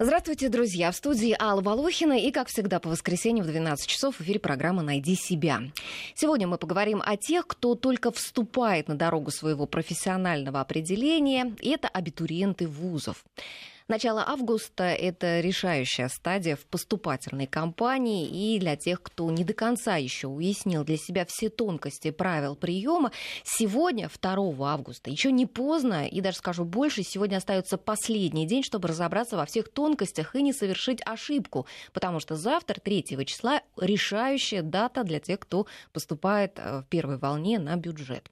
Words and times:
Здравствуйте, 0.00 0.48
друзья! 0.48 0.92
В 0.92 0.94
студии 0.94 1.34
Алла 1.36 1.60
Волохина 1.60 2.12
и, 2.12 2.30
как 2.30 2.46
всегда, 2.46 2.78
по 2.78 2.88
воскресеньям 2.88 3.44
в 3.44 3.48
12 3.48 3.84
часов 3.88 4.14
в 4.14 4.20
эфире 4.20 4.38
программа 4.38 4.80
«Найди 4.80 5.16
себя». 5.16 5.60
Сегодня 6.14 6.46
мы 6.46 6.56
поговорим 6.56 7.02
о 7.04 7.16
тех, 7.16 7.48
кто 7.48 7.74
только 7.74 8.12
вступает 8.12 8.86
на 8.86 8.94
дорогу 8.94 9.32
своего 9.32 9.66
профессионального 9.66 10.60
определения, 10.60 11.52
и 11.60 11.70
это 11.70 11.88
абитуриенты 11.88 12.68
вузов. 12.68 13.24
Начало 13.88 14.22
августа– 14.28 14.84
это 14.84 15.40
решающая 15.40 16.08
стадия 16.08 16.56
в 16.56 16.66
поступательной 16.66 17.46
кампании, 17.46 18.28
и 18.28 18.58
для 18.58 18.76
тех, 18.76 19.00
кто 19.00 19.30
не 19.30 19.44
до 19.44 19.54
конца 19.54 19.96
еще 19.96 20.26
уяснил 20.26 20.84
для 20.84 20.98
себя 20.98 21.24
все 21.24 21.48
тонкости 21.48 22.10
правил 22.10 22.54
приема, 22.54 23.12
сегодня, 23.44 24.10
2 24.10 24.70
августа, 24.70 25.08
еще 25.10 25.32
не 25.32 25.46
поздно, 25.46 26.06
и 26.06 26.20
даже 26.20 26.36
скажу 26.36 26.66
больше, 26.66 27.02
сегодня 27.02 27.38
остается 27.38 27.78
последний 27.78 28.46
день, 28.46 28.62
чтобы 28.62 28.88
разобраться 28.88 29.38
во 29.38 29.46
всех 29.46 29.70
тонкостях 29.70 30.36
и 30.36 30.42
не 30.42 30.52
совершить 30.52 31.00
ошибку, 31.06 31.66
потому 31.94 32.20
что 32.20 32.36
завтра, 32.36 32.80
3 32.80 33.24
числа, 33.24 33.62
решающая 33.78 34.60
дата 34.60 35.02
для 35.02 35.18
тех, 35.18 35.40
кто 35.40 35.66
поступает 35.94 36.58
э, 36.58 36.80
в 36.80 36.84
первой 36.90 37.16
волне 37.16 37.58
на 37.58 37.74
бюджет. 37.76 38.30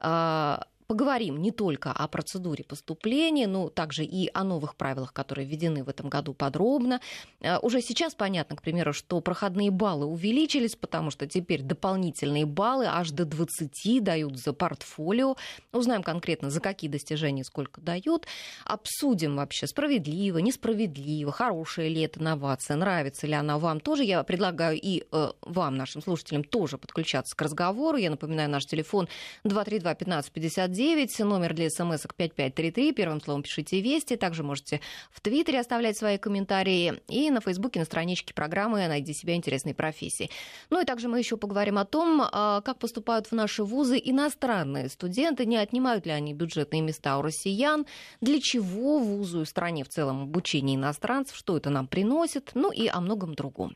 А, 0.00 0.66
поговорим 0.88 1.36
не 1.42 1.52
только 1.52 1.92
о 1.92 2.08
процедуре 2.08 2.64
поступления, 2.64 3.46
но 3.46 3.68
также 3.68 4.04
и 4.04 4.30
о 4.32 4.42
новых 4.42 4.74
правилах, 4.74 5.12
которые 5.12 5.46
введены 5.46 5.84
в 5.84 5.90
этом 5.90 6.08
году 6.08 6.32
подробно. 6.32 7.02
Э, 7.40 7.58
уже 7.58 7.82
сейчас 7.82 8.14
понятно, 8.14 8.56
к 8.56 8.62
примеру, 8.62 8.94
что 8.94 9.20
проходные 9.20 9.70
баллы 9.70 10.06
увеличились, 10.06 10.76
потому 10.76 11.10
что 11.10 11.26
теперь 11.26 11.60
дополнительные 11.60 12.46
баллы 12.46 12.86
аж 12.88 13.10
до 13.10 13.26
20 13.26 14.02
дают 14.02 14.38
за 14.38 14.54
портфолио. 14.54 15.36
Узнаем 15.72 16.02
конкретно, 16.02 16.48
за 16.48 16.60
какие 16.60 16.90
достижения 16.90 17.44
сколько 17.44 17.82
дают. 17.82 18.26
Обсудим 18.64 19.36
вообще, 19.36 19.66
справедливо, 19.66 20.38
несправедливо, 20.38 21.32
хорошая 21.32 21.88
ли 21.88 22.00
это 22.00 22.22
новация, 22.22 22.78
нравится 22.78 23.26
ли 23.26 23.34
она 23.34 23.58
вам 23.58 23.80
тоже. 23.80 24.04
Я 24.04 24.22
предлагаю 24.22 24.80
и 24.80 25.04
э, 25.12 25.32
вам, 25.42 25.76
нашим 25.76 26.00
слушателям, 26.00 26.44
тоже 26.44 26.78
подключаться 26.78 27.36
к 27.36 27.42
разговору. 27.42 27.98
Я 27.98 28.08
напоминаю, 28.08 28.48
наш 28.48 28.64
телефон 28.64 29.06
232 29.44 29.94
15 29.94 30.32
59 30.32 30.77
9, 30.78 31.18
номер 31.24 31.54
для 31.54 31.70
смс 31.70 32.06
5533, 32.16 32.92
первым 32.92 33.20
словом 33.20 33.42
пишите 33.42 33.80
«Вести», 33.80 34.14
также 34.14 34.44
можете 34.44 34.80
в 35.10 35.20
Твиттере 35.20 35.58
оставлять 35.58 35.98
свои 35.98 36.18
комментарии 36.18 37.02
и 37.08 37.32
на 37.32 37.40
Фейсбуке 37.40 37.80
на 37.80 37.84
страничке 37.84 38.32
программы 38.32 38.86
«Найди 38.86 39.12
себя 39.12 39.34
интересной 39.34 39.74
профессии». 39.74 40.30
Ну 40.70 40.80
и 40.80 40.84
также 40.84 41.08
мы 41.08 41.18
еще 41.18 41.36
поговорим 41.36 41.78
о 41.78 41.84
том, 41.84 42.22
а, 42.22 42.60
как 42.60 42.78
поступают 42.78 43.26
в 43.26 43.32
наши 43.32 43.64
вузы 43.64 44.00
иностранные 44.00 44.88
студенты, 44.88 45.46
не 45.46 45.56
отнимают 45.56 46.06
ли 46.06 46.12
они 46.12 46.32
бюджетные 46.32 46.80
места 46.80 47.18
у 47.18 47.22
россиян, 47.22 47.84
для 48.20 48.40
чего 48.40 49.00
вузу 49.00 49.40
и 49.40 49.46
стране 49.46 49.82
в 49.82 49.88
целом 49.88 50.22
обучение 50.22 50.76
иностранцев, 50.76 51.36
что 51.36 51.56
это 51.56 51.70
нам 51.70 51.88
приносит, 51.88 52.52
ну 52.54 52.70
и 52.70 52.86
о 52.86 53.00
многом 53.00 53.34
другом. 53.34 53.74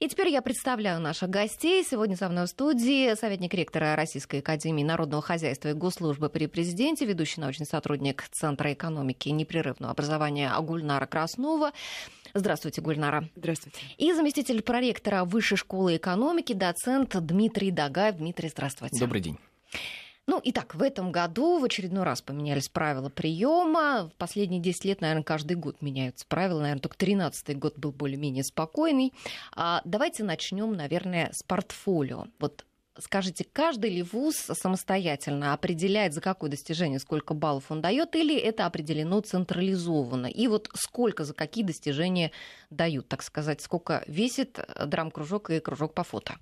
И 0.00 0.06
теперь 0.06 0.28
я 0.28 0.42
представляю 0.42 1.00
наших 1.00 1.28
гостей. 1.28 1.82
Сегодня 1.82 2.16
со 2.16 2.28
мной 2.28 2.44
в 2.46 2.48
студии 2.50 3.16
советник 3.16 3.52
ректора 3.52 3.96
Российской 3.96 4.38
Академии 4.38 4.84
Народного 4.84 5.20
Хозяйства 5.20 5.70
и 5.70 5.72
Госслужбы 5.72 6.28
при 6.28 6.46
Президенте, 6.46 7.04
ведущий 7.04 7.40
научный 7.40 7.66
сотрудник 7.66 8.22
Центра 8.30 8.72
экономики 8.72 9.26
и 9.26 9.32
непрерывного 9.32 9.90
образования 9.90 10.54
Гульнара 10.60 11.06
Краснова. 11.06 11.72
Здравствуйте, 12.32 12.80
Гульнара. 12.80 13.28
Здравствуйте. 13.34 13.80
И 13.96 14.12
заместитель 14.12 14.62
проректора 14.62 15.24
Высшей 15.24 15.56
школы 15.56 15.96
экономики, 15.96 16.52
доцент 16.52 17.16
Дмитрий 17.16 17.72
Дагаев. 17.72 18.18
Дмитрий, 18.18 18.50
здравствуйте. 18.50 19.00
Добрый 19.00 19.20
день. 19.20 19.38
Ну, 20.28 20.42
итак, 20.44 20.74
в 20.74 20.82
этом 20.82 21.10
году 21.10 21.58
в 21.58 21.64
очередной 21.64 22.04
раз 22.04 22.20
поменялись 22.20 22.68
правила 22.68 23.08
приема. 23.08 24.10
В 24.12 24.18
последние 24.18 24.60
10 24.60 24.84
лет, 24.84 25.00
наверное, 25.00 25.22
каждый 25.22 25.56
год 25.56 25.80
меняются 25.80 26.26
правила. 26.28 26.60
Наверное, 26.60 26.82
только 26.82 26.98
13 26.98 27.58
год 27.58 27.78
был 27.78 27.92
более-менее 27.92 28.44
спокойный. 28.44 29.14
А 29.56 29.80
давайте 29.86 30.24
начнем, 30.24 30.74
наверное, 30.74 31.30
с 31.32 31.42
портфолио. 31.42 32.26
Вот 32.40 32.66
скажите, 32.98 33.46
каждый 33.50 33.88
ли 33.88 34.02
вуз 34.02 34.36
самостоятельно 34.36 35.54
определяет, 35.54 36.12
за 36.12 36.20
какое 36.20 36.50
достижение 36.50 36.98
сколько 36.98 37.32
баллов 37.32 37.70
он 37.70 37.80
дает, 37.80 38.14
или 38.14 38.38
это 38.38 38.66
определено 38.66 39.20
централизованно? 39.20 40.26
И 40.26 40.46
вот 40.46 40.68
сколько 40.74 41.24
за 41.24 41.32
какие 41.32 41.64
достижения 41.64 42.32
дают, 42.68 43.08
так 43.08 43.22
сказать, 43.22 43.62
сколько 43.62 44.04
весит 44.06 44.60
драм-кружок 44.78 45.48
и 45.48 45.60
кружок 45.60 45.94
по 45.94 46.04
фото? 46.04 46.36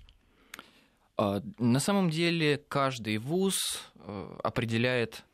А, 1.16 1.42
на 1.58 1.80
самом 1.80 2.10
деле 2.10 2.58
каждый 2.68 3.18
вуз 3.18 3.82
э, 3.94 4.38
определяет 4.42 5.24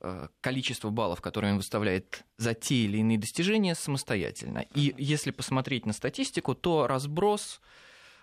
э, 0.00 0.28
количество 0.40 0.90
баллов, 0.90 1.20
которые 1.20 1.52
он 1.52 1.56
выставляет 1.58 2.24
за 2.36 2.54
те 2.54 2.76
или 2.76 2.98
иные 2.98 3.18
достижения 3.18 3.74
самостоятельно. 3.74 4.64
И 4.74 4.94
если 4.96 5.32
посмотреть 5.32 5.86
на 5.86 5.92
статистику, 5.92 6.54
то 6.54 6.86
разброс 6.86 7.60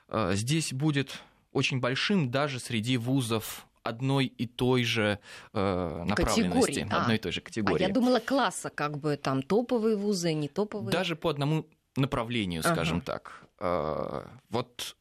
э, 0.08 0.32
здесь 0.36 0.72
будет 0.72 1.20
очень 1.52 1.80
большим 1.80 2.32
даже 2.32 2.60
среди 2.60 2.98
вузов 2.98 3.68
одной 3.84 4.26
и 4.26 4.48
той 4.48 4.84
же 4.84 5.20
э, 5.54 6.04
направленности, 6.06 6.80
категории. 6.82 7.02
одной 7.02 7.16
и 7.16 7.20
той 7.20 7.32
же 7.32 7.42
категории. 7.42 7.84
А 7.84 7.88
я 7.88 7.94
думала 7.94 8.20
класса, 8.20 8.70
как 8.70 8.98
бы 8.98 9.18
там 9.18 9.44
топовые 9.44 9.96
вузы, 9.96 10.34
не 10.34 10.48
топовые. 10.48 10.92
Даже 10.92 11.16
по 11.16 11.30
одному 11.30 11.68
направлению, 11.96 12.64
скажем 12.64 12.98
ага. 12.98 13.06
так. 13.06 13.44
Э, 13.60 14.28
вот 14.50 14.96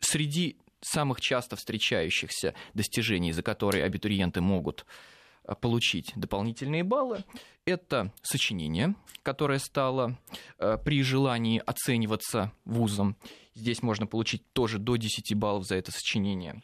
среди 0.00 0.58
самых 0.80 1.20
часто 1.20 1.56
встречающихся 1.56 2.54
достижений, 2.74 3.32
за 3.32 3.42
которые 3.42 3.84
абитуриенты 3.84 4.40
могут 4.40 4.86
э, 5.44 5.54
получить 5.54 6.12
дополнительные 6.16 6.84
баллы, 6.84 7.24
это 7.64 8.12
сочинение, 8.22 8.94
которое 9.22 9.58
стало 9.58 10.18
э, 10.58 10.78
при 10.84 11.02
желании 11.02 11.62
оцениваться 11.64 12.52
вузом. 12.64 13.16
Здесь 13.54 13.82
можно 13.82 14.06
получить 14.06 14.42
тоже 14.52 14.78
до 14.78 14.96
10 14.96 15.34
баллов 15.34 15.66
за 15.66 15.76
это 15.76 15.92
сочинение. 15.92 16.62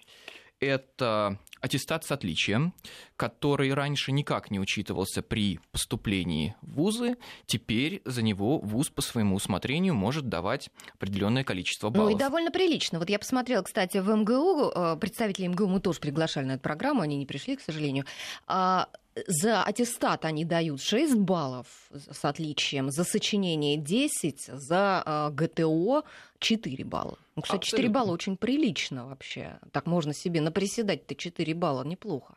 Это 0.60 1.38
аттестат 1.60 2.04
с 2.04 2.12
отличием, 2.12 2.72
который 3.16 3.72
раньше 3.74 4.12
никак 4.12 4.50
не 4.50 4.60
учитывался 4.60 5.22
при 5.22 5.60
поступлении 5.72 6.54
в 6.62 6.74
вузы, 6.74 7.16
теперь 7.46 8.02
за 8.04 8.22
него 8.22 8.58
вуз 8.58 8.88
по 8.88 9.02
своему 9.02 9.36
усмотрению 9.36 9.94
может 9.94 10.28
давать 10.28 10.70
определенное 10.94 11.44
количество 11.44 11.90
баллов. 11.90 12.10
Ну 12.10 12.16
и 12.16 12.18
довольно 12.18 12.50
прилично. 12.50 12.98
Вот 12.98 13.10
я 13.10 13.18
посмотрела, 13.18 13.62
кстати, 13.62 13.98
в 13.98 14.08
МГУ, 14.08 14.70
э, 14.74 14.96
представители 15.00 15.46
МГУ 15.46 15.66
мы 15.66 15.80
тоже 15.80 16.00
приглашали 16.00 16.44
на 16.44 16.52
эту 16.52 16.62
программу, 16.62 17.02
они 17.02 17.16
не 17.16 17.26
пришли, 17.26 17.56
к 17.56 17.60
сожалению. 17.60 18.04
А, 19.16 19.20
за 19.26 19.62
аттестат 19.62 20.24
они 20.24 20.44
дают 20.44 20.80
6 20.80 21.16
баллов 21.16 21.66
с 21.90 22.24
отличием, 22.24 22.90
за 22.90 23.04
сочинение 23.04 23.76
10, 23.76 24.40
за 24.46 25.02
э, 25.04 25.30
ГТО 25.32 26.04
4 26.38 26.84
балла. 26.84 27.18
Ну, 27.34 27.42
кстати, 27.42 27.60
Абсолютно. 27.60 27.78
4 27.78 27.88
балла 27.88 28.12
очень 28.12 28.36
прилично 28.36 29.06
вообще. 29.06 29.58
Так 29.72 29.86
можно 29.86 30.12
себе 30.14 30.40
наприседать-то 30.40 31.14
4 31.14 31.54
балла, 31.54 31.84
неплохо. 31.84 32.36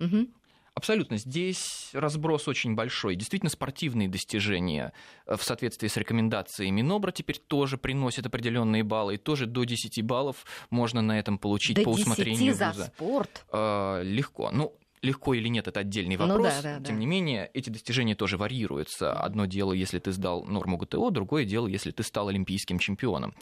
Угу. 0.00 0.28
Абсолютно. 0.74 1.16
Здесь 1.16 1.90
разброс 1.92 2.46
очень 2.46 2.76
большой. 2.76 3.16
Действительно, 3.16 3.50
спортивные 3.50 4.06
достижения 4.06 4.92
э, 5.26 5.36
в 5.36 5.42
соответствии 5.42 5.88
с 5.88 5.96
рекомендациями 5.96 6.82
Минобра 6.82 7.10
теперь 7.10 7.38
тоже 7.38 7.78
приносят 7.78 8.26
определенные 8.26 8.84
баллы. 8.84 9.14
И 9.14 9.18
тоже 9.18 9.46
до 9.46 9.64
10 9.64 10.02
баллов 10.02 10.44
можно 10.70 11.02
на 11.02 11.18
этом 11.18 11.36
получить 11.38 11.76
до 11.76 11.82
по 11.82 11.88
усмотрению 11.88 12.54
за 12.54 12.68
вуза. 12.68 12.84
спорт? 12.94 13.44
Э, 13.50 14.02
легко. 14.04 14.50
Ну, 14.52 14.78
легко 15.02 15.34
или 15.34 15.48
нет, 15.48 15.68
это 15.68 15.80
отдельный 15.80 16.16
ну 16.16 16.26
вопрос. 16.26 16.54
Ну, 16.56 16.62
да, 16.62 16.78
да, 16.78 16.84
Тем 16.84 16.96
да. 16.96 17.00
не 17.00 17.06
менее, 17.06 17.50
эти 17.54 17.70
достижения 17.70 18.14
тоже 18.14 18.36
варьируются. 18.36 19.12
Одно 19.12 19.46
дело, 19.46 19.72
если 19.72 19.98
ты 19.98 20.12
сдал 20.12 20.44
норму 20.44 20.76
ГТО, 20.76 21.10
другое 21.10 21.44
дело, 21.44 21.66
если 21.66 21.90
ты 21.90 22.02
стал 22.02 22.28
олимпийским 22.28 22.78
чемпионом. 22.78 23.34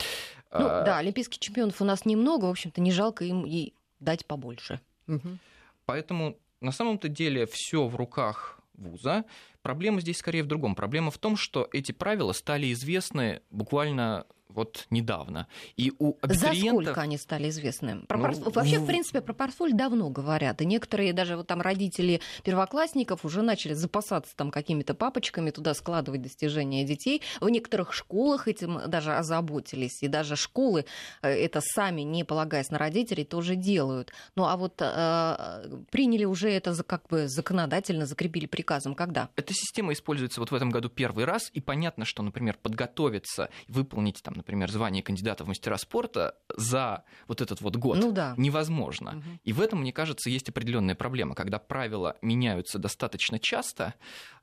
Ну, 0.53 0.67
а... 0.67 0.85
Да, 0.85 0.99
олимпийских 0.99 1.39
чемпионов 1.39 1.81
у 1.81 1.85
нас 1.85 2.05
немного, 2.05 2.47
в 2.47 2.51
общем-то, 2.51 2.81
не 2.81 2.93
жалко 2.93 3.25
им 3.25 3.45
и 3.47 3.73
дать 4.01 4.27
побольше. 4.27 4.81
Угу. 5.09 5.39
Поэтому 5.87 6.37
на 6.61 6.73
самом-то 6.73 7.09
деле 7.09 7.47
все 7.47 7.87
в 7.87 7.97
руках 7.97 8.61
вуза. 8.75 9.25
Проблема 9.63 10.01
здесь 10.01 10.19
скорее 10.19 10.43
в 10.43 10.47
другом. 10.47 10.75
Проблема 10.75 11.11
в 11.11 11.19
том, 11.19 11.37
что 11.37 11.69
эти 11.73 11.93
правила 11.93 12.33
стали 12.33 12.73
известны 12.73 13.41
буквально 13.51 14.27
вот 14.49 14.87
недавно. 14.91 15.47
И 15.77 15.93
у 15.99 16.17
абитуриентов... 16.21 16.85
За 16.85 16.91
сколько 16.91 17.01
они 17.01 17.19
стали 17.19 17.49
известны? 17.51 18.01
Про 18.07 18.19
ну, 18.19 18.25
портфоль... 18.25 18.53
Вообще, 18.53 18.79
ну... 18.79 18.85
в 18.85 18.87
принципе, 18.87 19.21
про 19.21 19.33
портфоль 19.33 19.73
давно 19.73 20.09
говорят. 20.11 20.63
И 20.63 20.67
некоторые 20.67 21.13
даже 21.13 21.37
вот 21.37 21.47
там 21.47 21.61
родители 21.61 22.21
первоклассников 22.43 23.25
уже 23.25 23.43
начали 23.43 23.75
запасаться 23.75 24.35
там 24.37 24.51
какими-то 24.51 24.95
папочками, 24.95 25.51
туда 25.51 25.75
складывать 25.75 26.23
достижения 26.23 26.85
детей. 26.85 27.23
В 27.41 27.49
некоторых 27.49 27.93
школах 27.93 28.49
этим 28.49 28.81
даже 28.89 29.15
озаботились. 29.15 30.03
И 30.03 30.09
даже 30.09 30.37
школы 30.37 30.87
э, 31.23 31.29
это 31.29 31.61
сами, 31.61 32.03
не 32.03 32.25
полагаясь 32.25 32.71
на 32.71 32.79
родителей, 32.79 33.25
тоже 33.25 33.57
делают. 33.57 34.13
Ну 34.37 34.45
а 34.45 34.57
вот 34.57 34.81
э, 34.81 35.81
приняли 35.91 36.25
уже 36.25 36.51
это 36.51 36.75
как 36.85 37.09
бы 37.09 37.29
законодательно, 37.29 38.07
закрепили 38.07 38.47
приказом. 38.47 38.95
Когда? 38.95 39.29
Эта 39.37 39.53
система 39.53 39.93
используется 39.93 40.41
вот 40.41 40.51
в 40.51 40.55
этом 40.55 40.71
году 40.71 40.89
первый 40.89 41.25
раз. 41.25 41.51
И 41.53 41.61
понятно, 41.61 42.05
что, 42.05 42.23
например, 42.23 42.57
подготовиться, 42.63 43.51
выполнить 43.69 44.23
там, 44.23 44.36
например, 44.37 44.71
звание 44.71 45.03
кандидата 45.03 45.45
в 45.45 45.49
мастера 45.49 45.77
спорта 45.77 46.35
за 46.57 47.05
вот 47.29 47.41
этот 47.41 47.61
вот 47.61 47.77
год 47.77 47.99
ну, 47.99 48.13
да. 48.13 48.35
невозможно. 48.37 49.17
Угу. 49.17 49.39
И 49.45 49.53
в 49.53 49.61
этом, 49.61 49.81
мне 49.81 49.93
кажется, 49.93 50.31
есть 50.31 50.49
определенная 50.49 50.95
проблема. 50.95 51.35
Когда 51.35 51.59
правила 51.59 52.17
меняются 52.23 52.79
достаточно 52.79 53.39
часто, 53.39 53.95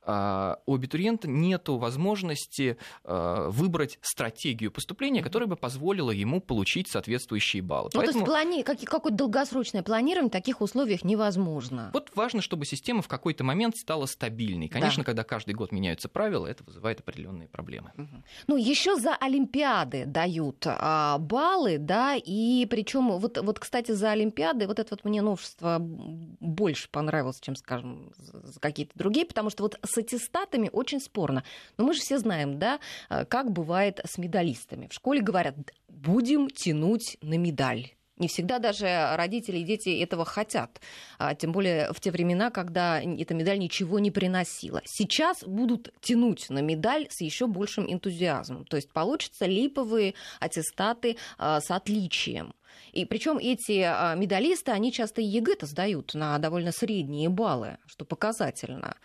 у 0.05 0.75
абитуриента 0.75 1.27
нет 1.27 1.69
возможности 1.69 2.77
а, 3.03 3.50
выбрать 3.50 4.00
стратегию 4.01 4.71
поступления, 4.71 5.21
которая 5.21 5.47
бы 5.47 5.55
позволила 5.55 6.11
ему 6.11 6.41
получить 6.41 6.89
соответствующие 6.89 7.61
баллы. 7.61 7.89
Ну, 7.94 8.00
Поэтому... 8.00 8.25
То 8.25 8.38
есть 8.38 8.65
плани... 8.65 8.85
какое-то 8.85 9.17
долгосрочное 9.17 9.83
планирование 9.83 10.29
в 10.29 10.33
таких 10.33 10.61
условиях 10.61 11.03
невозможно. 11.03 11.89
Вот 11.94 12.11
важно, 12.15 12.41
чтобы 12.41 12.65
система 12.65 13.01
в 13.01 13.07
какой-то 13.07 13.44
момент 13.44 13.77
стала 13.77 14.05
стабильной. 14.05 14.67
Конечно, 14.67 15.03
да. 15.03 15.05
когда 15.05 15.23
каждый 15.23 15.53
год 15.53 15.71
меняются 15.71 16.09
правила, 16.09 16.47
это 16.47 16.63
вызывает 16.63 16.99
определенные 16.99 17.47
проблемы. 17.47 17.91
Угу. 17.97 18.23
Ну, 18.47 18.57
еще 18.57 18.95
за 18.97 19.15
Олимпиады 19.15 20.06
дают 20.06 20.65
а, 20.65 21.17
баллы, 21.17 21.77
да, 21.77 22.15
и 22.15 22.65
причем 22.69 23.11
вот, 23.11 23.38
вот, 23.38 23.59
кстати, 23.59 23.91
за 23.91 24.11
Олимпиады 24.11 24.67
вот 24.67 24.79
это 24.79 24.89
вот 24.91 25.06
мне 25.06 25.21
новшество 25.21 25.77
больше 25.79 26.89
понравилось, 26.89 27.39
чем, 27.39 27.56
скажем, 27.56 28.11
какие-то 28.59 28.91
другие, 28.95 29.25
потому 29.25 29.49
что 29.49 29.63
вот 29.63 29.77
с 29.94 29.98
аттестатами 29.98 30.69
очень 30.72 31.00
спорно. 31.00 31.44
Но 31.78 31.86
мы 31.86 31.94
же 31.94 32.01
все 32.01 32.18
знаем, 32.18 32.60
да, 32.60 32.80
э, 33.10 33.25
как 33.25 33.51
бывает 33.51 34.00
с 34.04 34.18
медалистами. 34.18 34.88
В 34.88 34.94
школе 34.94 35.22
говорят, 35.22 35.56
будем 35.88 36.50
тянуть 36.50 37.18
на 37.22 37.38
медаль. 37.38 37.94
Не 38.18 38.28
всегда 38.28 38.60
даже 38.60 39.16
родители 39.16 39.57
и 39.57 39.63
дети 39.63 39.90
этого 39.90 40.24
хотят. 40.24 40.80
А, 41.18 41.34
тем 41.34 41.51
более 41.51 41.92
в 41.94 42.00
те 42.00 42.12
времена, 42.12 42.51
когда 42.51 43.01
эта 43.01 43.34
медаль 43.34 43.57
ничего 43.57 43.98
не 43.98 44.12
приносила. 44.12 44.81
Сейчас 44.86 45.44
будут 45.44 45.92
тянуть 46.00 46.50
на 46.50 46.60
медаль 46.60 47.07
с 47.10 47.22
еще 47.22 47.48
большим 47.48 47.92
энтузиазмом. 47.92 48.66
То 48.66 48.78
есть 48.78 48.92
получатся 48.92 49.48
липовые 49.48 50.13
аттестаты 50.40 51.18
а, 51.40 51.60
с 51.60 51.72
отличием. 51.72 52.54
И 52.92 53.06
причем 53.06 53.40
эти 53.40 53.81
а, 53.81 54.13
медалисты, 54.13 54.72
они 54.72 54.92
часто 54.92 55.22
ЕГЭ-то 55.22 55.66
сдают 55.66 56.13
на 56.13 56.38
довольно 56.38 56.72
средние 56.72 57.30
баллы, 57.30 57.78
что 57.88 58.06
показательно. 58.06 58.95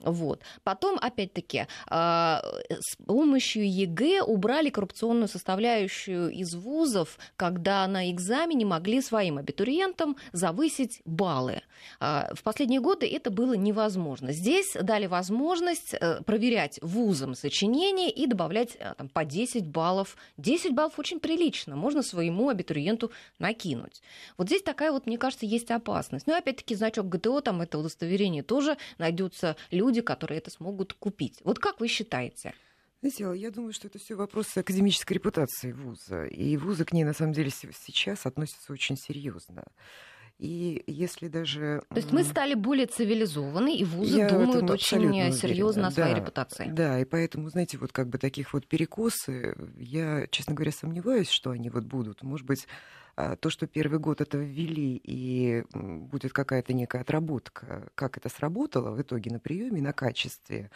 Вот. 0.00 0.40
Потом, 0.62 0.98
опять-таки, 1.00 1.66
а, 1.88 2.42
с 2.68 2.96
помощью 2.96 3.70
ЕГЭ 3.70 4.22
убрали 4.22 4.70
коррупционную 4.70 5.28
составляющую 5.28 6.30
из 6.30 6.54
вузов, 6.54 7.18
когда 7.36 7.86
на 7.86 8.10
экзамене 8.10 8.64
могли 8.64 9.00
своим 9.00 9.38
абитуриентам 9.38 10.16
завысить 10.32 11.00
баллы. 11.04 11.62
А, 12.00 12.30
в 12.34 12.42
последние 12.42 12.80
годы 12.80 13.06
это 13.06 13.30
было 13.30 13.54
невозможно. 13.54 14.32
Здесь 14.32 14.76
дали 14.80 15.06
возможность 15.06 15.94
э, 15.94 16.22
проверять 16.24 16.78
вузам 16.82 17.34
сочинения 17.34 18.10
и 18.10 18.26
добавлять 18.26 18.76
э, 18.78 18.94
там, 18.96 19.08
по 19.08 19.24
10 19.24 19.66
баллов. 19.66 20.16
10 20.36 20.72
баллов 20.72 20.98
очень 20.98 21.20
прилично, 21.20 21.76
можно 21.76 22.02
своему 22.02 22.48
абитуриенту 22.48 23.10
накинуть. 23.38 24.02
Вот 24.36 24.48
здесь 24.48 24.62
такая 24.62 24.92
вот, 24.92 25.06
мне 25.06 25.18
кажется, 25.18 25.46
есть 25.46 25.70
опасность. 25.70 26.26
Ну 26.26 26.34
и 26.34 26.38
опять-таки 26.38 26.74
значок 26.74 27.08
ГТО, 27.08 27.40
там 27.40 27.62
это 27.62 27.78
удостоверение 27.78 28.42
тоже 28.42 28.76
найдутся 28.98 29.56
люди, 29.70 29.85
люди, 29.86 30.00
которые 30.00 30.38
это 30.38 30.50
смогут 30.50 30.92
купить. 30.92 31.40
Вот 31.44 31.58
как 31.58 31.80
вы 31.80 31.88
считаете? 31.88 32.52
Знаете, 33.00 33.40
я 33.40 33.50
думаю, 33.50 33.72
что 33.72 33.86
это 33.86 33.98
все 33.98 34.14
вопрос 34.16 34.56
академической 34.56 35.14
репутации 35.14 35.72
вуза. 35.72 36.24
И 36.24 36.56
вузы 36.56 36.84
к 36.84 36.92
ней, 36.92 37.04
на 37.04 37.12
самом 37.12 37.32
деле, 37.32 37.50
сейчас 37.50 38.26
относятся 38.26 38.72
очень 38.72 38.96
серьезно. 38.96 39.64
И 40.38 40.82
если 40.86 41.28
даже... 41.28 41.82
То 41.88 41.96
есть 41.96 42.12
мы 42.12 42.24
стали 42.24 42.54
более 42.54 42.86
цивилизованы, 42.86 43.74
и 43.76 43.84
вузы 43.84 44.18
Я 44.18 44.28
думают 44.28 44.68
очень 44.70 45.32
серьезно 45.32 45.86
о 45.86 45.90
своей 45.90 46.14
да, 46.14 46.20
репутации. 46.20 46.68
Да, 46.70 47.00
и 47.00 47.04
поэтому, 47.04 47.48
знаете, 47.48 47.78
вот 47.78 47.92
как 47.92 48.08
бы 48.08 48.18
таких 48.18 48.52
вот 48.52 48.66
перекосы, 48.66 49.56
я, 49.78 50.26
честно 50.30 50.54
говоря, 50.54 50.72
сомневаюсь, 50.72 51.30
что 51.30 51.50
они 51.50 51.70
вот 51.70 51.84
будут. 51.84 52.22
Может 52.22 52.44
быть, 52.46 52.66
то, 53.40 53.50
что 53.50 53.66
первый 53.66 53.98
год 53.98 54.20
это 54.20 54.36
ввели, 54.36 55.00
и 55.02 55.64
будет 55.72 56.32
какая-то 56.32 56.74
некая 56.74 57.00
отработка, 57.00 57.88
как 57.94 58.18
это 58.18 58.28
сработало 58.28 58.90
в 58.90 59.00
итоге 59.00 59.30
на 59.30 59.40
приеме, 59.40 59.80
на 59.80 59.92
качестве. 59.92 60.70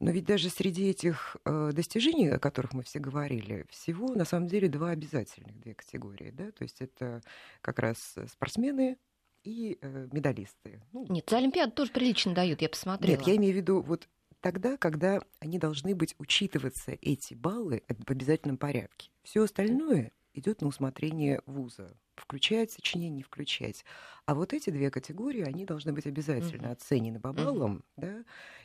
Но 0.00 0.10
ведь 0.10 0.26
даже 0.26 0.48
среди 0.48 0.90
этих 0.90 1.36
э, 1.44 1.72
достижений, 1.72 2.28
о 2.28 2.38
которых 2.38 2.72
мы 2.72 2.82
все 2.82 3.00
говорили, 3.00 3.66
всего 3.68 4.14
на 4.14 4.24
самом 4.24 4.46
деле 4.46 4.68
два 4.68 4.90
обязательных, 4.90 5.58
две 5.60 5.74
категории. 5.74 6.30
Да? 6.30 6.52
То 6.52 6.62
есть 6.62 6.80
это 6.80 7.20
как 7.62 7.80
раз 7.80 8.14
спортсмены 8.30 8.96
и 9.42 9.78
э, 9.80 10.08
медалисты. 10.12 10.80
Ну, 10.92 11.06
Нет, 11.08 11.28
за 11.28 11.38
Олимпиаду 11.38 11.72
тоже 11.72 11.90
прилично 11.90 12.32
дают, 12.32 12.62
я 12.62 12.68
посмотрела. 12.68 13.18
Нет, 13.18 13.26
я 13.26 13.36
имею 13.36 13.54
в 13.54 13.56
виду 13.56 13.80
вот 13.80 14.08
тогда, 14.40 14.76
когда 14.76 15.20
они 15.40 15.58
должны 15.58 15.96
быть 15.96 16.14
учитываться, 16.18 16.96
эти 17.00 17.34
баллы, 17.34 17.82
в 17.88 18.10
обязательном 18.10 18.56
порядке. 18.56 19.10
Все 19.22 19.42
остальное 19.42 20.12
идет 20.34 20.60
на 20.60 20.68
усмотрение 20.68 21.42
вуза. 21.46 21.96
Включать 22.16 22.72
сочинение, 22.72 23.16
не 23.16 23.22
включать. 23.22 23.84
А 24.26 24.34
вот 24.34 24.52
эти 24.52 24.70
две 24.70 24.90
категории, 24.90 25.42
они 25.42 25.64
должны 25.64 25.92
быть 25.92 26.06
обязательно 26.06 26.66
mm-hmm. 26.66 26.72
оценены 26.72 27.20
по 27.20 27.32
баллам. 27.32 27.84
Mm-hmm. 27.96 28.00
Да? 28.00 28.24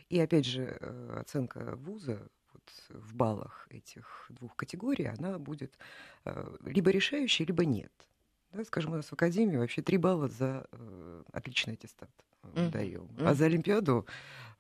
И 0.10 0.20
опять 0.20 0.46
же, 0.46 0.78
э, 0.80 1.18
оценка 1.20 1.76
вуза 1.76 2.28
вот 2.54 2.64
в 2.90 3.16
баллах 3.16 3.68
этих 3.70 4.26
двух 4.30 4.56
категорий, 4.56 5.06
она 5.06 5.40
будет 5.40 5.78
э, 6.26 6.58
либо 6.66 6.92
решающей, 6.92 7.46
либо 7.46 7.66
нет. 7.66 7.92
Да, 8.52 8.64
скажем, 8.64 8.94
у 8.94 8.96
нас 8.96 9.08
в 9.08 9.14
Академии 9.14 9.58
вообще 9.58 9.82
три 9.82 9.98
балла 9.98 10.28
за 10.28 10.68
э, 10.72 11.24
отличный 11.32 11.74
аттестат 11.74 12.12
mm-hmm. 12.44 12.70
даем. 12.70 13.02
Mm-hmm. 13.04 13.28
А 13.28 13.34
за 13.34 13.46
Олимпиаду 13.46 14.06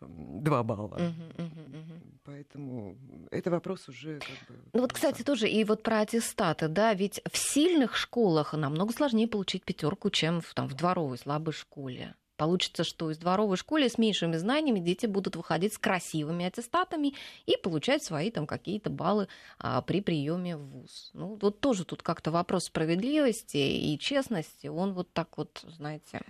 два 0.07 0.63
балла. 0.63 0.97
Mm-hmm, 0.97 1.35
mm-hmm, 1.37 2.19
Поэтому 2.25 2.97
это 3.31 3.51
вопрос 3.51 3.89
уже 3.89 4.19
как 4.19 4.47
бы... 4.47 4.61
Ну 4.73 4.81
вот, 4.81 4.93
кстати, 4.93 5.23
тоже 5.23 5.49
и 5.49 5.63
вот 5.65 5.83
про 5.83 6.01
аттестаты, 6.01 6.67
да, 6.67 6.93
ведь 6.93 7.21
в 7.29 7.37
сильных 7.37 7.97
школах 7.97 8.53
намного 8.53 8.93
сложнее 8.93 9.27
получить 9.27 9.63
пятерку, 9.65 10.09
чем 10.09 10.41
в, 10.41 10.53
там, 10.53 10.67
в 10.67 10.73
дворовой 10.73 11.17
слабой 11.17 11.53
школе. 11.53 12.15
Получится, 12.37 12.83
что 12.83 13.11
из 13.11 13.17
дворовой 13.17 13.57
школы 13.57 13.87
с 13.89 13.97
меньшими 13.97 14.37
знаниями 14.37 14.79
дети 14.79 15.05
будут 15.05 15.35
выходить 15.35 15.73
с 15.73 15.77
красивыми 15.77 16.45
аттестатами 16.45 17.13
и 17.45 17.57
получать 17.57 18.03
свои 18.03 18.31
там 18.31 18.47
какие-то 18.47 18.89
баллы 18.89 19.27
а, 19.59 19.81
при 19.81 20.01
приеме 20.01 20.57
в 20.57 20.61
ВУЗ. 20.61 21.11
Ну, 21.13 21.37
вот 21.41 21.59
тоже 21.59 21.85
тут 21.85 22.01
как-то 22.01 22.31
вопрос 22.31 22.65
справедливости 22.65 23.57
и 23.57 23.97
честности, 23.99 24.67
он 24.67 24.93
вот 24.93 25.11
так 25.13 25.37
вот, 25.37 25.63
знаете... 25.67 26.21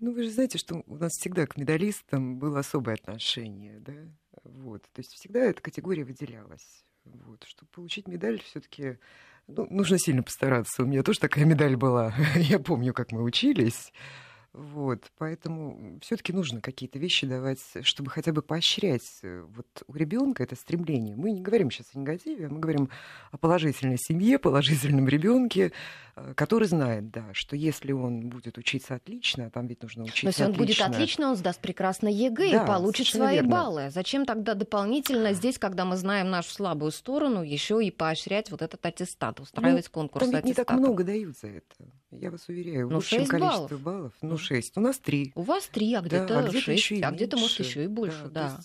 Ну, 0.00 0.12
вы 0.12 0.24
же 0.24 0.30
знаете, 0.30 0.58
что 0.58 0.82
у 0.86 0.96
нас 0.96 1.12
всегда 1.12 1.46
к 1.46 1.56
медалистам 1.56 2.38
было 2.40 2.58
особое 2.58 2.94
отношение, 2.94 3.78
да? 3.78 3.94
Вот. 4.42 4.82
То 4.92 4.98
есть 4.98 5.12
всегда 5.12 5.40
эта 5.44 5.62
категория 5.62 6.04
выделялась. 6.04 6.84
Вот. 7.04 7.44
Чтобы 7.44 7.70
получить 7.70 8.08
медаль, 8.08 8.40
все-таки 8.42 8.98
ну, 9.46 9.66
нужно 9.70 9.98
сильно 9.98 10.22
постараться. 10.22 10.82
У 10.82 10.86
меня 10.86 11.02
тоже 11.02 11.20
такая 11.20 11.44
медаль 11.44 11.76
была. 11.76 12.14
Я 12.36 12.58
помню, 12.58 12.92
как 12.92 13.12
мы 13.12 13.22
учились. 13.22 13.92
Вот, 14.54 15.10
поэтому 15.16 15.98
все-таки 16.02 16.34
нужно 16.34 16.60
какие-то 16.60 16.98
вещи 16.98 17.26
давать, 17.26 17.58
чтобы 17.80 18.10
хотя 18.10 18.32
бы 18.32 18.42
поощрять 18.42 19.20
э, 19.22 19.46
вот 19.48 19.66
у 19.86 19.94
ребенка 19.94 20.42
это 20.42 20.56
стремление. 20.56 21.16
Мы 21.16 21.30
не 21.30 21.40
говорим 21.40 21.70
сейчас 21.70 21.86
о 21.94 21.98
негативе, 21.98 22.48
а 22.48 22.50
мы 22.50 22.60
говорим 22.60 22.90
о 23.30 23.38
положительной 23.38 23.96
семье, 23.96 24.38
положительном 24.38 25.08
ребенке, 25.08 25.72
э, 26.16 26.34
который 26.36 26.68
знает, 26.68 27.10
да, 27.10 27.30
что 27.32 27.56
если 27.56 27.92
он 27.92 28.28
будет 28.28 28.58
учиться 28.58 28.94
отлично, 28.94 29.46
а 29.46 29.50
там 29.50 29.68
ведь 29.68 29.82
нужно 29.82 30.04
учиться 30.04 30.26
Но 30.26 30.28
если 30.28 30.44
он 30.44 30.52
будет 30.52 30.80
отлично, 30.82 31.30
он 31.30 31.36
сдаст 31.36 31.58
прекрасно 31.62 32.08
ЕГЭ 32.08 32.50
да, 32.50 32.64
и 32.64 32.66
получит 32.66 33.06
свои 33.06 33.36
верно. 33.36 33.50
баллы. 33.50 33.90
Зачем 33.90 34.26
тогда 34.26 34.52
дополнительно 34.52 35.32
здесь, 35.32 35.58
когда 35.58 35.86
мы 35.86 35.96
знаем 35.96 36.28
нашу 36.28 36.50
слабую 36.50 36.92
сторону, 36.92 37.42
еще 37.42 37.82
и 37.82 37.90
поощрять 37.90 38.50
вот 38.50 38.60
этот 38.60 38.84
аттестат, 38.84 39.40
устраивать 39.40 39.86
ну, 39.86 39.92
конкурс 39.92 40.26
там 40.26 40.34
ведь 40.34 40.44
не 40.44 40.52
так 40.52 40.70
много 40.72 41.04
дают 41.04 41.38
за 41.38 41.46
это. 41.46 41.90
Я 42.10 42.30
вас 42.30 42.46
уверяю, 42.48 42.90
ну, 42.90 42.96
высшее 42.96 43.26
количество 43.26 43.78
баллов. 43.78 43.82
баллов. 43.82 44.12
Ну, 44.20 44.36
6. 44.42 44.76
У 44.76 44.80
нас 44.80 44.98
3. 44.98 45.32
У 45.34 45.42
вас 45.42 45.68
3, 45.68 45.94
а 45.94 46.00
где-то 46.00 46.26
да, 46.26 46.38
а 46.40 46.48
где 46.48 46.60
6, 46.60 47.02
а 47.02 47.10
где-то, 47.10 47.36
может, 47.36 47.58
еще 47.58 47.84
и 47.84 47.86
больше, 47.86 48.24
да. 48.24 48.48
да. 48.48 48.60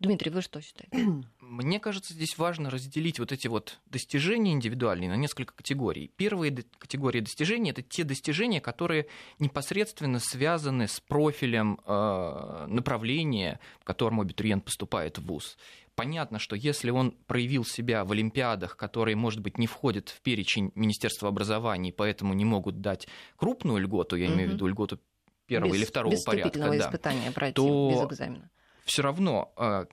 Дмитрий, 0.00 0.30
вы 0.30 0.40
что 0.40 0.60
считаете? 0.60 1.24
Мне 1.40 1.78
кажется, 1.78 2.14
здесь 2.14 2.38
важно 2.38 2.70
разделить 2.70 3.18
вот 3.18 3.32
эти 3.32 3.48
вот 3.48 3.78
достижения 3.86 4.52
индивидуальные 4.52 5.10
на 5.10 5.16
несколько 5.16 5.52
категорий. 5.52 6.10
Первые 6.16 6.64
категории 6.78 7.20
достижений– 7.20 7.70
это 7.72 7.82
те 7.82 8.04
достижения, 8.04 8.60
которые 8.60 9.06
непосредственно 9.38 10.20
связаны 10.20 10.88
с 10.88 11.00
профилем 11.00 11.78
э, 11.84 12.66
направления, 12.68 13.60
в 13.80 13.84
котором 13.84 14.20
абитуриент 14.20 14.64
поступает 14.64 15.18
в 15.18 15.26
ВУЗ 15.26 15.58
понятно, 15.96 16.38
что 16.38 16.56
если 16.56 16.90
он 16.90 17.10
проявил 17.26 17.62
себя 17.62 18.06
в 18.06 18.12
Олимпиадах, 18.12 18.78
которые, 18.78 19.16
может 19.16 19.40
быть, 19.40 19.58
не 19.58 19.66
входят 19.66 20.08
в 20.08 20.22
перечень 20.22 20.72
Министерства 20.74 21.28
образования, 21.28 21.90
и 21.90 21.92
поэтому 21.92 22.32
не 22.32 22.46
могут 22.46 22.80
дать 22.80 23.06
крупную 23.36 23.82
льготу, 23.82 24.16
я 24.16 24.26
имею 24.26 24.48
в 24.48 24.52
виду 24.54 24.66
льготу 24.66 24.98
первого 25.46 25.72
без, 25.72 25.78
или 25.78 25.84
второго 25.84 26.12
без 26.12 26.24
порядка, 26.24 26.58
да, 26.58 26.78
испытания 26.78 27.30
пройти 27.32 27.54
то 27.56 27.90
без 27.90 28.14
экзамена. 28.14 28.50
Все 28.84 29.02
равно 29.02 29.52
э, 29.56 29.86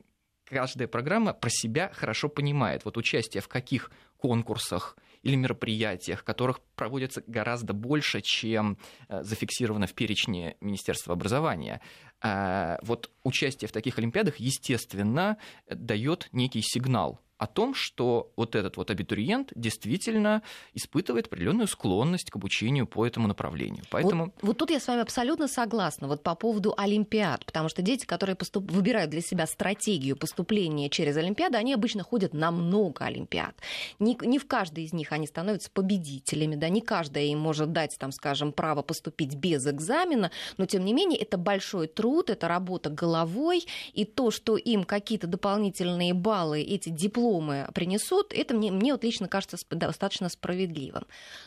каждая 0.45 0.87
программа 0.87 1.33
про 1.33 1.49
себя 1.49 1.91
хорошо 1.93 2.29
понимает, 2.29 2.85
вот 2.85 2.97
участие 2.97 3.41
в 3.41 3.47
каких 3.47 3.91
конкурсах 4.17 4.97
или 5.23 5.35
мероприятиях, 5.35 6.23
которых 6.23 6.61
проводится 6.75 7.23
гораздо 7.27 7.73
больше, 7.73 8.21
чем 8.21 8.77
э, 9.09 9.23
зафиксировано 9.23 9.87
в 9.87 9.93
перечне 9.93 10.55
Министерства 10.61 11.13
образования. 11.13 11.81
А, 12.21 12.79
вот 12.81 13.11
участие 13.23 13.67
в 13.67 13.71
таких 13.71 13.99
олимпиадах, 13.99 14.37
естественно, 14.37 15.37
дает 15.69 16.29
некий 16.31 16.61
сигнал 16.63 17.19
о 17.37 17.45
том, 17.45 17.75
что 17.75 18.31
вот 18.35 18.55
этот 18.55 18.77
вот 18.77 18.89
абитуриент 18.89 19.51
действительно 19.55 20.41
испытывает 20.73 21.27
определенную 21.27 21.67
склонность 21.67 22.31
к 22.31 22.35
обучению 22.35 22.87
по 22.87 23.05
этому 23.05 23.27
направлению. 23.27 23.83
Поэтому... 23.91 24.25
Вот, 24.25 24.33
вот 24.41 24.57
тут 24.57 24.71
я 24.71 24.79
с 24.79 24.87
вами 24.87 25.01
абсолютно 25.01 25.47
согласна 25.47 26.07
вот 26.07 26.23
по 26.23 26.33
поводу 26.33 26.73
Олимпиад, 26.75 27.45
потому 27.45 27.69
что 27.69 27.81
дети, 27.81 28.05
которые 28.05 28.35
поступ... 28.35 28.71
выбирают 28.71 29.11
для 29.11 29.21
себя 29.21 29.45
стратегию 29.45 30.17
поступления 30.17 30.89
через 30.89 31.15
Олимпиады, 31.17 31.57
они 31.57 31.73
обычно 31.73 32.03
ходят 32.03 32.33
на 32.33 32.49
много 32.49 33.05
Олимпиад. 33.05 33.55
Не, 33.99 34.17
не 34.21 34.39
в 34.39 34.47
каждой 34.47 34.85
из 34.85 34.93
них 34.93 35.11
они 35.11 35.27
становятся 35.27 35.69
победителями, 35.69 36.55
да, 36.55 36.69
не 36.69 36.81
каждая 36.81 37.25
им 37.25 37.39
может 37.39 37.71
дать, 37.71 37.95
там, 37.99 38.11
скажем, 38.11 38.51
право 38.51 38.81
поступить 38.81 39.35
без 39.35 39.67
экзамена, 39.67 40.31
но 40.57 40.65
тем 40.65 40.83
не 40.85 40.93
менее 40.93 41.19
это 41.19 41.37
большой 41.37 41.87
труд, 41.87 42.31
это 42.31 42.47
работа 42.47 42.89
головой, 42.89 43.65
и 43.93 44.05
то, 44.05 44.31
что 44.31 44.57
им 44.57 44.85
какие-то 44.85 45.27
дополнительные 45.27 46.15
баллы, 46.15 46.61
эти 46.61 46.89
дипломы 46.89 47.26
дипломы 47.27 47.67
принесут, 47.73 48.33
это 48.33 48.53
мне, 48.53 48.71
мне 48.71 48.93
вот 48.93 49.03
лично 49.03 49.27
кажется 49.27 49.57
достаточно 49.69 50.29
справедливым. 50.29 51.05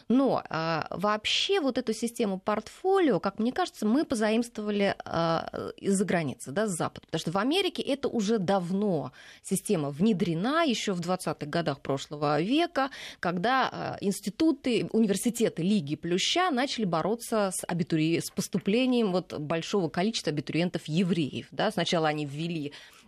Но 0.08 0.42
э, 0.48 0.82
вообще 0.90 1.60
вот 1.60 1.78
эту 1.78 1.92
систему 1.92 2.38
портфолио, 2.38 3.20
как 3.20 3.38
мне 3.38 3.52
кажется, 3.52 3.86
мы 3.86 4.04
позаимствовали 4.04 4.94
э, 5.04 5.70
из-за 5.78 6.04
границы, 6.04 6.50
да, 6.50 6.66
с 6.66 6.70
Запада. 6.70 7.06
Потому 7.06 7.20
что 7.20 7.30
в 7.32 7.38
Америке 7.38 7.82
это 7.82 8.08
уже 8.08 8.38
давно 8.38 9.12
система 9.42 9.90
внедрена, 9.90 10.64
еще 10.64 10.92
в 10.92 11.00
20-х 11.00 11.46
годах 11.46 11.80
прошлого 11.80 12.40
века, 12.40 12.90
когда 13.20 13.98
э, 14.00 14.04
институты, 14.04 14.88
университеты 14.92 15.62
Лиги 15.62 15.96
Плюща 15.96 16.50
начали 16.50 16.84
бороться 16.84 17.50
с, 17.52 17.64
абитури... 17.66 18.20
с 18.20 18.30
поступлением 18.30 19.12
вот 19.12 19.38
большого 19.38 19.88
количества 19.88 20.30
абитуриентов 20.32 20.82
евреев. 20.86 21.46
Да. 21.50 21.70
Сначала 21.70 22.08
они 22.08 22.26
ввели 22.26 22.72
а, 22.72 22.99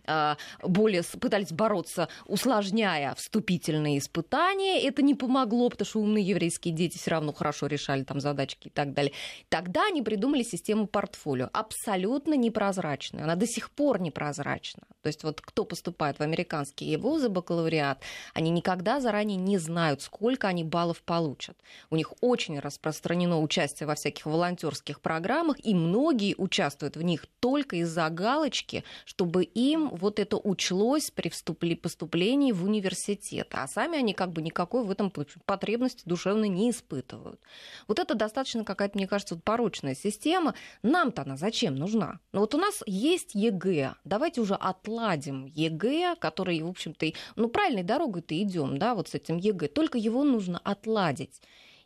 более 0.61 1.03
пытались 1.19 1.51
бороться, 1.51 2.09
усложняя 2.25 3.13
вступительные 3.15 3.99
испытания. 3.99 4.81
Это 4.81 5.01
не 5.01 5.15
помогло, 5.15 5.69
потому 5.69 5.85
что 5.85 5.99
умные 5.99 6.25
еврейские 6.25 6.73
дети 6.73 6.97
все 6.97 7.11
равно 7.11 7.33
хорошо 7.33 7.67
решали 7.67 8.03
там 8.03 8.19
задачки 8.19 8.67
и 8.67 8.71
так 8.71 8.93
далее. 8.93 9.13
Тогда 9.49 9.87
они 9.87 10.01
придумали 10.01 10.43
систему 10.43 10.87
портфолио, 10.87 11.49
абсолютно 11.53 12.33
непрозрачную. 12.35 13.23
Она 13.23 13.35
до 13.35 13.47
сих 13.47 13.71
пор 13.71 14.01
непрозрачна. 14.01 14.83
То 15.01 15.07
есть 15.07 15.23
вот 15.23 15.41
кто 15.41 15.65
поступает 15.65 16.19
в 16.19 16.21
американские 16.21 16.97
вузы, 16.97 17.29
бакалавриат, 17.29 18.01
они 18.33 18.49
никогда 18.49 18.99
заранее 18.99 19.37
не 19.37 19.57
знают, 19.57 20.01
сколько 20.01 20.47
они 20.47 20.63
баллов 20.63 21.01
получат. 21.01 21.57
У 21.89 21.95
них 21.95 22.13
очень 22.21 22.59
распространено 22.59 23.41
участие 23.41 23.87
во 23.87 23.95
всяких 23.95 24.25
волонтерских 24.25 25.01
программах, 25.01 25.57
и 25.63 25.73
многие 25.73 26.35
участвуют 26.37 26.95
в 26.95 27.01
них 27.01 27.25
только 27.39 27.77
из-за 27.77 28.09
галочки, 28.09 28.83
чтобы 29.05 29.43
им 29.43 29.92
вот 29.93 30.19
это 30.19 30.37
учлось 30.37 31.11
при 31.11 31.29
вступли, 31.29 31.75
поступлении 31.75 32.51
в 32.51 32.65
университет, 32.65 33.47
а 33.51 33.67
сами 33.67 33.99
они 33.99 34.13
как 34.13 34.31
бы 34.31 34.41
никакой 34.41 34.83
в 34.83 34.89
этом 34.89 35.11
потребности 35.45 36.01
душевно 36.05 36.45
не 36.45 36.71
испытывают. 36.71 37.39
Вот 37.87 37.99
это 37.99 38.15
достаточно 38.15 38.63
какая-то, 38.65 38.97
мне 38.97 39.07
кажется, 39.07 39.35
порочная 39.35 39.93
система. 39.93 40.55
Нам-то 40.81 41.21
она 41.21 41.37
зачем 41.37 41.75
нужна? 41.75 42.19
Ну 42.31 42.39
вот 42.41 42.55
у 42.55 42.57
нас 42.57 42.81
есть 42.87 43.35
ЕГЭ, 43.35 43.95
давайте 44.03 44.41
уже 44.41 44.55
отладим 44.55 45.45
ЕГЭ, 45.45 46.15
который, 46.19 46.59
в 46.61 46.69
общем-то, 46.69 47.05
ну 47.35 47.47
правильной 47.49 47.83
дорогой-то 47.83 48.35
идем, 48.41 48.79
да, 48.79 48.95
вот 48.95 49.09
с 49.09 49.13
этим 49.13 49.37
ЕГЭ, 49.37 49.67
только 49.67 49.99
его 49.99 50.23
нужно 50.23 50.59
отладить. 50.63 51.39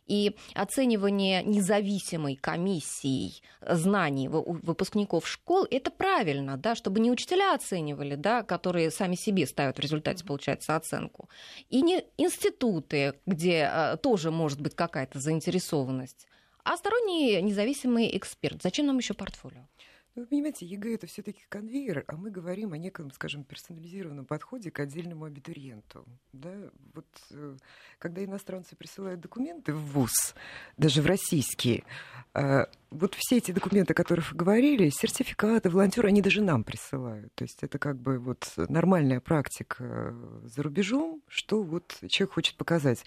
И 0.08 0.36
оценивание 0.54 1.42
независимой 1.44 2.34
комиссией 2.34 3.42
знаний 3.60 4.28
выпускников 4.28 5.28
школ– 5.28 5.66
это 5.70 5.90
правильно, 5.90 6.56
да, 6.56 6.74
чтобы 6.74 6.98
не 7.00 7.10
учителя 7.10 7.54
оценивали, 7.54 8.14
да, 8.14 8.42
которые 8.42 8.90
сами 8.90 9.14
себе 9.14 9.46
ставят 9.46 9.76
в 9.76 9.80
результате, 9.80 10.24
получается, 10.24 10.76
оценку, 10.76 11.28
и 11.68 11.82
не 11.82 12.04
институты, 12.16 13.14
где 13.26 13.70
э, 13.70 13.96
тоже 13.98 14.30
может 14.30 14.60
быть 14.60 14.74
какая-то 14.74 15.18
заинтересованность, 15.18 16.26
а 16.64 16.76
сторонний 16.76 17.42
независимый 17.42 18.16
эксперт. 18.16 18.62
Зачем 18.62 18.86
нам 18.86 18.98
еще 18.98 19.12
портфолио? 19.14 19.66
Ну, 20.18 20.24
вы 20.24 20.30
понимаете, 20.30 20.66
ЕГЭ 20.66 20.94
это 20.94 21.06
все-таки 21.06 21.44
конвейер, 21.48 22.02
а 22.08 22.16
мы 22.16 22.32
говорим 22.32 22.72
о 22.72 22.76
неком, 22.76 23.12
скажем, 23.12 23.44
персонализированном 23.44 24.24
подходе 24.24 24.72
к 24.72 24.80
отдельному 24.80 25.26
абитуриенту. 25.26 26.04
Да? 26.32 26.52
Вот, 26.92 27.06
э, 27.30 27.56
когда 28.00 28.24
иностранцы 28.24 28.74
присылают 28.74 29.20
документы 29.20 29.72
в 29.72 29.92
ВУЗ, 29.92 30.34
даже 30.76 31.02
в 31.02 31.06
российские, 31.06 31.84
э, 32.34 32.64
вот 32.90 33.14
все 33.14 33.36
эти 33.36 33.52
документы, 33.52 33.92
о 33.92 33.94
которых 33.94 34.32
вы 34.32 34.38
говорили, 34.38 34.88
сертификаты, 34.88 35.70
волонтеры, 35.70 36.08
они 36.08 36.20
даже 36.20 36.42
нам 36.42 36.64
присылают. 36.64 37.32
То 37.36 37.44
есть 37.44 37.62
это 37.62 37.78
как 37.78 37.96
бы 37.96 38.18
вот 38.18 38.52
нормальная 38.56 39.20
практика 39.20 40.16
за 40.42 40.64
рубежом, 40.64 41.22
что 41.28 41.62
вот 41.62 41.96
человек 42.08 42.34
хочет 42.34 42.56
показать. 42.56 43.04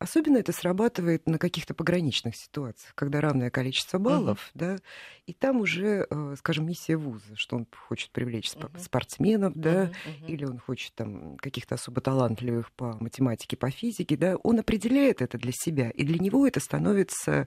Особенно 0.00 0.38
это 0.38 0.50
срабатывает 0.52 1.28
на 1.28 1.36
каких-то 1.36 1.74
пограничных 1.74 2.34
ситуациях, 2.34 2.94
когда 2.94 3.20
равное 3.20 3.50
количество 3.50 3.98
баллов, 3.98 4.50
uh-huh. 4.54 4.58
да, 4.58 4.78
и 5.26 5.34
там 5.34 5.60
уже, 5.60 6.06
э, 6.08 6.34
скажем, 6.38 6.66
миссия 6.66 6.96
вуза, 6.96 7.36
что 7.36 7.56
он 7.56 7.66
хочет 7.86 8.10
привлечь 8.10 8.46
uh-huh. 8.46 8.80
спортсменов, 8.80 9.52
да, 9.54 9.84
uh-huh. 9.84 10.26
или 10.26 10.46
он 10.46 10.58
хочет 10.58 10.94
там 10.94 11.36
каких-то 11.36 11.74
особо 11.74 12.00
талантливых 12.00 12.72
по 12.72 12.96
математике, 12.98 13.58
по 13.58 13.70
физике, 13.70 14.16
да, 14.16 14.36
он 14.36 14.60
определяет 14.60 15.20
это 15.20 15.36
для 15.36 15.52
себя, 15.52 15.90
и 15.90 16.02
для 16.02 16.18
него 16.18 16.46
это 16.46 16.60
становится, 16.60 17.46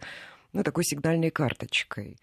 ну, 0.52 0.64
такой 0.64 0.84
сигнальной 0.84 1.32
карточкой. 1.32 2.18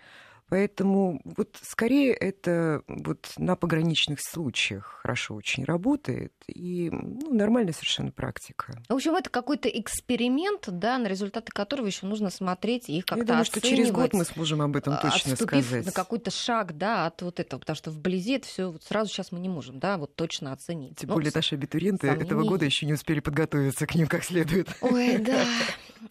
Поэтому 0.51 1.21
вот 1.25 1.57
скорее 1.63 2.13
это 2.13 2.83
вот 2.89 3.31
на 3.39 3.55
пограничных 3.55 4.21
случаях 4.21 4.99
хорошо 5.03 5.37
очень 5.37 5.65
работает 5.65 6.33
и 6.49 6.91
ну, 6.91 7.33
нормальная 7.33 7.73
совершенно 7.73 8.11
практика. 8.11 8.83
В 8.89 8.95
общем, 8.95 9.15
это 9.15 9.31
какой-то 9.31 9.69
эксперимент, 9.69 10.69
да, 10.69 10.99
на 10.99 11.07
результаты 11.07 11.53
которого 11.53 11.87
еще 11.87 12.07
нужно 12.07 12.31
смотреть 12.31 12.89
и 12.89 13.01
как-то 13.01 13.19
Я 13.19 13.25
думаю, 13.25 13.43
оценивать, 13.43 13.65
что 13.65 13.77
через 13.77 13.93
год 13.93 14.13
мы 14.13 14.25
сможем 14.25 14.63
об 14.63 14.77
этом 14.77 14.99
точно 14.99 15.37
сказать. 15.37 15.87
на 15.87 15.93
какой-то 15.93 16.33
шаг, 16.33 16.77
да, 16.77 17.07
от 17.07 17.23
вот 17.23 17.39
этого, 17.39 17.61
потому 17.61 17.77
что 17.77 17.93
вблизи 17.93 18.35
это 18.35 18.49
все 18.49 18.71
вот 18.73 18.83
сразу 18.83 19.09
сейчас 19.09 19.31
мы 19.31 19.39
не 19.39 19.49
можем, 19.49 19.79
да, 19.79 19.99
вот 19.99 20.17
точно 20.17 20.53
оценить. 20.53 20.97
Тем 20.97 21.11
ну, 21.11 21.15
более 21.15 21.31
наши 21.33 21.55
абитуриенты 21.55 22.09
сомнений... 22.09 22.27
этого 22.27 22.43
года 22.43 22.65
еще 22.65 22.87
не 22.87 22.95
успели 22.95 23.21
подготовиться 23.21 23.87
к 23.87 23.95
ним 23.95 24.09
как 24.09 24.25
следует. 24.25 24.69
Ой, 24.81 25.19
да. 25.21 25.45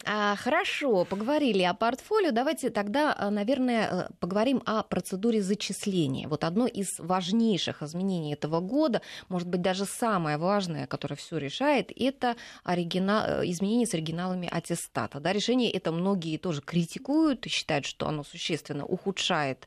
А, 0.06 0.36
хорошо, 0.36 1.04
поговорили 1.04 1.62
о 1.62 1.74
портфолио. 1.74 2.30
Давайте 2.30 2.70
тогда, 2.70 3.14
а, 3.16 3.30
наверное, 3.30 4.08
э, 4.08 4.08
поговорим 4.30 4.62
о 4.64 4.84
процедуре 4.84 5.42
зачисления. 5.42 6.28
Вот 6.28 6.44
одно 6.44 6.68
из 6.68 7.00
важнейших 7.00 7.82
изменений 7.82 8.32
этого 8.32 8.60
года, 8.60 9.02
может 9.28 9.48
быть, 9.48 9.60
даже 9.60 9.86
самое 9.86 10.36
важное, 10.36 10.86
которое 10.86 11.16
все 11.16 11.36
решает, 11.36 11.90
это 11.96 12.36
оригинал, 12.62 13.24
э, 13.26 13.50
изменение 13.50 13.88
с 13.88 13.94
оригиналами 13.94 14.48
аттестата. 14.48 15.18
Да, 15.18 15.32
решение 15.32 15.68
это 15.72 15.90
многие 15.90 16.36
тоже 16.36 16.60
критикуют 16.60 17.44
и 17.46 17.48
считают, 17.48 17.86
что 17.86 18.06
оно 18.06 18.22
существенно 18.22 18.86
ухудшает 18.86 19.66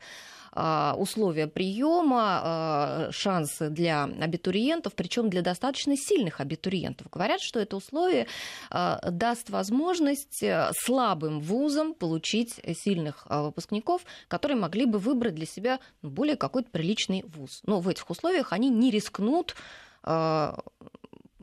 условия 0.56 1.48
приема, 1.48 2.42
а, 2.44 3.08
шансы 3.12 3.70
для 3.70 4.04
абитуриентов, 4.04 4.94
причем 4.94 5.30
для 5.30 5.42
достаточно 5.42 5.96
сильных 5.98 6.42
абитуриентов. 6.42 7.08
Говорят, 7.12 7.42
что 7.42 7.60
это 7.60 7.76
условие 7.76 8.28
а, 8.70 9.00
даст 9.10 9.50
возможность 9.50 10.44
э, 10.44 10.72
слабым 10.78 11.40
вузам 11.40 11.94
получить 11.94 12.60
сильных 12.78 13.26
выпускников, 13.30 14.06
которые 14.28 14.58
могли 14.58 14.86
бы 14.86 15.00
выбрать 15.00 15.36
для 15.36 15.46
себя 15.46 15.80
более 16.02 16.36
какой-то 16.36 16.70
приличный 16.70 17.24
вуз. 17.26 17.62
Но 17.66 17.80
в 17.80 17.88
этих 17.88 18.10
условиях 18.10 18.54
они 18.54 18.70
не 18.70 18.92
рискнут 18.92 19.56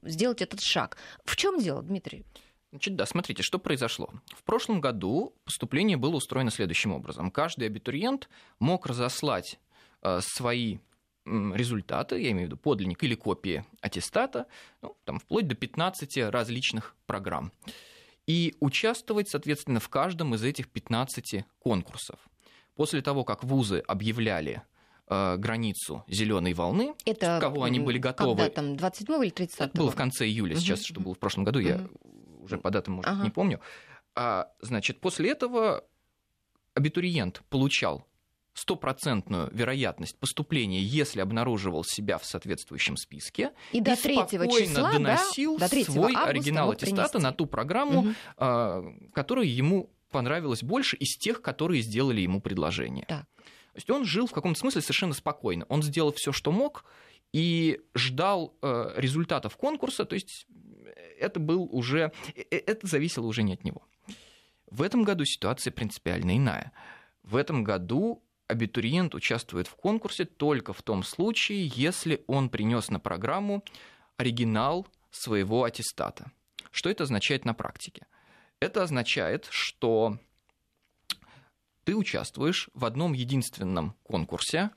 сделать 0.02 0.42
этот 0.42 0.60
шаг. 0.60 0.98
В 1.24 1.36
чем 1.36 1.58
дело, 1.60 1.82
Дмитрий? 1.82 2.24
Значит, 2.70 2.94
да, 2.94 3.04
смотрите, 3.04 3.42
что 3.42 3.58
произошло. 3.58 4.10
В 4.28 4.44
прошлом 4.44 4.80
году 4.80 5.34
поступление 5.44 5.96
было 5.96 6.16
устроено 6.16 6.50
следующим 6.50 6.92
образом. 6.92 7.30
Каждый 7.30 7.66
абитуриент 7.66 8.28
мог 8.60 8.86
разослать 8.86 9.58
э, 10.02 10.20
свои 10.22 10.78
результаты, 11.26 12.20
я 12.20 12.30
имею 12.30 12.46
в 12.46 12.50
виду 12.50 12.56
подлинник 12.56 13.02
или 13.02 13.14
копии 13.14 13.64
аттестата, 13.80 14.46
ну, 14.82 14.96
там, 15.04 15.18
вплоть 15.18 15.46
до 15.46 15.54
15 15.54 16.30
различных 16.30 16.96
программ. 17.06 17.52
И 18.26 18.54
участвовать, 18.60 19.28
соответственно, 19.28 19.80
в 19.80 19.88
каждом 19.88 20.34
из 20.34 20.42
этих 20.44 20.68
15 20.68 21.44
конкурсов. 21.58 22.18
После 22.76 23.02
того, 23.02 23.24
как 23.24 23.44
вузы 23.44 23.82
объявляли 23.86 24.62
э, 25.08 25.36
границу 25.36 26.04
зеленой 26.08 26.54
волны, 26.54 26.94
это 27.04 27.38
кого 27.40 27.64
они 27.64 27.80
были 27.80 27.98
готовы. 27.98 28.36
Когда 28.36 28.54
там 28.54 28.76
27 28.76 29.24
или 29.24 29.30
30 29.30 29.60
Это 29.60 29.76
было 29.76 29.90
в 29.90 29.96
конце 29.96 30.26
июля, 30.26 30.56
сейчас, 30.56 30.84
что 30.84 31.00
было 31.00 31.14
в 31.14 31.18
прошлом 31.18 31.44
году, 31.44 31.58
я 31.58 31.86
уже 32.42 32.58
по 32.58 32.70
датам, 32.70 32.94
может, 32.94 33.10
ага. 33.10 33.22
не 33.22 33.30
помню. 33.30 33.60
А, 34.14 34.50
значит, 34.60 35.00
после 35.00 35.30
этого 35.30 35.84
абитуриент 36.74 37.42
получал 37.48 38.06
стопроцентную 38.52 39.48
вероятность 39.52 40.18
поступления, 40.18 40.80
если 40.80 41.20
обнаруживал 41.20 41.84
себя 41.84 42.18
в 42.18 42.24
соответствующем 42.24 42.96
списке, 42.96 43.52
и, 43.72 43.80
до 43.80 43.96
третьего 43.96 44.46
числа, 44.48 44.92
доносил 44.92 45.56
да? 45.56 45.68
до 45.68 45.84
свой 45.84 46.14
оригинал 46.14 46.72
аттестата 46.72 47.12
принести. 47.12 47.18
на 47.18 47.32
ту 47.32 47.46
программу, 47.46 48.00
угу. 48.00 49.10
которая 49.14 49.46
ему 49.46 49.90
понравилась 50.10 50.62
больше 50.62 50.96
из 50.96 51.16
тех, 51.16 51.40
которые 51.40 51.82
сделали 51.82 52.20
ему 52.20 52.40
предложение. 52.40 53.06
Так. 53.06 53.26
То 53.72 53.76
есть 53.76 53.90
он 53.90 54.04
жил 54.04 54.26
в 54.26 54.32
каком-то 54.32 54.58
смысле 54.58 54.80
совершенно 54.80 55.14
спокойно. 55.14 55.64
Он 55.68 55.82
сделал 55.82 56.12
все, 56.12 56.32
что 56.32 56.50
мог, 56.50 56.84
и 57.32 57.80
ждал 57.94 58.56
э, 58.60 58.94
результатов 58.96 59.56
конкурса, 59.56 60.04
то 60.04 60.14
есть 60.14 60.46
это 61.20 61.40
был 61.40 61.68
уже, 61.70 62.12
это 62.34 62.86
зависело 62.86 63.26
уже 63.26 63.42
не 63.42 63.54
от 63.54 63.64
него. 63.64 63.82
В 64.70 64.82
этом 64.82 65.02
году 65.02 65.24
ситуация 65.24 65.72
принципиально 65.72 66.36
иная. 66.36 66.72
В 67.22 67.36
этом 67.36 67.64
году 67.64 68.22
абитуриент 68.46 69.14
участвует 69.14 69.66
в 69.66 69.74
конкурсе 69.76 70.24
только 70.24 70.72
в 70.72 70.82
том 70.82 71.02
случае, 71.02 71.70
если 71.74 72.24
он 72.26 72.48
принес 72.50 72.90
на 72.90 73.00
программу 73.00 73.64
оригинал 74.16 74.86
своего 75.10 75.64
аттестата. 75.64 76.30
Что 76.70 76.90
это 76.90 77.04
означает 77.04 77.44
на 77.44 77.54
практике? 77.54 78.06
Это 78.60 78.82
означает, 78.82 79.48
что 79.50 80.18
ты 81.84 81.96
участвуешь 81.96 82.68
в 82.74 82.84
одном 82.84 83.12
единственном 83.12 83.96
конкурсе. 84.02 84.70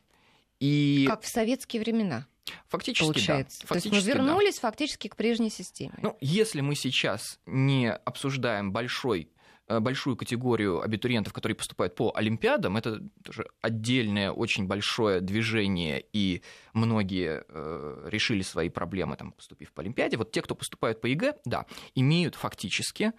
И... 0.59 1.05
Как 1.07 1.21
в 1.21 1.27
советские 1.27 1.81
времена. 1.81 2.25
Фактически, 2.67 3.05
получается. 3.05 3.62
да. 3.62 3.67
Фактически, 3.67 3.89
То 3.89 3.95
есть 3.95 4.07
мы 4.07 4.13
вернулись 4.13 4.55
да. 4.55 4.62
фактически 4.62 5.07
к 5.07 5.15
прежней 5.15 5.50
системе. 5.50 5.93
Ну, 6.01 6.17
если 6.19 6.62
мы 6.62 6.75
сейчас 6.75 7.39
не 7.45 7.91
обсуждаем 7.91 8.71
большой 8.71 9.29
Э, 9.67 9.79
большую 9.79 10.17
категорию 10.17 10.81
абитуриентов, 10.81 11.31
которые 11.31 11.55
поступают 11.55 11.95
по 11.95 12.12
Олимпиадам. 12.15 12.75
Это 12.75 13.01
тоже 13.23 13.47
отдельное 13.62 14.31
очень 14.31 14.67
большое 14.67 15.21
движение, 15.21 16.03
и 16.12 16.43
многие 16.73 17.45
э, 17.47 18.09
решили 18.09 18.41
свои 18.41 18.69
проблемы, 18.69 19.15
там, 19.15 19.31
поступив 19.31 19.71
по 19.71 19.81
Олимпиаде. 19.81 20.17
Вот 20.17 20.31
те, 20.31 20.41
кто 20.41 20.53
поступают 20.53 21.00
по 21.00 21.05
ЕГЭ, 21.05 21.38
да, 21.45 21.65
имеют 21.95 22.35
фактически 22.35 23.13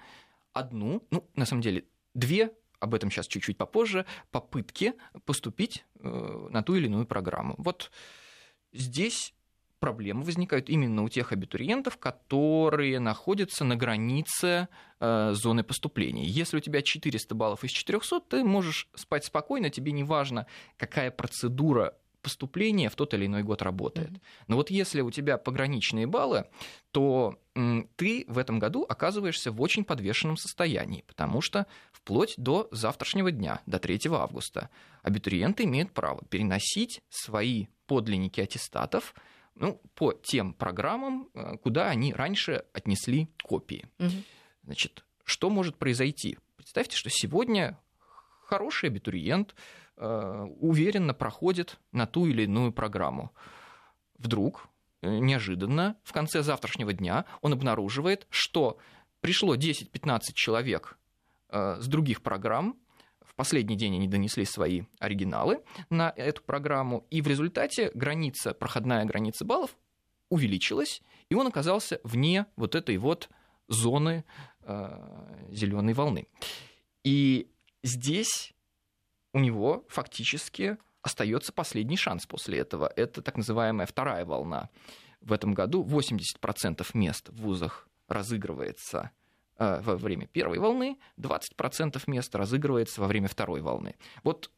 одну, 0.52 1.06
ну, 1.10 1.26
на 1.34 1.46
самом 1.46 1.62
деле, 1.62 1.84
две 2.12 2.52
об 2.78 2.94
этом 2.94 3.10
сейчас 3.10 3.26
чуть-чуть 3.26 3.56
попозже, 3.56 4.04
попытки 4.30 4.92
поступить 5.24 5.86
э, 6.00 6.48
на 6.50 6.62
ту 6.62 6.74
или 6.74 6.84
иную 6.84 7.06
программу. 7.06 7.54
Вот 7.56 7.90
здесь 8.74 9.32
проблемы 9.84 10.22
возникают 10.22 10.70
именно 10.70 11.02
у 11.02 11.08
тех 11.08 11.32
абитуриентов, 11.32 11.98
которые 11.98 13.00
находятся 13.00 13.64
на 13.64 13.76
границе 13.76 14.68
э, 14.98 15.32
зоны 15.34 15.62
поступления. 15.62 16.24
Если 16.24 16.56
у 16.56 16.60
тебя 16.60 16.80
400 16.80 17.34
баллов 17.34 17.64
из 17.64 17.70
400, 17.70 18.20
ты 18.20 18.44
можешь 18.44 18.88
спать 18.94 19.26
спокойно, 19.26 19.68
тебе 19.68 19.92
не 19.92 20.02
важно, 20.02 20.46
какая 20.78 21.10
процедура 21.10 21.94
поступления 22.24 22.88
в 22.88 22.96
тот 22.96 23.14
или 23.14 23.26
иной 23.26 23.44
год 23.44 23.62
работает. 23.62 24.10
Mm-hmm. 24.10 24.44
Но 24.48 24.56
вот 24.56 24.70
если 24.70 25.02
у 25.02 25.10
тебя 25.12 25.38
пограничные 25.38 26.06
баллы, 26.06 26.46
то 26.90 27.38
ты 27.96 28.24
в 28.26 28.38
этом 28.38 28.58
году 28.58 28.84
оказываешься 28.88 29.52
в 29.52 29.60
очень 29.60 29.84
подвешенном 29.84 30.36
состоянии, 30.36 31.04
потому 31.06 31.40
что 31.40 31.66
вплоть 31.92 32.34
до 32.36 32.66
завтрашнего 32.72 33.30
дня, 33.30 33.60
до 33.66 33.78
3 33.78 34.00
августа, 34.10 34.70
абитуриенты 35.02 35.64
имеют 35.64 35.92
право 35.92 36.24
переносить 36.28 37.02
свои 37.10 37.66
подлинники 37.86 38.40
аттестатов 38.40 39.14
ну, 39.54 39.80
по 39.94 40.12
тем 40.12 40.52
программам, 40.52 41.28
э, 41.34 41.56
куда 41.58 41.88
они 41.88 42.12
раньше 42.12 42.64
отнесли 42.72 43.28
копии. 43.42 43.86
Угу. 44.00 44.10
Значит, 44.64 45.04
что 45.24 45.50
может 45.50 45.76
произойти? 45.76 46.38
Представьте, 46.56 46.96
что 46.96 47.10
сегодня 47.10 47.78
хороший 48.46 48.88
абитуриент 48.88 49.54
уверенно 49.96 51.14
проходит 51.14 51.78
на 51.92 52.06
ту 52.06 52.26
или 52.26 52.42
иную 52.42 52.72
программу. 52.72 53.32
Вдруг, 54.18 54.68
э, 55.02 55.18
неожиданно, 55.18 55.96
в 56.02 56.12
конце 56.12 56.42
завтрашнего 56.42 56.92
дня 56.92 57.26
он 57.42 57.52
обнаруживает, 57.52 58.26
что 58.30 58.78
пришло 59.20 59.54
10-15 59.54 60.32
человек 60.34 60.98
э, 61.50 61.78
с 61.80 61.86
других 61.86 62.22
программ, 62.22 62.76
в 63.20 63.34
последний 63.34 63.76
день 63.76 63.96
они 63.96 64.06
донесли 64.06 64.44
свои 64.44 64.82
оригиналы 65.00 65.60
на 65.90 66.12
эту 66.16 66.42
программу, 66.42 67.06
и 67.10 67.20
в 67.20 67.26
результате 67.26 67.90
граница, 67.94 68.54
проходная 68.54 69.04
граница 69.04 69.44
баллов 69.44 69.76
увеличилась, 70.28 71.02
и 71.28 71.34
он 71.34 71.46
оказался 71.46 72.00
вне 72.04 72.46
вот 72.56 72.74
этой 72.74 72.96
вот 72.96 73.28
зоны 73.66 74.24
э, 74.62 75.48
зеленой 75.50 75.94
волны. 75.94 76.28
И 77.02 77.50
здесь 77.82 78.53
у 79.34 79.40
него 79.40 79.84
фактически 79.88 80.78
остается 81.02 81.52
последний 81.52 81.98
шанс 81.98 82.24
после 82.24 82.58
этого. 82.58 82.90
Это 82.96 83.20
так 83.20 83.36
называемая 83.36 83.86
вторая 83.86 84.24
волна. 84.24 84.70
В 85.20 85.32
этом 85.32 85.52
году 85.52 85.84
80% 85.84 86.86
мест 86.94 87.28
в 87.28 87.42
вузах 87.42 87.88
разыгрывается 88.08 89.10
Э, 89.56 89.80
во 89.82 89.96
время 89.96 90.26
первой 90.26 90.58
волны, 90.58 90.98
20% 91.16 92.02
мест 92.08 92.34
разыгрывается 92.34 93.00
во 93.00 93.06
время 93.06 93.28
второй 93.28 93.60
волны. 93.60 93.94
Вот 94.24 94.50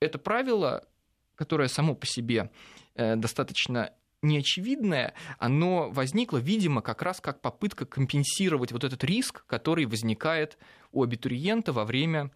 это 0.00 0.18
правило, 0.18 0.86
которое 1.34 1.68
само 1.68 1.94
по 1.94 2.04
себе 2.04 2.50
э, 2.94 3.16
достаточно 3.16 3.94
неочевидное, 4.20 5.14
оно 5.38 5.90
возникло, 5.90 6.36
видимо, 6.36 6.82
как 6.82 7.00
раз 7.00 7.22
как 7.22 7.40
попытка 7.40 7.86
компенсировать 7.86 8.70
вот 8.70 8.84
этот 8.84 9.02
риск, 9.02 9.46
который 9.46 9.86
возникает 9.86 10.58
у 10.94 11.02
абитуриента 11.02 11.72
во 11.72 11.84
время 11.84 12.30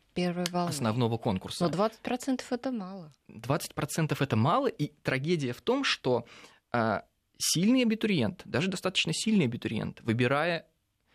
основного 0.52 1.16
конкурса. 1.16 1.68
Но 1.68 1.70
20% 1.70 2.42
это 2.50 2.72
мало. 2.72 3.12
20% 3.28 4.16
это 4.18 4.36
мало, 4.36 4.66
и 4.66 4.88
трагедия 5.02 5.52
в 5.52 5.62
том, 5.62 5.84
что 5.84 6.26
э, 6.72 7.00
сильный 7.38 7.82
абитуриент, 7.82 8.42
даже 8.44 8.68
достаточно 8.68 9.12
сильный 9.14 9.44
абитуриент, 9.44 10.00
выбирая 10.02 10.66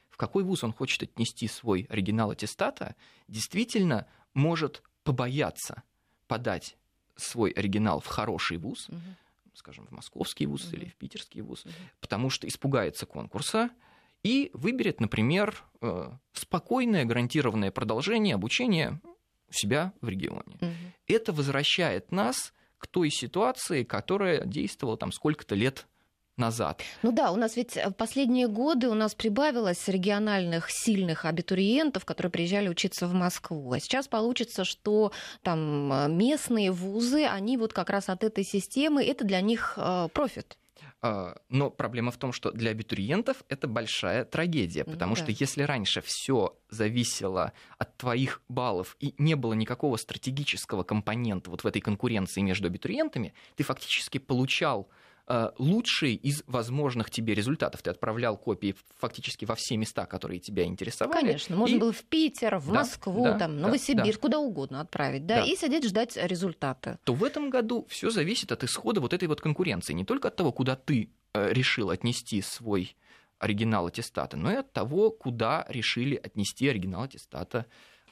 в 0.10 0.18
какой 0.18 0.44
вуз 0.44 0.64
он 0.64 0.74
хочет 0.74 1.04
отнести 1.04 1.48
свой 1.48 1.88
оригинал 1.90 2.32
аттестата, 2.32 2.96
действительно 3.28 4.08
может 4.34 4.84
побояться 5.04 5.84
подать 6.28 6.78
свой 7.16 7.52
оригинал 7.52 8.00
в 8.00 8.06
хороший 8.06 8.58
вуз, 8.58 8.90
угу. 8.90 9.00
скажем, 9.54 9.88
в 9.88 9.92
московский 9.92 10.46
вуз 10.46 10.68
угу. 10.68 10.78
или 10.78 10.86
в 10.86 10.96
питерский 10.96 11.42
вуз, 11.42 11.66
угу. 11.66 11.74
потому 12.00 12.30
что 12.30 12.48
испугается 12.48 13.06
конкурса 13.06 13.70
и 14.24 14.50
выберет, 14.54 15.00
например, 15.00 15.64
э, 15.82 16.12
спокойное 16.32 17.06
гарантированное 17.06 17.72
продолжение 17.72 18.36
обучения 18.36 19.02
у 19.50 19.54
себя 19.54 19.94
в 20.02 20.10
регионе. 20.10 20.58
Угу. 20.62 20.72
Это 21.08 21.34
возвращает 21.34 22.12
нас 22.12 22.54
к 22.78 22.88
той 22.88 23.10
ситуации, 23.12 23.84
которая 23.84 24.46
действовала 24.46 24.98
там 24.98 25.12
сколько-то 25.12 25.56
лет 25.56 25.88
назад. 26.38 26.82
Ну 27.04 27.12
да, 27.12 27.32
у 27.32 27.36
нас 27.36 27.56
ведь 27.56 27.76
в 27.76 27.92
последние 27.92 28.48
годы 28.48 28.90
у 28.90 28.94
нас 28.94 29.14
прибавилось 29.14 29.88
региональных 29.88 30.70
сильных 30.72 31.26
абитуриентов, 31.26 32.06
которые 32.06 32.32
приезжали 32.32 32.70
учиться 32.70 33.08
в 33.08 33.14
Москву. 33.14 33.72
А 33.72 33.80
сейчас 33.80 34.08
получится, 34.08 34.64
что 34.64 35.12
там 35.44 35.94
э, 35.94 36.08
местные 36.10 36.72
вузы, 36.72 37.26
они 37.26 37.58
вот 37.58 37.74
как 37.74 37.90
раз 37.90 38.10
от 38.10 38.24
этой 38.24 38.44
системы, 38.44 39.04
это 39.06 39.26
для 39.26 39.42
них 39.42 39.76
э, 39.78 40.08
профит. 40.12 40.58
А, 41.06 41.36
но 41.50 41.70
проблема 41.70 42.12
в 42.12 42.18
том, 42.18 42.32
что 42.32 42.50
для 42.52 42.72
абитуриентов 42.72 43.44
это 43.50 43.68
большая 43.68 44.24
трагедия, 44.24 44.86
потому 44.86 45.16
да. 45.16 45.22
что 45.22 45.32
если 45.32 45.64
раньше 45.64 46.00
все 46.00 46.58
зависело 46.70 47.52
от 47.78 47.98
твоих 47.98 48.42
баллов 48.48 48.96
и 49.02 49.14
не 49.18 49.36
было 49.36 49.52
никакого 49.52 49.98
стратегического 49.98 50.84
компонента 50.84 51.52
вот 51.52 51.66
в 51.66 51.68
этой 51.68 51.82
конкуренции 51.82 52.40
между 52.40 52.68
абитуриентами, 52.68 53.34
ты 53.58 53.66
фактически 53.66 54.18
получал 54.18 54.90
лучший 55.58 56.16
из 56.16 56.44
возможных 56.48 57.10
тебе 57.10 57.34
результатов. 57.34 57.82
Ты 57.82 57.92
отправлял 57.92 58.38
копии 58.38 58.76
фактически 59.00 59.46
во 59.46 59.56
все 59.56 59.78
места, 59.78 60.06
которые 60.06 60.40
тебя 60.40 60.66
интересовали. 60.66 61.22
Конечно, 61.22 61.56
можно 61.56 61.76
и... 61.76 61.80
было 61.80 61.94
в 61.94 62.04
Питер, 62.04 62.58
в 62.58 62.68
да, 62.68 62.74
Москву, 62.74 63.24
да, 63.24 63.40
там, 63.40 63.58
Новосибирск, 63.58 64.20
да. 64.20 64.22
куда 64.22 64.40
угодно 64.40 64.82
отправить, 64.82 65.26
да, 65.26 65.38
да, 65.38 65.46
и 65.46 65.56
сидеть 65.56 65.86
ждать 65.86 66.18
результата. 66.18 67.00
То 67.04 67.14
в 67.14 67.24
этом 67.24 67.50
году 67.50 67.86
все 67.90 68.10
зависит 68.10 68.52
от 68.52 68.64
исхода 68.64 69.00
вот 69.00 69.14
этой 69.14 69.28
вот 69.28 69.40
конкуренции, 69.40 69.94
не 69.94 70.06
только 70.06 70.28
от 70.28 70.36
того, 70.36 70.52
куда 70.52 70.76
ты 70.76 71.10
э, 71.34 71.54
решил 71.54 71.90
отнести 71.90 72.42
свой 72.42 72.96
оригинал 73.40 73.88
аттестата, 73.88 74.38
но 74.38 74.52
и 74.52 74.56
от 74.56 74.72
того, 74.72 75.12
куда 75.12 75.66
решили 75.68 76.16
отнести 76.16 76.68
оригинал 76.68 77.04
аттестата 77.04 77.66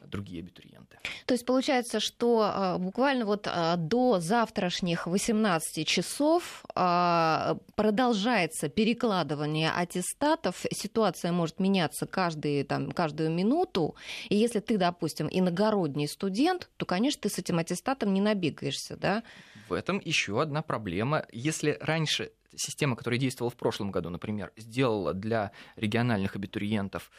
другие 0.07 0.41
абитуриенты. 0.41 0.97
То 1.25 1.33
есть 1.33 1.45
получается, 1.45 1.99
что 1.99 2.41
а, 2.41 2.77
буквально 2.77 3.25
вот 3.25 3.47
а, 3.47 3.75
до 3.75 4.19
завтрашних 4.19 5.07
18 5.07 5.87
часов 5.87 6.63
а, 6.75 7.57
продолжается 7.75 8.69
перекладывание 8.69 9.71
аттестатов. 9.71 10.65
Ситуация 10.71 11.31
может 11.31 11.59
меняться 11.59 12.05
каждый, 12.05 12.63
там, 12.63 12.91
каждую 12.91 13.31
минуту. 13.31 13.95
И 14.29 14.35
если 14.35 14.59
ты, 14.59 14.77
допустим, 14.77 15.27
иногородний 15.31 16.07
студент, 16.07 16.69
то, 16.77 16.85
конечно, 16.85 17.21
ты 17.21 17.29
с 17.29 17.37
этим 17.37 17.59
аттестатом 17.59 18.13
не 18.13 18.21
набегаешься, 18.21 18.97
да? 18.97 19.23
В 19.69 19.73
этом 19.73 20.01
еще 20.03 20.41
одна 20.41 20.61
проблема. 20.61 21.25
Если 21.31 21.77
раньше 21.79 22.31
система, 22.55 22.95
которая 22.95 23.19
действовала 23.19 23.51
в 23.51 23.55
прошлом 23.55 23.91
году, 23.91 24.09
например, 24.09 24.51
сделала 24.57 25.13
для 25.13 25.51
региональных 25.75 26.35
абитуриентов 26.35 27.11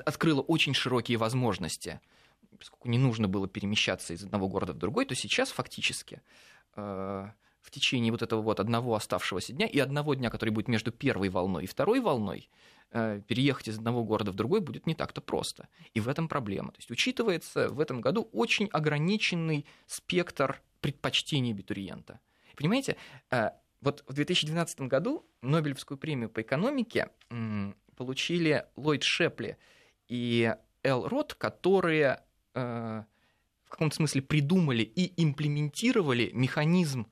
открыло 0.00 0.40
очень 0.40 0.74
широкие 0.74 1.18
возможности, 1.18 2.00
поскольку 2.58 2.88
не 2.88 2.98
нужно 2.98 3.28
было 3.28 3.48
перемещаться 3.48 4.14
из 4.14 4.24
одного 4.24 4.48
города 4.48 4.72
в 4.72 4.78
другой, 4.78 5.06
то 5.06 5.14
сейчас 5.14 5.50
фактически 5.50 6.22
э, 6.76 7.28
в 7.60 7.70
течение 7.70 8.12
вот 8.12 8.22
этого 8.22 8.42
вот 8.42 8.60
одного 8.60 8.94
оставшегося 8.94 9.52
дня 9.52 9.66
и 9.66 9.78
одного 9.78 10.14
дня, 10.14 10.30
который 10.30 10.50
будет 10.50 10.68
между 10.68 10.92
первой 10.92 11.28
волной 11.28 11.64
и 11.64 11.66
второй 11.66 12.00
волной, 12.00 12.48
э, 12.90 13.20
переехать 13.26 13.68
из 13.68 13.78
одного 13.78 14.04
города 14.04 14.32
в 14.32 14.34
другой 14.34 14.60
будет 14.60 14.86
не 14.86 14.94
так-то 14.94 15.20
просто. 15.20 15.68
И 15.94 16.00
в 16.00 16.08
этом 16.08 16.28
проблема. 16.28 16.72
То 16.72 16.78
есть 16.78 16.90
учитывается 16.90 17.68
в 17.68 17.80
этом 17.80 18.00
году 18.00 18.28
очень 18.32 18.68
ограниченный 18.72 19.66
спектр 19.86 20.62
предпочтений 20.80 21.52
абитуриента. 21.52 22.20
Понимаете, 22.56 22.96
э, 23.30 23.50
вот 23.80 24.04
в 24.06 24.14
2012 24.14 24.82
году 24.82 25.26
Нобелевскую 25.42 25.98
премию 25.98 26.30
по 26.30 26.40
экономике 26.40 27.10
получили 27.96 28.64
Ллойд 28.76 29.02
Шепли 29.02 29.58
и 30.08 30.54
Эл 30.82 31.08
Рот, 31.08 31.34
которые 31.34 32.22
э, 32.54 33.02
в 33.64 33.70
каком-то 33.70 33.96
смысле 33.96 34.22
придумали 34.22 34.82
и 34.82 35.22
имплементировали 35.22 36.30
механизм 36.32 37.06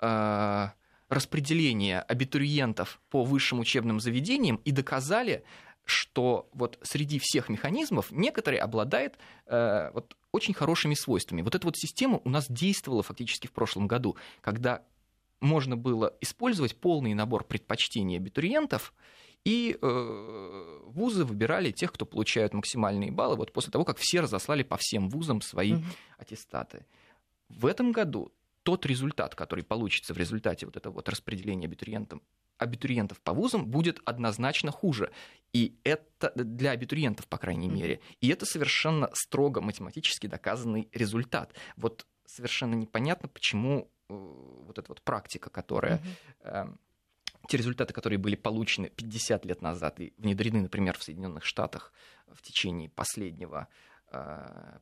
э, 0.00 0.68
распределения 1.08 2.00
абитуриентов 2.00 3.00
по 3.10 3.24
высшим 3.24 3.60
учебным 3.60 4.00
заведениям 4.00 4.56
и 4.64 4.70
доказали, 4.70 5.44
что 5.84 6.48
вот 6.52 6.78
среди 6.82 7.18
всех 7.18 7.48
механизмов 7.48 8.10
некоторые 8.10 8.60
обладают 8.60 9.18
э, 9.46 9.90
вот, 9.92 10.16
очень 10.32 10.54
хорошими 10.54 10.94
свойствами. 10.94 11.42
Вот 11.42 11.54
эта 11.54 11.66
вот 11.66 11.76
система 11.76 12.20
у 12.24 12.28
нас 12.28 12.46
действовала 12.48 13.02
фактически 13.02 13.46
в 13.46 13.52
прошлом 13.52 13.86
году, 13.86 14.16
когда 14.40 14.82
можно 15.40 15.76
было 15.76 16.14
использовать 16.20 16.76
полный 16.76 17.14
набор 17.14 17.44
предпочтений 17.44 18.16
абитуриентов, 18.16 18.92
и 19.46 19.78
э, 19.80 20.78
вузы 20.86 21.24
выбирали 21.24 21.70
тех, 21.70 21.92
кто 21.92 22.04
получают 22.04 22.52
максимальные 22.52 23.12
баллы, 23.12 23.36
вот 23.36 23.52
после 23.52 23.70
того, 23.70 23.84
как 23.84 23.96
все 23.96 24.20
разослали 24.20 24.64
по 24.64 24.76
всем 24.76 25.08
вузам 25.08 25.40
свои 25.40 25.74
угу. 25.74 25.84
аттестаты. 26.18 26.84
В 27.48 27.66
этом 27.66 27.92
году 27.92 28.32
тот 28.64 28.84
результат, 28.86 29.36
который 29.36 29.62
получится 29.62 30.14
в 30.14 30.18
результате 30.18 30.66
вот 30.66 30.76
этого 30.76 30.94
вот 30.94 31.08
распределения 31.08 31.66
абитуриентам, 31.66 32.22
абитуриентов 32.58 33.20
по 33.20 33.32
вузам 33.32 33.66
будет 33.66 34.00
однозначно 34.04 34.72
хуже. 34.72 35.12
И 35.52 35.76
это 35.84 36.32
для 36.34 36.72
абитуриентов, 36.72 37.28
по 37.28 37.38
крайней 37.38 37.68
мере. 37.68 38.00
И 38.20 38.28
это 38.28 38.46
совершенно 38.46 39.10
строго 39.12 39.60
математически 39.60 40.26
доказанный 40.26 40.88
результат. 40.92 41.54
Вот 41.76 42.04
совершенно 42.24 42.74
непонятно, 42.74 43.28
почему 43.28 43.88
э, 44.08 44.14
вот 44.66 44.76
эта 44.76 44.88
вот 44.88 45.02
практика, 45.02 45.50
которая 45.50 46.02
э, 46.40 46.64
те 47.48 47.56
результаты, 47.56 47.92
которые 47.92 48.18
были 48.18 48.36
получены 48.36 48.90
50 48.90 49.44
лет 49.44 49.62
назад 49.62 50.00
и 50.00 50.12
внедрены, 50.18 50.62
например, 50.62 50.98
в 50.98 51.02
Соединенных 51.02 51.44
Штатах 51.44 51.92
в 52.32 52.42
течение 52.42 52.88
последнего 52.88 53.68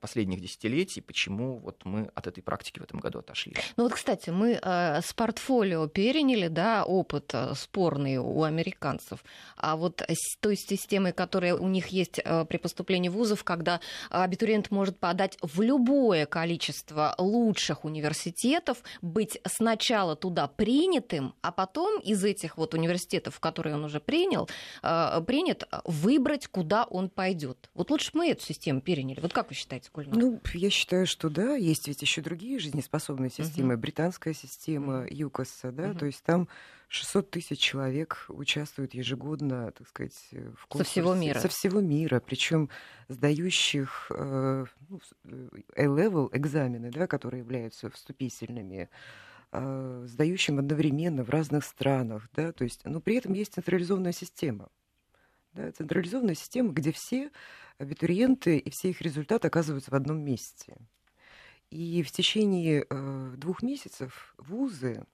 последних 0.01 0.41
десятилетий, 0.41 1.01
почему 1.01 1.59
вот 1.59 1.85
мы 1.85 2.11
от 2.15 2.27
этой 2.27 2.43
практики 2.43 2.79
в 2.79 2.83
этом 2.83 3.01
году 3.01 3.21
отошли. 3.21 3.55
Ну 3.77 3.85
вот, 3.85 3.95
кстати, 3.95 4.31
мы 4.31 4.59
э, 4.61 5.01
с 5.01 5.13
портфолио 5.15 5.87
переняли, 5.89 6.49
да, 6.49 6.85
опыт 6.85 7.31
э, 7.33 7.55
спорный 7.55 8.19
у 8.19 8.43
американцев, 8.43 9.25
а 9.57 9.77
вот 9.77 10.03
с 10.07 10.37
той 10.41 10.57
системой, 10.57 11.13
которая 11.13 11.55
у 11.55 11.69
них 11.69 11.89
есть 11.89 12.21
э, 12.23 12.45
при 12.45 12.59
поступлении 12.59 13.09
в 13.09 13.13
вузов, 13.13 13.45
когда 13.45 13.81
абитуриент 14.11 14.71
может 14.71 14.99
подать 14.99 15.39
в 15.41 15.63
любое 15.63 16.27
количество 16.27 17.15
лучших 17.19 17.85
университетов, 17.85 18.83
быть 19.01 19.41
сначала 19.47 20.17
туда 20.17 20.49
принятым, 20.49 21.35
а 21.41 21.51
потом 21.51 22.01
из 22.01 22.23
этих 22.25 22.57
вот 22.57 22.75
университетов, 22.75 23.37
в 23.37 23.41
которые 23.41 23.75
он 23.77 23.85
уже 23.85 24.01
принял, 24.01 24.49
э, 24.83 25.21
принят, 25.27 25.65
выбрать, 25.85 26.47
куда 26.47 26.85
он 26.85 27.09
пойдет. 27.09 27.71
Вот 27.75 27.91
лучше 27.91 28.11
мы 28.15 28.31
эту 28.31 28.45
систему 28.45 28.81
переняли 28.81 29.14
приняли. 29.15 29.23
Вот 29.23 29.33
как 29.33 29.49
вы 29.49 29.55
считаете, 29.55 29.91
Гульнар? 29.93 30.17
Ну, 30.17 30.41
я 30.53 30.71
считаю, 30.71 31.07
что 31.07 31.29
да, 31.29 31.55
есть 31.55 31.89
ведь 31.89 32.03
еще 32.03 32.21
другие 32.21 32.59
жизнеспособные 32.59 33.31
системы. 33.31 33.75
Угу. 33.75 33.81
Британская 33.83 34.35
система 34.35 35.07
ЮКОСа, 35.09 35.73
да, 35.73 35.91
угу. 35.91 35.99
то 36.01 36.07
есть 36.07 36.23
там 36.23 36.49
600 36.89 37.31
тысяч 37.31 37.59
человек 37.59 38.27
участвуют 38.29 38.95
ежегодно, 38.95 39.73
так 39.73 39.89
сказать, 39.89 40.29
в 40.31 40.67
конкурсе. 40.67 40.85
Со 40.85 40.85
всего 40.85 41.15
мира. 41.15 41.41
Со 41.41 41.49
всего 41.49 41.81
мира, 41.81 42.21
причем 42.21 42.69
сдающих 43.09 44.11
э, 44.11 44.65
ну, 44.89 45.01
э, 45.25 45.49
A-level 45.77 46.31
экзамены, 46.33 46.91
да, 46.91 47.07
которые 47.07 47.41
являются 47.41 47.91
вступительными, 47.91 48.91
э, 49.53 50.05
сдающим 50.07 50.59
одновременно 50.59 51.25
в 51.25 51.31
разных 51.31 51.65
странах, 51.65 52.29
да, 52.35 52.53
то 52.53 52.65
есть, 52.65 52.85
но 52.85 53.01
при 53.01 53.17
этом 53.17 53.33
есть 53.33 53.55
централизованная 53.55 54.13
система. 54.13 54.69
Да, 55.53 55.71
централизованная 55.71 56.35
система, 56.35 56.73
где 56.73 56.91
все 56.91 57.31
абитуриенты 57.79 58.59
и 58.59 58.71
все 58.71 58.91
их 58.91 59.01
результаты 59.01 59.49
оказываются 59.49 59.91
в 59.91 59.95
одном 59.95 60.21
месте. 60.21 60.77
И 61.71 62.03
в 62.03 62.13
течение 62.13 62.87
э, 62.89 63.35
двух 63.37 63.63
месяцев 63.63 64.35
вузы, 64.39 65.05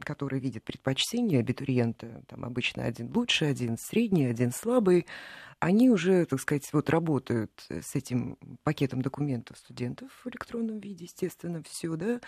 которые 0.00 0.40
видят 0.40 0.64
предпочтение 0.64 1.40
абитуриента, 1.40 2.22
там 2.28 2.44
обычно 2.44 2.84
один 2.84 3.12
лучший, 3.14 3.50
один 3.50 3.76
средний, 3.76 4.24
один 4.24 4.52
слабый, 4.52 5.06
они 5.58 5.90
уже, 5.90 6.24
так 6.26 6.40
сказать, 6.40 6.68
вот 6.72 6.90
работают 6.90 7.66
с 7.68 7.94
этим 7.94 8.38
пакетом 8.62 9.02
документов 9.02 9.58
студентов 9.58 10.10
в 10.24 10.28
электронном 10.28 10.80
виде, 10.80 11.04
естественно, 11.04 11.62
все, 11.68 11.96
да, 11.96 12.20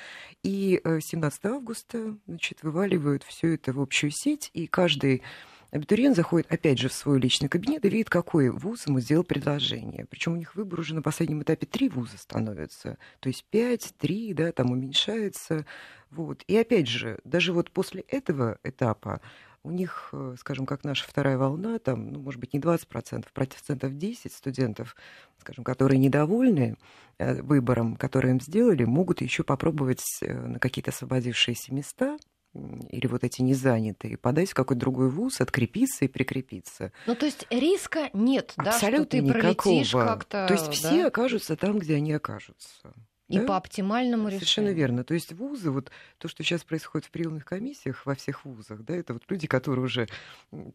и 0.43 0.81
17 0.85 1.45
э, 1.45 1.49
августа, 1.49 2.17
значит, 2.27 2.63
вываливают 2.63 3.23
все 3.23 3.55
это 3.55 3.73
в 3.73 3.81
общую 3.81 4.11
сеть, 4.11 4.51
и 4.55 4.67
каждый 4.67 5.23
Абитуриент 5.71 6.17
заходит 6.17 6.51
опять 6.51 6.79
же 6.79 6.89
в 6.89 6.95
свой 6.95 7.21
личный 7.21 7.49
кабинет 7.49 7.85
и 7.85 7.91
видит, 7.91 8.09
какой 8.09 8.49
вуз 8.49 8.87
ему 8.87 9.01
сделал 9.01 9.23
предложение. 9.23 10.07
Причем 10.09 10.33
у 10.33 10.37
них 10.37 10.55
выбор 10.55 10.81
уже 10.81 10.95
на 10.95 11.03
последнем 11.03 11.43
этапе 11.43 11.67
три 11.67 11.91
вуза 11.91 12.17
становится. 12.17 12.97
То 13.21 13.29
есть 13.29 13.45
пять, 13.45 13.95
три, 13.99 14.33
да, 14.33 14.51
там 14.53 14.71
уменьшается. 14.71 15.67
Вот. 16.11 16.43
И 16.47 16.57
опять 16.57 16.89
же, 16.89 17.19
даже 17.25 17.53
вот 17.53 17.71
после 17.71 18.01
этого 18.09 18.59
этапа 18.65 19.21
у 19.63 19.71
них, 19.71 20.09
э, 20.13 20.37
скажем, 20.39 20.65
как 20.65 20.85
наша 20.85 21.07
вторая 21.07 21.37
волна, 21.37 21.79
там, 21.79 22.13
ну, 22.13 22.21
может 22.21 22.41
быть, 22.41 22.55
не 22.55 22.61
20%, 22.61 23.27
процентов 23.35 23.97
10 23.97 24.33
студентов, 24.33 24.97
скажем, 25.39 25.65
которые 25.65 25.99
недовольны 25.99 26.77
э, 27.19 27.43
выбором, 27.43 27.97
который 27.97 28.31
им 28.31 28.41
сделали, 28.41 28.85
могут 28.85 29.21
еще 29.21 29.43
попробовать 29.43 30.03
э, 30.23 30.33
на 30.33 30.59
какие-то 30.59 30.93
освободившиеся 30.93 31.75
места 31.75 32.17
или 32.55 33.07
вот 33.07 33.25
эти 33.25 33.43
незанятые, 33.43 34.17
подать 34.17 34.51
в 34.51 34.55
какой-то 34.55 34.81
другой 34.81 35.11
вуз, 35.11 35.41
открепиться 35.41 36.05
и 36.07 36.09
прикрепиться. 36.09 36.93
Ну, 37.07 37.15
то 37.15 37.27
есть 37.27 37.47
риска 37.51 38.11
нет, 38.13 38.55
Абсолютно 38.57 38.91
да, 38.91 39.03
что 39.03 39.07
ты 39.07 39.21
никакого. 39.21 40.05
как-то... 40.05 40.47
То 40.49 40.55
есть 40.55 40.73
все 40.73 41.03
да? 41.03 41.07
окажутся 41.09 41.57
там, 41.57 41.79
где 41.79 41.97
они 41.97 42.13
окажутся. 42.13 42.95
И 43.29 43.39
да? 43.39 43.45
по 43.45 43.57
оптимальному 43.59 44.29
решению. 44.29 44.41
Совершенно 44.41 44.69
верно. 44.71 45.05
То 45.05 45.13
есть 45.13 45.33
вузы, 45.35 45.71
вот 45.71 45.91
то, 46.17 46.29
что 46.29 46.43
сейчас 46.43 46.65
происходит 46.65 47.07
в 47.07 47.11
приемных 47.11 47.45
комиссиях 47.45 48.07
во 48.07 48.15
всех 48.15 48.47
вузах, 48.47 48.83
да, 48.83 48.97
это 48.97 49.13
вот 49.13 49.23
люди, 49.29 49.47
которые 49.47 49.85
уже, 49.85 50.09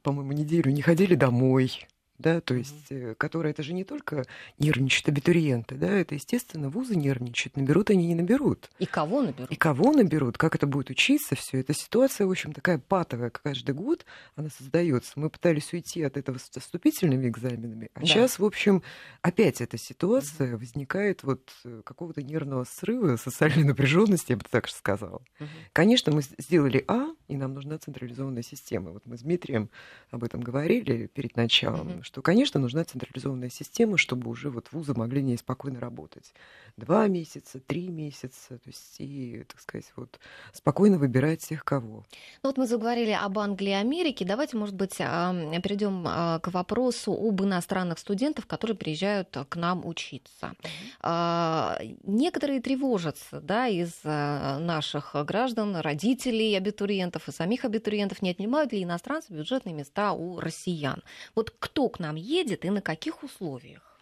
по-моему, 0.04 0.34
неделю 0.34 0.72
не 0.72 0.84
ходили 0.84 1.16
домой, 1.16 1.88
да, 2.24 2.42
то 2.42 2.56
есть, 2.56 2.90
mm-hmm. 2.90 3.16
которая 3.16 3.52
это 3.52 3.62
же 3.62 3.74
не 3.74 3.84
только 3.84 4.26
нервничают 4.58 5.10
абитуриенты, 5.10 5.76
да, 5.76 5.90
это, 5.90 6.16
естественно, 6.16 6.70
вузы 6.70 6.96
нервничают, 6.96 7.58
наберут 7.58 7.90
они, 7.90 8.08
не 8.08 8.16
наберут. 8.16 8.72
И 8.80 8.86
кого 8.86 9.22
наберут? 9.22 9.52
И 9.52 9.56
кого 9.56 9.92
наберут, 9.92 10.38
как 10.38 10.56
это 10.56 10.66
будет 10.66 10.90
учиться, 10.90 11.36
все. 11.36 11.60
Эта 11.60 11.74
ситуация, 11.74 12.26
в 12.26 12.32
общем, 12.32 12.54
такая 12.54 12.80
патовая, 12.80 13.30
каждый 13.30 13.76
год 13.76 14.06
она 14.36 14.50
создается. 14.50 15.12
Мы 15.18 15.30
пытались 15.30 15.72
уйти 15.74 16.02
от 16.02 16.18
этого 16.18 16.38
с 16.38 16.50
вступительными 16.50 17.28
экзаменами, 17.28 17.90
а 17.94 18.00
да. 18.00 18.06
сейчас, 18.06 18.40
в 18.40 18.46
общем, 18.46 18.82
опять 19.22 19.60
эта 19.60 19.78
ситуация 19.78 20.54
mm-hmm. 20.54 20.58
возникает 20.58 21.24
вот 21.24 21.52
э, 21.66 21.82
какого-то 21.84 22.24
нервного 22.24 22.64
срыва, 22.64 23.18
социальной 23.18 23.64
напряженности, 23.66 24.32
я 24.32 24.38
бы 24.38 24.46
так 24.50 24.68
же 24.68 24.74
сказала. 24.74 25.22
Mm-hmm. 25.40 25.48
Конечно, 25.74 26.12
мы 26.14 26.22
сделали 26.22 26.86
А, 26.88 27.10
и 27.28 27.38
нам 27.38 27.54
нужна 27.54 27.78
централизованная 27.78 28.44
система. 28.44 28.92
Вот 28.92 29.06
мы 29.06 29.18
с 29.18 29.22
Дмитрием 29.22 29.70
об 30.12 30.24
этом 30.24 30.42
говорили 30.42 31.08
перед 31.08 31.36
началом, 31.36 31.88
mm-hmm 31.88 32.04
что, 32.04 32.22
конечно, 32.22 32.60
нужна 32.60 32.84
централизованная 32.84 33.50
система, 33.50 33.98
чтобы 33.98 34.30
уже 34.30 34.50
вот 34.50 34.72
вузы 34.72 34.94
могли 34.94 35.22
не 35.22 35.38
спокойно 35.38 35.80
работать. 35.80 36.34
Два 36.78 37.08
месяца, 37.08 37.60
три 37.60 37.88
месяца, 37.88 38.58
то 38.58 38.68
есть 38.68 38.96
и, 39.00 39.44
так 39.48 39.62
сказать, 39.62 39.92
вот 39.96 40.20
спокойно 40.52 40.98
выбирать 40.98 41.42
всех 41.42 41.64
кого. 41.64 42.06
Ну 42.42 42.50
вот 42.50 42.58
мы 42.58 42.68
заговорили 42.68 43.12
об 43.12 43.40
Англии 43.40 43.72
и 43.72 43.74
Америке. 43.74 44.26
Давайте, 44.26 44.58
может 44.58 44.76
быть, 44.76 44.98
перейдем 44.98 46.06
а, 46.08 46.40
к 46.40 46.52
вопросу 46.52 47.14
об 47.14 47.42
иностранных 47.42 48.00
студентах, 48.00 48.48
которые 48.48 48.76
приезжают 48.76 49.36
к 49.48 49.56
нам 49.56 49.86
учиться. 49.86 50.54
Mm-hmm. 51.02 51.98
Некоторые 52.04 52.62
тревожатся, 52.62 53.40
да, 53.40 53.68
из 53.68 53.94
а, 54.04 54.60
наших 54.60 55.16
граждан, 55.26 55.78
родителей 55.78 56.56
абитуриентов 56.58 57.13
и 57.28 57.32
самих 57.32 57.66
абитуриентов, 57.66 58.22
не 58.22 58.32
отнимают 58.32 58.72
ли 58.72 58.84
иностранцы 58.84 59.34
бюджетные 59.34 59.74
места 59.74 60.14
у 60.14 60.40
россиян. 60.40 61.04
Вот 61.36 61.54
кто 61.60 61.90
к 61.90 62.00
нам 62.00 62.16
едет 62.16 62.66
и 62.66 62.70
на 62.70 62.82
каких 62.82 63.24
условиях? 63.24 63.94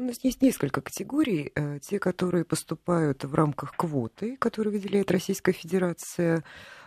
У 0.00 0.02
нас 0.02 0.18
есть 0.22 0.40
несколько 0.40 0.80
категорий. 0.80 1.52
Э, 1.54 1.78
те, 1.78 1.98
которые 1.98 2.46
поступают 2.46 3.22
в 3.24 3.34
рамках 3.34 3.76
квоты, 3.76 4.38
которые 4.38 4.72
выделяет 4.72 5.10
Российская 5.10 5.52
Федерация 5.52 6.42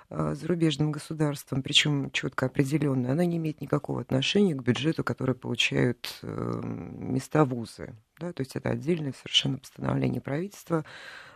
э, 0.09 0.33
зарубежным 0.33 0.91
государствам, 0.91 1.61
причем 1.61 2.09
четко 2.09 2.47
определенная, 2.47 3.11
она 3.11 3.23
не 3.25 3.37
имеет 3.37 3.61
никакого 3.61 4.01
отношения 4.01 4.55
к 4.55 4.63
бюджету, 4.63 5.03
который 5.03 5.35
получают 5.35 6.11
э, 6.23 6.61
места 6.63 7.45
вузы. 7.45 7.93
Да, 8.19 8.33
то 8.33 8.41
есть 8.41 8.55
это 8.55 8.69
отдельное 8.69 9.13
совершенно 9.13 9.59
постановление 9.59 10.19
правительства 10.19 10.83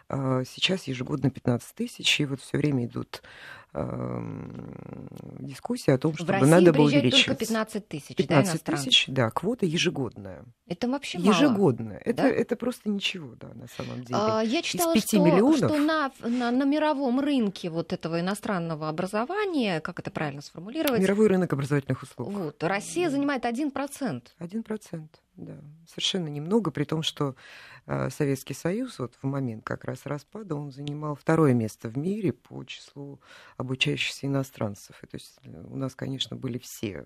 сейчас 0.09 0.85
ежегодно 0.85 1.29
15 1.29 1.75
тысяч, 1.75 2.19
и 2.19 2.25
вот 2.25 2.41
все 2.41 2.57
время 2.57 2.85
идут 2.85 3.21
дискуссии 5.39 5.91
о 5.91 5.97
том, 5.97 6.15
чтобы 6.15 6.39
в 6.39 6.47
надо 6.47 6.73
было 6.73 6.85
увеличивать. 6.85 7.25
только 7.25 7.39
15 7.39 7.87
тысяч, 7.87 8.15
15 8.15 8.63
да, 8.63 8.71
тысяч, 8.71 9.05
да, 9.07 9.29
квота 9.29 9.65
ежегодная. 9.65 10.45
Это 10.67 10.87
вообще 10.87 11.19
мало. 11.19 11.33
Ежегодная. 11.33 11.97
Это, 11.99 12.23
да? 12.23 12.29
это 12.29 12.55
просто 12.55 12.89
ничего, 12.89 13.35
да, 13.35 13.53
на 13.53 13.67
самом 13.67 14.03
деле. 14.03 14.19
А, 14.19 14.41
я 14.41 14.61
читала, 14.61 14.93
Из 14.95 15.03
5 15.03 15.09
что, 15.09 15.19
миллионов... 15.19 15.57
что 15.57 15.77
на, 15.77 16.11
на, 16.21 16.51
на 16.51 16.63
мировом 16.63 17.19
рынке 17.19 17.69
вот 17.69 17.93
этого 17.93 18.19
иностранного 18.19 18.89
образования, 18.89 19.79
как 19.81 19.99
это 19.99 20.11
правильно 20.11 20.41
сформулировать? 20.41 21.01
Мировой 21.01 21.27
рынок 21.27 21.53
образовательных 21.53 22.01
услуг. 22.01 22.31
Вот, 22.31 22.63
Россия 22.63 23.05
да. 23.05 23.11
занимает 23.11 23.45
1%. 23.45 24.23
1%, 24.39 25.07
да. 25.35 25.53
Совершенно 25.87 26.27
немного, 26.29 26.71
при 26.71 26.85
том, 26.85 27.03
что 27.03 27.35
Советский 28.09 28.53
Союз 28.53 28.99
вот 28.99 29.13
в 29.21 29.25
момент 29.25 29.63
как 29.63 29.85
раз 29.85 30.05
распада, 30.05 30.55
он 30.55 30.71
занимал 30.71 31.15
второе 31.15 31.53
место 31.53 31.87
в 31.87 31.97
мире 31.97 32.33
по 32.33 32.63
числу 32.65 33.19
обучающихся 33.55 34.27
иностранцев. 34.27 35.01
И, 35.03 35.07
то 35.07 35.15
есть 35.15 35.39
э, 35.43 35.63
у 35.69 35.77
нас, 35.77 35.95
конечно, 35.95 36.35
были 36.35 36.57
все 36.57 37.05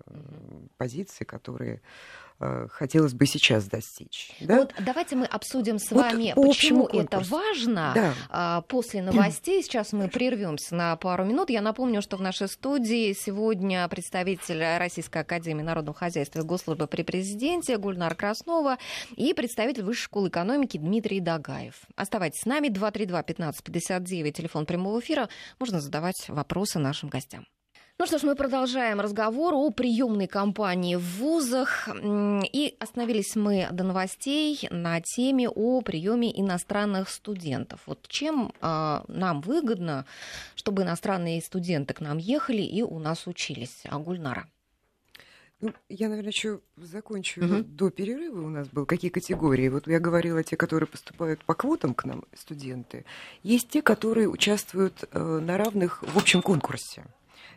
позиции, 0.76 1.24
которые 1.24 1.82
Э, 2.44 2.66
хотелось 2.68 3.14
бы 3.14 3.24
сейчас 3.26 3.66
достичь. 3.66 4.32
Да? 4.40 4.56
Вот 4.56 4.74
давайте 4.80 5.14
мы 5.14 5.26
обсудим 5.26 5.78
с 5.78 5.92
вами, 5.92 6.32
вот 6.34 6.48
почему 6.48 6.86
это 6.86 7.20
важно. 7.20 7.92
Да. 7.94 8.14
А, 8.30 8.60
после 8.62 9.00
новостей 9.00 9.62
сейчас 9.62 9.92
мы 9.92 10.08
прервемся 10.08 10.74
на 10.74 10.96
пару 10.96 11.24
минут. 11.24 11.50
Я 11.50 11.60
напомню, 11.60 12.02
что 12.02 12.16
в 12.16 12.20
нашей 12.20 12.48
студии 12.48 13.12
сегодня 13.12 13.86
представитель 13.86 14.60
Российской 14.76 15.18
Академии 15.18 15.62
Народного 15.62 15.96
Хозяйства 15.96 16.40
и 16.40 16.42
Госслужбы 16.42 16.88
при 16.88 17.02
президенте 17.02 17.78
Гульнар 17.78 18.16
Краснова 18.16 18.78
и 19.14 19.32
представитель 19.34 19.84
Высшей 19.84 20.02
школы 20.06 20.28
экономики 20.72 20.78
Дмитрий 20.78 21.20
Дагаев. 21.20 21.82
Оставайтесь 21.96 22.40
с 22.40 22.46
нами. 22.46 22.68
232-1559, 22.68 24.32
телефон 24.32 24.66
прямого 24.66 25.00
эфира. 25.00 25.28
Можно 25.58 25.80
задавать 25.80 26.28
вопросы 26.28 26.78
нашим 26.78 27.08
гостям. 27.08 27.46
Ну 27.98 28.06
что 28.06 28.18
ж, 28.18 28.22
мы 28.22 28.34
продолжаем 28.34 29.00
разговор 29.00 29.54
о 29.54 29.70
приемной 29.70 30.26
кампании 30.26 30.96
в 30.96 31.18
вузах. 31.18 31.88
И 32.52 32.74
остановились 32.80 33.36
мы 33.36 33.68
до 33.70 33.84
новостей 33.84 34.66
на 34.70 35.00
теме 35.00 35.48
о 35.48 35.82
приеме 35.82 36.28
иностранных 36.40 37.08
студентов. 37.10 37.80
Вот 37.86 38.08
чем 38.08 38.50
э, 38.60 39.00
нам 39.08 39.40
выгодно, 39.42 40.06
чтобы 40.56 40.82
иностранные 40.82 41.40
студенты 41.42 41.94
к 41.94 42.00
нам 42.00 42.18
ехали 42.18 42.62
и 42.62 42.82
у 42.82 42.98
нас 42.98 43.26
учились? 43.26 43.82
Агульнара. 43.84 44.46
Ну, 45.62 45.72
я, 45.88 46.08
наверное, 46.08 46.32
еще 46.32 46.60
закончу 46.76 47.44
угу. 47.44 47.62
до 47.62 47.90
перерыва 47.90 48.42
у 48.42 48.48
нас 48.48 48.68
был. 48.68 48.84
Какие 48.84 49.12
категории? 49.12 49.68
Вот 49.68 49.86
я 49.86 50.00
говорила, 50.00 50.42
те, 50.42 50.56
которые 50.56 50.88
поступают 50.88 51.44
по 51.44 51.54
квотам 51.54 51.94
к 51.94 52.04
нам, 52.04 52.24
студенты. 52.34 53.04
Есть 53.44 53.68
те, 53.68 53.80
которые 53.80 54.28
участвуют 54.28 55.04
э, 55.12 55.18
на 55.20 55.56
равных 55.56 56.02
в 56.02 56.18
общем 56.18 56.42
конкурсе. 56.42 57.04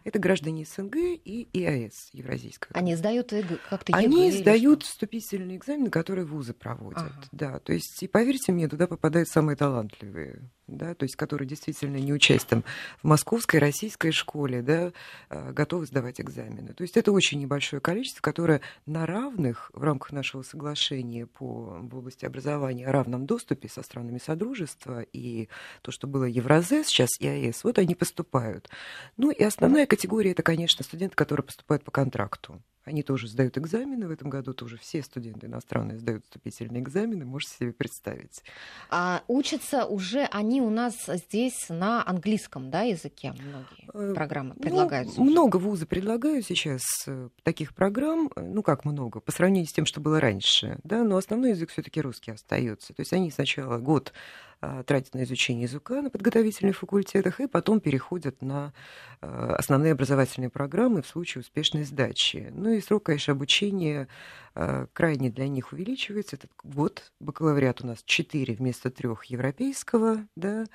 Это 0.04 0.20
граждане 0.20 0.66
СНГ 0.66 0.98
и 0.98 1.48
ИАС, 1.52 2.10
Евразийская. 2.14 2.78
Они 2.80 2.96
сдают 2.96 3.34
как-то 3.72 3.98
Они 3.98 4.32
сдают 4.32 4.84
вступительные 4.84 5.58
экзамены, 5.58 5.90
которые 5.90 6.26
вузы 6.26 6.54
проводят. 6.54 7.00
Ага. 7.00 7.24
Да, 7.32 7.60
то 7.60 7.74
есть, 7.74 8.04
и 8.04 8.08
поверьте 8.08 8.52
мне, 8.52 8.68
туда 8.68 8.86
попадают 8.86 9.30
самые 9.30 9.56
талантливые 9.56 10.44
да, 10.68 10.96
то 10.96 11.04
есть 11.04 11.16
которые 11.16 11.48
действительно 11.48 11.98
не 11.98 12.14
учась 12.14 12.44
там 12.44 12.64
в 13.02 13.08
московской, 13.08 13.60
российской 13.60 14.12
школе, 14.12 14.62
да, 14.62 14.92
а, 15.30 15.52
готовы 15.52 15.86
сдавать 15.86 16.20
экзамены. 16.20 16.74
То 16.74 16.82
есть 16.84 16.98
это 16.98 17.12
очень 17.12 17.40
небольшое 17.40 17.82
количество, 17.82 18.22
которое 18.22 18.62
на 18.86 19.06
равных 19.06 19.72
в 19.74 19.84
рамках 19.84 20.12
нашего 20.12 20.42
соглашения 20.42 21.28
по 21.28 21.78
в 21.82 21.98
области 21.98 22.26
образования 22.26 22.88
о 22.88 22.92
равном 22.92 23.26
доступе 23.26 23.70
со 23.70 23.84
странами 23.84 24.20
Содружества 24.24 25.02
и 25.02 25.50
то, 25.82 25.92
что 25.92 26.08
было 26.08 26.26
Евразес, 26.26 26.88
сейчас 26.88 27.10
ИАЭС, 27.20 27.64
вот 27.64 27.78
они 27.78 27.96
поступают. 27.96 28.70
Ну 29.18 29.32
и 29.32 29.44
основная 29.44 29.86
категория 29.86 30.32
это, 30.32 30.44
конечно, 30.44 30.84
студенты, 30.84 31.16
которые 31.16 31.46
поступают 31.46 31.84
по 31.84 31.92
контракту. 31.92 32.62
Они 32.86 33.02
тоже 33.04 33.28
сдают 33.28 33.58
экзамены. 33.58 34.08
В 34.08 34.12
этом 34.12 34.30
году 34.30 34.54
тоже 34.54 34.78
все 34.78 35.02
студенты 35.02 35.48
иностранные 35.48 35.98
сдают 35.98 36.24
вступительные 36.26 36.82
экзамены. 36.82 37.26
Можете 37.26 37.56
себе 37.58 37.74
представить. 37.74 38.44
А 38.90 39.24
учатся 39.28 39.86
уже 39.86 40.22
они 40.32 40.62
у 40.62 40.70
нас 40.70 40.96
здесь 41.08 41.68
на 41.70 42.08
английском 42.08 42.70
да, 42.70 42.84
языке 42.84 43.34
многие 43.34 44.12
э, 44.12 44.14
программы 44.14 44.54
ну, 44.56 44.62
предлагаются? 44.62 45.20
Ну, 45.20 45.26
много 45.26 45.58
вузы 45.58 45.86
предлагают 45.86 46.46
сейчас 46.46 46.84
э, 47.08 47.30
таких 47.44 47.74
программ. 47.74 48.32
Ну, 48.36 48.62
как 48.62 48.86
много, 48.86 49.20
по 49.20 49.32
сравнению 49.32 49.68
с 49.68 49.74
тем, 49.74 49.86
что 49.86 50.00
было 50.00 50.20
раньше. 50.20 50.80
Да, 50.84 51.04
но 51.04 51.18
основной 51.18 51.52
язык 51.52 51.72
все 51.72 51.82
таки 51.82 52.02
русский 52.02 52.32
остается. 52.32 52.94
То 52.94 53.02
есть 53.02 53.14
они 53.14 53.32
сначала 53.32 53.80
год 53.80 54.14
тратят 54.60 55.14
на 55.14 55.24
изучение 55.24 55.64
языка 55.64 56.02
на 56.02 56.10
подготовительных 56.10 56.78
факультетах 56.78 57.40
и 57.40 57.48
потом 57.48 57.80
переходят 57.80 58.42
на 58.42 58.74
а, 59.22 59.56
основные 59.58 59.94
образовательные 59.94 60.50
программы 60.50 61.02
в 61.02 61.08
случае 61.08 61.42
успешной 61.42 61.84
сдачи. 61.84 62.50
Ну 62.52 62.72
и 62.72 62.82
срок, 62.82 63.04
конечно, 63.04 63.34
обучения 63.34 64.08
а, 64.54 64.88
крайне 64.94 65.30
для 65.30 65.48
них 65.48 65.74
увеличивается. 65.74 66.36
Этот 66.36 66.52
год 66.64 67.12
бакалавриат 67.20 67.82
у 67.84 67.88
нас 67.88 68.04
4 68.06 68.54
вместо 68.54 68.92
3 68.92 69.10
европейского, 69.28 70.26
да, 70.36 70.66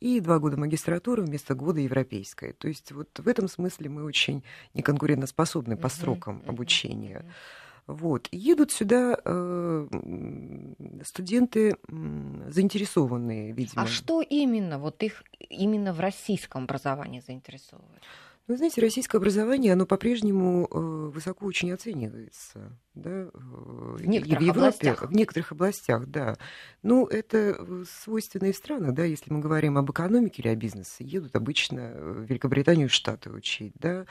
и 0.00 0.20
2 0.20 0.38
года 0.38 0.56
магистратуры 0.56 1.22
вместо 1.22 1.54
года 1.54 1.80
европейской. 1.80 2.52
То 2.52 2.68
есть 2.68 2.92
вот 2.92 3.08
в 3.18 3.28
этом 3.28 3.48
смысле 3.48 3.90
мы 3.90 4.04
очень 4.04 4.42
неконкурентоспособны 4.74 5.76
по 5.76 5.88
срокам 5.88 6.42
обучения. 6.46 7.24
Вот. 7.88 8.28
Едут 8.32 8.70
сюда 8.70 9.18
э, 9.24 9.88
студенты 11.04 11.78
заинтересованные, 11.88 13.52
видимо. 13.52 13.82
А 13.82 13.86
что 13.86 14.20
именно, 14.20 14.78
вот 14.78 15.02
их 15.02 15.24
именно 15.38 15.94
в 15.94 16.00
российском 16.00 16.64
образовании 16.64 17.20
заинтересовывает? 17.20 18.02
Вы 18.48 18.56
знаете, 18.56 18.80
российское 18.80 19.18
образование, 19.18 19.74
оно 19.74 19.84
по-прежнему 19.84 20.66
э, 20.70 20.78
высоко 21.12 21.44
очень 21.44 21.70
оценивается. 21.70 22.78
Да, 22.94 23.10
э, 23.10 23.30
в 23.34 24.06
некоторых 24.06 24.40
в 24.40 24.42
Европе, 24.42 24.60
областях. 24.60 25.02
В 25.02 25.12
некоторых 25.12 25.52
областях, 25.52 26.06
да. 26.06 26.38
Ну, 26.82 27.04
это 27.04 27.84
свойственно 28.02 28.46
и 28.46 28.52
в 28.52 28.56
странах, 28.56 28.94
да, 28.94 29.04
если 29.04 29.30
мы 29.30 29.40
говорим 29.40 29.76
об 29.76 29.90
экономике 29.90 30.40
или 30.40 30.48
о 30.48 30.56
бизнесе, 30.56 31.04
едут 31.04 31.36
обычно 31.36 31.92
в 31.94 32.22
Великобританию, 32.22 32.88
Штаты 32.88 33.30
учить, 33.30 33.74
да. 33.78 34.06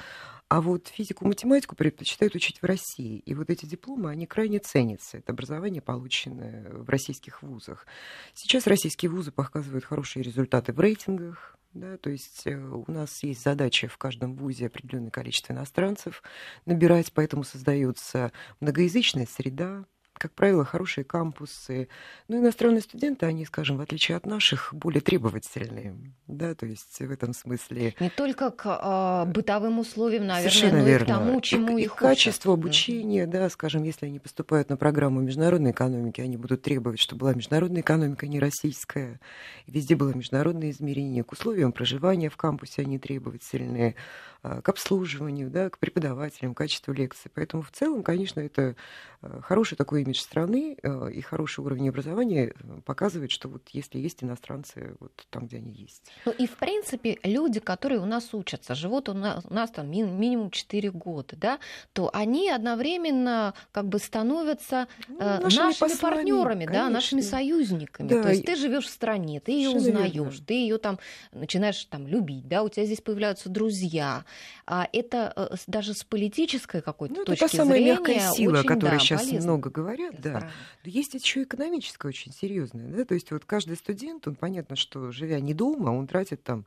А 0.49 0.61
вот 0.61 0.87
физику, 0.87 1.25
математику 1.27 1.75
предпочитают 1.75 2.35
учить 2.35 2.61
в 2.61 2.65
России. 2.65 3.17
И 3.25 3.33
вот 3.33 3.49
эти 3.49 3.65
дипломы, 3.65 4.11
они 4.11 4.27
крайне 4.27 4.59
ценятся. 4.59 5.17
Это 5.17 5.31
образование, 5.31 5.81
полученное 5.81 6.69
в 6.69 6.87
российских 6.87 7.41
вузах. 7.41 7.87
Сейчас 8.35 8.67
российские 8.67 9.09
вузы 9.09 9.31
показывают 9.31 9.83
хорошие 9.83 10.21
результаты 10.21 10.73
в 10.73 10.79
рейтингах. 10.79 11.57
Да, 11.73 11.97
то 11.97 12.09
есть 12.09 12.47
э, 12.47 12.55
у 12.57 12.89
нас 12.91 13.21
есть 13.23 13.43
задача 13.43 13.87
в 13.87 13.97
каждом 13.97 14.35
вузе 14.35 14.67
определенное 14.67 15.11
количество 15.11 15.53
иностранцев 15.53 16.23
набирать, 16.65 17.13
поэтому 17.13 17.43
создается 17.43 18.31
многоязычная 18.59 19.27
среда, 19.27 19.85
как 20.17 20.33
правило, 20.33 20.65
хорошие 20.65 21.03
кампусы. 21.03 21.87
Но 22.27 22.37
иностранные 22.37 22.81
студенты, 22.81 23.25
они, 23.25 23.45
скажем, 23.45 23.77
в 23.77 23.81
отличие 23.81 24.17
от 24.17 24.25
наших, 24.25 24.73
более 24.73 25.01
требовательные. 25.01 25.95
Да, 26.27 26.55
то 26.55 26.65
есть 26.65 26.99
в 26.99 27.11
этом 27.11 27.33
смысле... 27.33 27.95
Не 27.99 28.09
только 28.09 28.51
к 28.51 28.65
э, 28.65 29.31
бытовым 29.31 29.79
условиям, 29.79 30.27
наверное, 30.27 30.49
Совершенно 30.49 30.79
но 30.79 30.87
верно. 30.87 31.03
и 31.03 31.05
к 31.05 31.07
тому, 31.07 31.41
чему 31.41 31.77
и, 31.77 31.83
их 31.83 31.95
и 31.95 31.97
качество 31.97 32.53
обучения, 32.53 33.23
mm-hmm. 33.23 33.31
да, 33.31 33.49
скажем, 33.49 33.83
если 33.83 34.07
они 34.07 34.19
поступают 34.19 34.69
на 34.69 34.77
программу 34.77 35.21
международной 35.21 35.71
экономики, 35.71 36.21
они 36.21 36.37
будут 36.37 36.61
требовать, 36.61 36.99
чтобы 36.99 37.21
была 37.21 37.33
международная 37.33 37.81
экономика, 37.81 38.25
а 38.25 38.29
не 38.29 38.39
российская. 38.39 39.19
Везде 39.67 39.95
было 39.95 40.13
международное 40.13 40.71
измерение. 40.71 41.23
К 41.23 41.31
условиям 41.31 41.71
проживания 41.71 42.29
в 42.29 42.37
кампусе 42.37 42.81
они 42.81 42.99
требовательные, 42.99 43.95
а, 44.36 44.36
к 44.63 44.69
обслуживанию, 44.69 45.49
да, 45.49 45.69
к 45.69 45.77
преподавателям, 45.77 46.53
к 46.53 46.57
качеству 46.57 46.93
лекций. 46.93 47.31
Поэтому 47.33 47.63
в 47.63 47.71
целом, 47.71 48.03
конечно, 48.03 48.39
это 48.39 48.75
а, 49.21 49.41
хороший 49.41 49.75
такой 49.75 50.03
имидж 50.03 50.19
страны 50.19 50.77
э, 50.81 51.11
и 51.11 51.21
хороший 51.21 51.63
уровень 51.63 51.89
образования 51.89 52.53
э, 52.53 52.81
показывает, 52.85 53.31
что 53.31 53.49
вот 53.49 53.67
если 53.69 53.97
есть 53.97 54.23
иностранцы 54.23 54.95
вот 54.99 55.11
там, 55.29 55.47
где 55.47 55.57
они 55.57 55.71
есть. 55.71 56.03
Ну 56.25 56.31
и 56.31 56.45
в 56.45 56.55
принципе 56.57 57.17
люди, 57.23 57.59
которые 57.59 57.99
у 57.99 58.05
нас 58.05 58.33
учатся, 58.33 58.75
живут 58.75 59.09
у 59.09 59.13
нас, 59.13 59.43
у 59.49 59.53
нас 59.53 59.71
там 59.71 59.89
минимум 59.89 60.51
4 60.51 60.91
года, 60.91 61.35
да, 61.35 61.59
то 61.93 62.11
они 62.13 62.49
одновременно 62.49 63.55
как 63.71 63.87
бы 63.87 63.97
становятся 63.97 64.87
ну, 65.07 65.17
э, 65.19 65.39
нашими, 65.39 65.63
нашими 65.63 65.99
партнерами, 65.99 66.65
да, 66.65 66.89
нашими 66.89 67.21
союзниками. 67.21 68.07
Да. 68.07 68.21
То 68.21 68.29
есть 68.29 68.45
ты 68.45 68.55
живешь 68.55 68.85
в 68.85 68.89
стране, 68.89 69.39
ты 69.39 69.51
ее 69.53 69.69
узнаешь, 69.69 70.39
ты 70.45 70.53
ее 70.53 70.77
там 70.77 70.99
начинаешь 71.31 71.83
там 71.85 72.07
любить, 72.07 72.47
да, 72.47 72.61
у 72.61 72.69
тебя 72.69 72.85
здесь 72.85 73.01
появляются 73.01 73.49
друзья, 73.49 74.17
а 74.17 74.25
это 74.65 75.33
э, 75.35 75.55
даже 75.67 75.93
с 75.93 76.03
политической 76.03 76.81
какой-то 76.81 77.15
ну, 77.15 77.25
точки 77.25 77.43
это 77.43 77.51
та 77.51 77.57
самая 77.57 77.77
зрения 77.77 77.93
мягкая 77.93 78.31
сила, 78.31 78.59
о 78.59 78.63
которой 78.63 78.91
да, 78.91 78.99
сейчас 78.99 79.25
полезно. 79.25 79.51
много 79.51 79.69
говорят, 79.69 80.21
да. 80.21 80.49
Есть 80.83 81.13
еще 81.13 81.43
экономическая 81.43 82.07
очень 82.07 82.31
серьезная, 82.31 82.87
да, 82.87 83.05
то 83.05 83.13
есть 83.13 83.31
вот 83.31 83.45
каждый 83.45 83.77
студент, 83.77 84.27
он 84.27 84.35
понятно, 84.35 84.75
что 84.75 85.11
живя 85.11 85.39
не 85.39 85.53
дома, 85.53 85.89
он 85.89 86.07
тратит 86.07 86.43
там 86.43 86.65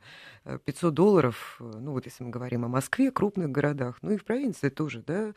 500 0.65 0.93
долларов, 0.93 1.57
ну 1.59 1.91
вот 1.91 2.05
если 2.05 2.23
мы 2.23 2.29
говорим 2.29 2.65
о 2.65 2.67
Москве, 2.67 3.11
крупных 3.11 3.49
городах, 3.49 3.97
ну 4.01 4.11
и 4.11 4.17
в 4.17 4.25
провинции 4.25 4.69
тоже, 4.69 5.03
да, 5.05 5.33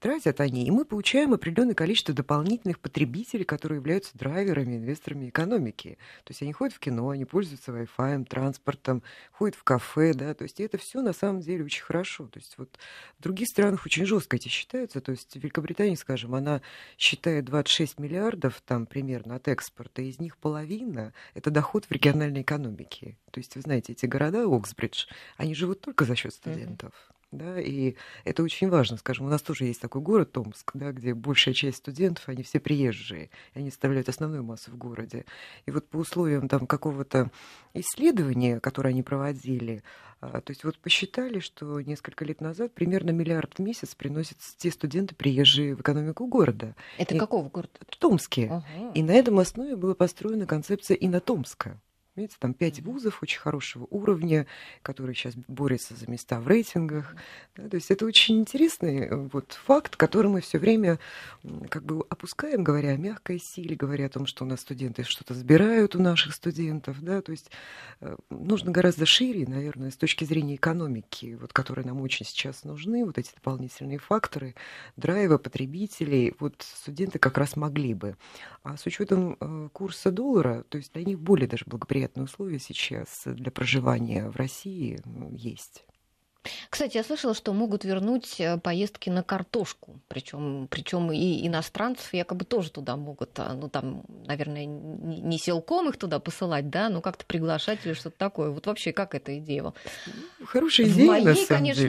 тратят 0.00 0.40
они, 0.40 0.66
и 0.66 0.70
мы 0.70 0.84
получаем 0.84 1.32
определенное 1.32 1.74
количество 1.74 2.14
дополнительных 2.14 2.78
потребителей, 2.80 3.44
которые 3.44 3.78
являются 3.78 4.16
драйверами, 4.16 4.76
инвесторами 4.76 5.28
экономики. 5.28 5.98
То 6.24 6.30
есть 6.30 6.42
они 6.42 6.52
ходят 6.52 6.74
в 6.74 6.78
кино, 6.78 7.08
они 7.10 7.24
пользуются 7.24 7.72
Wi-Fi, 7.72 8.24
транспортом, 8.26 9.02
ходят 9.32 9.54
в 9.56 9.64
кафе, 9.64 10.14
да, 10.14 10.34
то 10.34 10.44
есть 10.44 10.60
это 10.60 10.78
все 10.78 10.93
на 11.02 11.12
самом 11.12 11.40
деле 11.40 11.64
очень 11.64 11.82
хорошо. 11.82 12.26
То 12.28 12.38
есть 12.38 12.56
вот 12.58 12.78
в 13.18 13.22
других 13.22 13.48
странах 13.48 13.86
очень 13.86 14.06
жестко 14.06 14.36
эти 14.36 14.48
считаются, 14.48 15.00
то 15.00 15.12
есть 15.12 15.34
Великобритания, 15.36 15.96
скажем, 15.96 16.34
она 16.34 16.62
считает 16.98 17.44
26 17.44 17.98
миллиардов 17.98 18.60
там 18.64 18.86
примерно 18.86 19.36
от 19.36 19.48
экспорта, 19.48 20.02
из 20.02 20.18
них 20.18 20.36
половина— 20.38 21.12
это 21.34 21.50
доход 21.50 21.86
в 21.86 21.90
региональной 21.90 22.42
экономике. 22.42 23.18
То 23.30 23.40
есть, 23.40 23.54
вы 23.56 23.62
знаете, 23.62 23.92
эти 23.92 24.06
города, 24.06 24.44
Оксбридж, 24.44 25.06
они 25.36 25.54
живут 25.54 25.80
только 25.80 26.04
за 26.04 26.16
счет 26.16 26.32
студентов. 26.32 26.92
Mm-hmm 26.92 27.13
да, 27.36 27.60
и 27.60 27.94
это 28.24 28.42
очень 28.42 28.68
важно. 28.68 28.96
Скажем, 28.96 29.26
у 29.26 29.28
нас 29.28 29.42
тоже 29.42 29.64
есть 29.64 29.80
такой 29.80 30.00
город 30.00 30.32
Томск, 30.32 30.70
да, 30.74 30.92
где 30.92 31.14
большая 31.14 31.54
часть 31.54 31.78
студентов, 31.78 32.28
они 32.28 32.42
все 32.42 32.60
приезжие, 32.60 33.30
они 33.54 33.70
составляют 33.70 34.08
основную 34.08 34.42
массу 34.42 34.70
в 34.70 34.76
городе. 34.76 35.24
И 35.66 35.70
вот 35.70 35.88
по 35.88 35.98
условиям 35.98 36.48
там 36.48 36.66
какого-то 36.66 37.30
исследования, 37.74 38.60
которое 38.60 38.90
они 38.90 39.02
проводили, 39.02 39.82
а, 40.20 40.40
то 40.40 40.50
есть 40.50 40.64
вот 40.64 40.78
посчитали, 40.78 41.38
что 41.38 41.80
несколько 41.80 42.24
лет 42.24 42.40
назад 42.40 42.72
примерно 42.72 43.10
миллиард 43.10 43.54
в 43.56 43.58
месяц 43.58 43.94
приносят 43.94 44.38
те 44.56 44.70
студенты, 44.70 45.14
приезжие 45.14 45.74
в 45.74 45.80
экономику 45.80 46.26
города. 46.26 46.74
Это 46.98 47.14
и... 47.14 47.18
какого 47.18 47.48
города? 47.48 47.78
В 47.88 47.96
Томске. 47.96 48.46
Ага. 48.50 48.92
И 48.94 49.02
на 49.02 49.12
этом 49.12 49.38
основе 49.38 49.76
была 49.76 49.94
построена 49.94 50.46
концепция 50.46 50.96
Инотомска. 50.96 51.80
Видите, 52.16 52.36
там 52.38 52.54
пять 52.54 52.80
вузов 52.80 53.24
очень 53.24 53.40
хорошего 53.40 53.88
уровня, 53.90 54.46
которые 54.82 55.16
сейчас 55.16 55.34
борются 55.48 55.96
за 55.96 56.08
места 56.08 56.38
в 56.38 56.46
рейтингах. 56.46 57.16
Да, 57.56 57.68
то 57.68 57.74
есть 57.74 57.90
это 57.90 58.06
очень 58.06 58.38
интересный 58.38 59.08
э, 59.08 59.16
вот, 59.32 59.58
факт, 59.64 59.96
который 59.96 60.28
мы 60.30 60.40
все 60.40 60.58
время 60.58 61.00
как 61.68 61.82
бы 61.84 62.04
опускаем, 62.08 62.62
говоря 62.62 62.90
о 62.90 62.96
мягкой 62.96 63.40
силе, 63.40 63.74
говоря 63.74 64.06
о 64.06 64.10
том, 64.10 64.26
что 64.26 64.44
у 64.44 64.46
нас 64.46 64.60
студенты 64.60 65.02
что-то 65.02 65.34
забирают 65.34 65.96
у 65.96 65.98
наших 66.00 66.34
студентов. 66.34 67.02
Да, 67.02 67.20
то 67.20 67.32
есть 67.32 67.50
э, 68.00 68.14
нужно 68.30 68.70
гораздо 68.70 69.06
шире, 69.06 69.44
наверное, 69.48 69.90
с 69.90 69.96
точки 69.96 70.24
зрения 70.24 70.54
экономики, 70.54 71.36
вот, 71.40 71.52
которые 71.52 71.84
нам 71.84 72.00
очень 72.00 72.26
сейчас 72.26 72.62
нужны, 72.62 73.04
вот 73.04 73.18
эти 73.18 73.34
дополнительные 73.34 73.98
факторы, 73.98 74.54
драйва 74.96 75.38
потребителей, 75.38 76.32
вот 76.38 76.54
студенты 76.60 77.18
как 77.18 77.38
раз 77.38 77.56
могли 77.56 77.92
бы. 77.92 78.16
А 78.62 78.76
с 78.76 78.86
учетом 78.86 79.36
э, 79.40 79.68
курса 79.72 80.12
доллара, 80.12 80.62
то 80.68 80.78
есть 80.78 80.92
для 80.92 81.04
них 81.04 81.18
более 81.18 81.48
даже 81.48 81.64
благоприятно 81.66 82.03
благоприятные 82.04 82.24
условия 82.24 82.58
сейчас 82.58 83.22
для 83.24 83.50
проживания 83.50 84.28
в 84.28 84.36
России 84.36 85.00
есть. 85.30 85.84
Кстати, 86.70 86.96
я 86.96 87.04
слышала, 87.04 87.34
что 87.34 87.52
могут 87.52 87.84
вернуть 87.84 88.40
э, 88.40 88.58
поездки 88.58 89.10
на 89.10 89.22
картошку, 89.22 90.00
причем, 90.08 90.66
причем 90.70 91.10
и 91.12 91.46
иностранцев 91.46 92.12
якобы 92.12 92.44
тоже 92.44 92.70
туда 92.70 92.96
могут, 92.96 93.38
а, 93.38 93.54
ну 93.54 93.68
там, 93.68 94.04
наверное, 94.26 94.66
не 94.66 95.38
силком 95.38 95.88
их 95.88 95.96
туда 95.96 96.18
посылать, 96.18 96.70
да, 96.70 96.88
но 96.88 97.00
как-то 97.00 97.24
приглашать 97.24 97.80
или 97.84 97.92
что-то 97.94 98.16
такое. 98.18 98.50
Вот 98.50 98.66
вообще 98.66 98.92
как 98.92 99.14
эта 99.14 99.38
идея? 99.38 99.72
Хорошая 100.44 100.86
идея, 100.88 101.04
В 101.04 101.08
моей, 101.08 101.24
на 101.24 101.34
самом 101.34 101.48
конечно, 101.48 101.82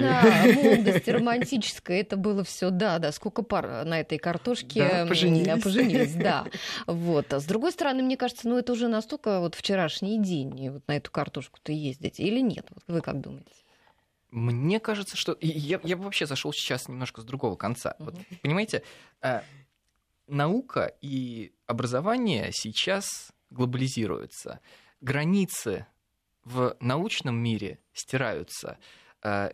деле. 0.44 0.54
молодости 0.76 1.10
романтической 1.12 2.00
это 2.00 2.16
было 2.18 2.44
все, 2.44 2.70
да, 2.70 3.00
да, 3.00 3.12
сколько 3.12 3.42
пар 3.44 3.86
на 3.86 4.00
этой 4.00 4.18
картошке 4.18 4.88
да, 4.88 5.06
поженились. 5.06 5.64
поженились, 5.64 6.14
да. 6.16 6.46
Вот. 6.88 7.34
А 7.34 7.40
с 7.40 7.46
другой 7.46 7.72
стороны, 7.72 8.04
мне 8.04 8.18
кажется, 8.18 8.48
ну 8.48 8.58
это 8.58 8.72
уже 8.74 8.88
настолько 8.88 9.40
вот 9.40 9.56
вчерашний 9.56 10.20
день, 10.22 10.70
вот 10.70 10.88
на 10.88 10.98
эту 10.98 11.12
картошку-то 11.12 11.72
ездить 11.72 12.20
или 12.20 12.40
нет? 12.40 12.66
Вот 12.70 12.84
вы 12.88 13.02
как 13.02 13.20
думаете? 13.20 13.46
Мне 14.32 14.80
кажется, 14.80 15.16
что 15.16 15.38
я, 15.40 15.80
я 15.84 15.98
бы 15.98 16.04
вообще 16.04 16.26
зашел 16.26 16.52
сейчас 16.52 16.88
немножко 16.88 17.22
с 17.22 17.24
другого 17.24 17.56
конца. 17.56 17.96
Uh-huh. 18.00 18.06
Вот, 18.06 18.16
понимаете, 18.42 18.84
э, 19.22 19.42
наука 20.28 20.94
и 21.02 21.54
образование 21.68 22.50
сейчас 22.52 23.32
глобализируются. 23.50 24.60
Границы 25.02 25.88
в 26.44 26.76
научном 26.80 27.38
мире 27.38 27.80
стираются. 27.94 28.78
Э, 29.24 29.52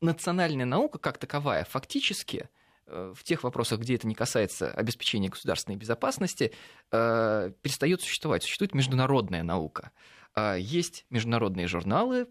национальная 0.00 0.66
наука 0.66 0.98
как 0.98 1.18
таковая 1.18 1.64
фактически 1.64 2.48
э, 2.86 3.12
в 3.14 3.24
тех 3.24 3.42
вопросах, 3.42 3.80
где 3.80 3.94
это 3.94 4.06
не 4.06 4.14
касается 4.14 4.70
обеспечения 4.70 5.28
государственной 5.28 5.76
безопасности, 5.76 6.52
э, 6.90 7.52
перестает 7.62 8.02
существовать. 8.02 8.42
Существует 8.42 8.74
международная 8.74 9.42
наука. 9.42 9.90
Э, 10.36 10.56
есть 10.58 11.06
международные 11.10 11.66
журналы, 11.66 12.28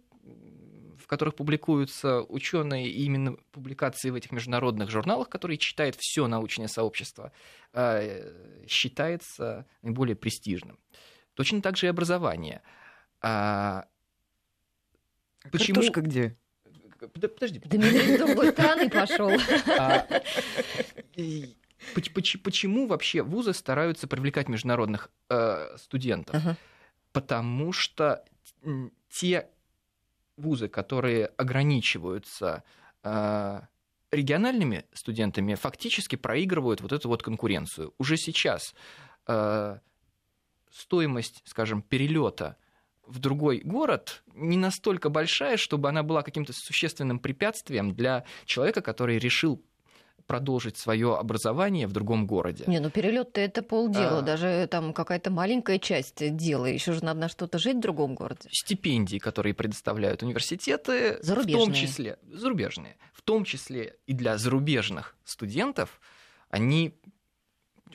в 1.04 1.08
которых 1.08 1.36
публикуются 1.36 2.22
ученые, 2.22 2.88
и 2.88 3.04
именно 3.04 3.36
публикации 3.52 4.10
в 4.10 4.16
этих 4.16 4.32
международных 4.32 4.90
журналах, 4.90 5.30
которые 5.30 5.58
читает 5.58 5.96
все 6.00 6.28
научное 6.28 6.68
сообщество, 6.68 7.34
э, 7.74 8.32
считается 8.68 9.68
наиболее 9.82 10.16
престижным. 10.16 10.80
Точно 11.34 11.62
так 11.62 11.76
же 11.76 11.88
и 11.88 11.90
образование. 11.90 12.62
А, 13.22 13.86
а 15.44 15.50
почему... 15.50 15.76
Картошка 15.76 16.02
где? 16.02 16.38
Подожди. 17.12 17.60
Дмитрий 17.60 18.16
с 18.16 18.20
другой 18.20 18.52
стороны 18.52 18.90
пошел. 18.90 19.32
Почему 21.96 22.88
вообще 22.88 23.24
вузы 23.24 23.54
стараются 23.54 24.08
привлекать 24.08 24.48
международных 24.48 25.12
э, 25.30 25.76
студентов? 25.78 26.36
Uh-huh. 26.36 26.56
Потому 27.12 27.74
что 27.74 28.24
те 29.10 29.50
вузы, 30.38 30.68
которые 30.68 31.28
ограничиваются 31.38 32.64
э, 33.04 33.62
региональными 34.12 34.86
студентами, 34.94 35.56
фактически 35.56 36.16
проигрывают 36.16 36.82
вот 36.82 36.92
эту 36.92 37.10
вот 37.10 37.24
конкуренцию. 37.24 37.94
Уже 37.98 38.18
сейчас 38.18 38.74
э, 39.28 39.80
стоимость, 40.72 41.42
скажем, 41.46 41.82
перелета 41.82 42.58
в 43.06 43.20
другой 43.20 43.60
город 43.60 44.24
не 44.34 44.58
настолько 44.58 45.10
большая, 45.10 45.58
чтобы 45.58 45.90
она 45.90 46.04
была 46.04 46.22
каким-то 46.24 46.54
существенным 46.54 47.20
препятствием 47.20 47.94
для 47.94 48.24
человека, 48.46 48.82
который 48.82 49.18
решил 49.18 49.64
продолжить 50.26 50.78
свое 50.78 51.16
образование 51.18 51.88
в 51.88 51.92
другом 51.92 52.26
городе. 52.26 52.64
Не, 52.68 52.80
ну 52.80 52.90
перелет-то 52.90 53.42
это 53.42 53.62
полдела, 53.62 54.20
а... 54.20 54.22
даже 54.22 54.68
там 54.70 54.94
какая-то 54.94 55.32
маленькая 55.32 55.80
часть 55.80 56.36
дела. 56.36 56.66
Еще 56.66 56.94
же 56.94 57.04
надо 57.04 57.22
на 57.22 57.30
что-то 57.30 57.60
жить 57.60 57.78
в 57.78 57.82
другом 57.82 58.16
городе. 58.16 58.50
Стипендии, 58.52 59.18
которые 59.18 59.54
предоставляют 59.54 60.24
университеты, 60.24 61.20
в 61.22 61.46
том 61.46 61.74
числе 61.74 62.18
зарубежные, 62.32 62.98
в 63.14 63.22
том 63.22 63.44
числе 63.44 63.96
и 64.06 64.14
для 64.14 64.38
зарубежных 64.38 65.16
студентов, 65.24 66.02
они 66.50 66.94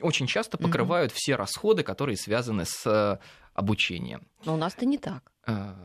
очень 0.01 0.27
часто 0.27 0.57
покрывают 0.57 1.11
mm-hmm. 1.11 1.17
все 1.17 1.35
расходы, 1.35 1.83
которые 1.83 2.17
связаны 2.17 2.65
с 2.65 2.85
э, 2.85 3.17
обучением. 3.53 4.27
Но 4.45 4.53
у 4.53 4.57
нас-то 4.57 4.85
не 4.85 4.97
так. 4.97 5.31
А, 5.45 5.75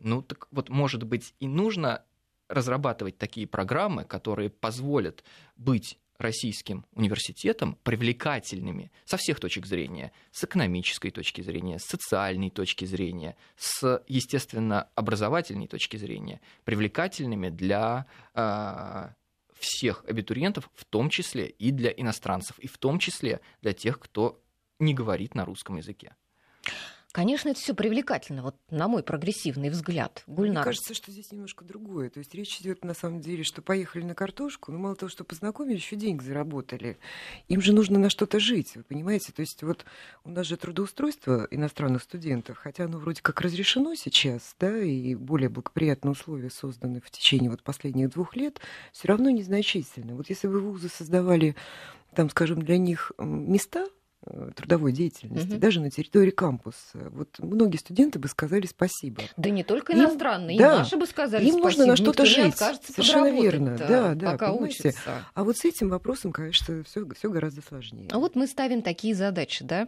ну 0.00 0.22
так 0.22 0.48
вот, 0.50 0.68
может 0.68 1.04
быть, 1.04 1.34
и 1.40 1.46
нужно 1.46 2.04
разрабатывать 2.54 3.18
такие 3.18 3.46
программы, 3.46 4.04
которые 4.04 4.50
позволят 4.50 5.24
быть 5.56 5.98
российским 6.18 6.86
университетам 6.92 7.76
привлекательными 7.82 8.92
со 9.04 9.16
всех 9.16 9.40
точек 9.40 9.66
зрения, 9.66 10.12
с 10.30 10.44
экономической 10.44 11.10
точки 11.10 11.42
зрения, 11.42 11.78
с 11.78 11.84
социальной 11.84 12.50
точки 12.50 12.84
зрения, 12.84 13.36
с, 13.56 14.02
естественно, 14.06 14.88
образовательной 14.94 15.66
точки 15.66 15.96
зрения, 15.96 16.40
привлекательными 16.64 17.48
для 17.48 18.06
э, 18.34 19.08
всех 19.58 20.04
абитуриентов, 20.06 20.70
в 20.74 20.84
том 20.84 21.10
числе 21.10 21.46
и 21.46 21.70
для 21.70 21.90
иностранцев, 21.90 22.58
и 22.58 22.68
в 22.68 22.78
том 22.78 22.98
числе 22.98 23.40
для 23.60 23.72
тех, 23.72 23.98
кто 23.98 24.40
не 24.78 24.94
говорит 24.94 25.34
на 25.34 25.44
русском 25.44 25.76
языке. 25.76 26.14
Конечно, 27.14 27.50
это 27.50 27.60
все 27.60 27.74
привлекательно, 27.74 28.42
вот 28.42 28.56
на 28.70 28.88
мой 28.88 29.04
прогрессивный 29.04 29.70
взгляд. 29.70 30.24
Гульнар. 30.26 30.56
Мне 30.56 30.64
кажется, 30.64 30.94
что 30.94 31.12
здесь 31.12 31.30
немножко 31.30 31.64
другое. 31.64 32.10
То 32.10 32.18
есть 32.18 32.34
речь 32.34 32.60
идет 32.60 32.84
на 32.84 32.92
самом 32.92 33.20
деле, 33.20 33.44
что 33.44 33.62
поехали 33.62 34.02
на 34.02 34.16
картошку, 34.16 34.72
но 34.72 34.78
мало 34.78 34.96
того, 34.96 35.08
что 35.08 35.22
познакомились, 35.22 35.80
еще 35.80 35.94
денег 35.94 36.22
заработали. 36.22 36.98
Им 37.46 37.60
же 37.60 37.72
нужно 37.72 38.00
на 38.00 38.10
что-то 38.10 38.40
жить, 38.40 38.74
вы 38.74 38.82
понимаете? 38.82 39.30
То 39.32 39.42
есть 39.42 39.62
вот 39.62 39.84
у 40.24 40.30
нас 40.30 40.44
же 40.44 40.56
трудоустройство 40.56 41.46
иностранных 41.52 42.02
студентов, 42.02 42.58
хотя 42.58 42.86
оно 42.86 42.98
вроде 42.98 43.22
как 43.22 43.40
разрешено 43.42 43.94
сейчас, 43.94 44.56
да, 44.58 44.76
и 44.76 45.14
более 45.14 45.50
благоприятные 45.50 46.10
условия 46.10 46.50
созданы 46.50 47.00
в 47.00 47.12
течение 47.12 47.48
вот 47.48 47.62
последних 47.62 48.10
двух 48.10 48.34
лет, 48.34 48.58
все 48.90 49.06
равно 49.06 49.30
незначительно. 49.30 50.16
Вот 50.16 50.30
если 50.30 50.48
бы 50.48 50.58
вузы 50.58 50.88
создавали, 50.88 51.54
там, 52.16 52.28
скажем, 52.28 52.60
для 52.60 52.76
них 52.76 53.12
места 53.18 53.86
трудовой 54.56 54.92
деятельности, 54.92 55.52
угу. 55.52 55.58
даже 55.58 55.80
на 55.80 55.90
территории 55.90 56.30
кампуса. 56.30 56.76
Вот 57.10 57.28
многие 57.38 57.76
студенты 57.76 58.18
бы 58.18 58.28
сказали 58.28 58.66
спасибо. 58.66 59.22
Да 59.36 59.50
не 59.50 59.64
только 59.64 59.92
иностранные, 59.92 60.56
им, 60.56 60.62
и 60.62 60.64
да, 60.64 60.78
наши 60.78 60.96
бы 60.96 61.06
сказали 61.06 61.44
им 61.44 61.58
спасибо. 61.58 61.64
нужно 61.64 61.86
на 61.86 61.96
что-то 61.96 62.26
жить. 62.26 62.56
Совершенно 62.56 63.30
верно. 63.30 63.76
Да, 63.76 64.14
да, 64.14 64.32
пока 64.32 64.52
понимаете? 64.52 64.88
учится. 64.88 65.24
А 65.34 65.44
вот 65.44 65.56
с 65.56 65.64
этим 65.64 65.88
вопросом, 65.88 66.32
конечно, 66.32 66.82
все, 66.84 67.06
все 67.16 67.30
гораздо 67.30 67.62
сложнее. 67.62 68.08
А 68.10 68.18
вот 68.18 68.34
мы 68.34 68.46
ставим 68.46 68.82
такие 68.82 69.14
задачи, 69.14 69.64
да, 69.64 69.86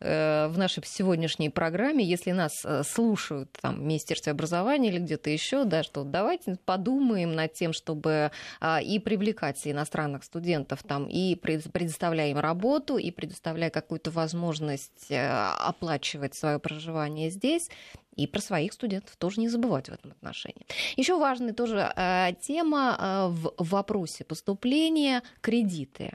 э, 0.00 0.48
в 0.48 0.58
нашей 0.58 0.82
сегодняшней 0.84 1.50
программе. 1.50 2.04
Если 2.04 2.30
нас 2.32 2.52
э, 2.64 2.82
слушают 2.84 3.50
там 3.60 3.76
в 3.76 3.80
Министерстве 3.80 4.32
образования 4.32 4.88
или 4.88 4.98
где-то 4.98 5.30
еще, 5.30 5.64
да, 5.64 5.82
что 5.82 6.04
давайте 6.04 6.56
подумаем 6.64 7.34
над 7.34 7.52
тем, 7.52 7.72
чтобы 7.72 8.30
а, 8.60 8.80
и 8.80 8.98
привлекать 8.98 9.60
иностранных 9.66 10.24
студентов 10.24 10.82
там, 10.82 11.06
и 11.06 11.34
предоставляя 11.34 12.30
им 12.30 12.38
работу, 12.38 12.96
и 12.96 13.10
предоставляя 13.10 13.70
какую-то 13.74 14.12
возможность 14.12 15.10
э, 15.10 15.28
оплачивать 15.58 16.34
свое 16.34 16.60
проживание 16.60 17.28
здесь, 17.28 17.68
и 18.14 18.28
про 18.28 18.40
своих 18.40 18.72
студентов 18.72 19.16
тоже 19.16 19.40
не 19.40 19.48
забывать 19.48 19.88
в 19.88 19.92
этом 19.92 20.12
отношении. 20.12 20.66
Еще 20.96 21.18
важная 21.18 21.52
тоже 21.52 21.92
э, 21.96 22.34
тема 22.40 22.96
э, 22.98 23.26
в 23.28 23.52
вопросе 23.58 24.24
поступления 24.24 25.22
кредиты 25.40 26.12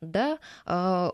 да, 0.00 0.38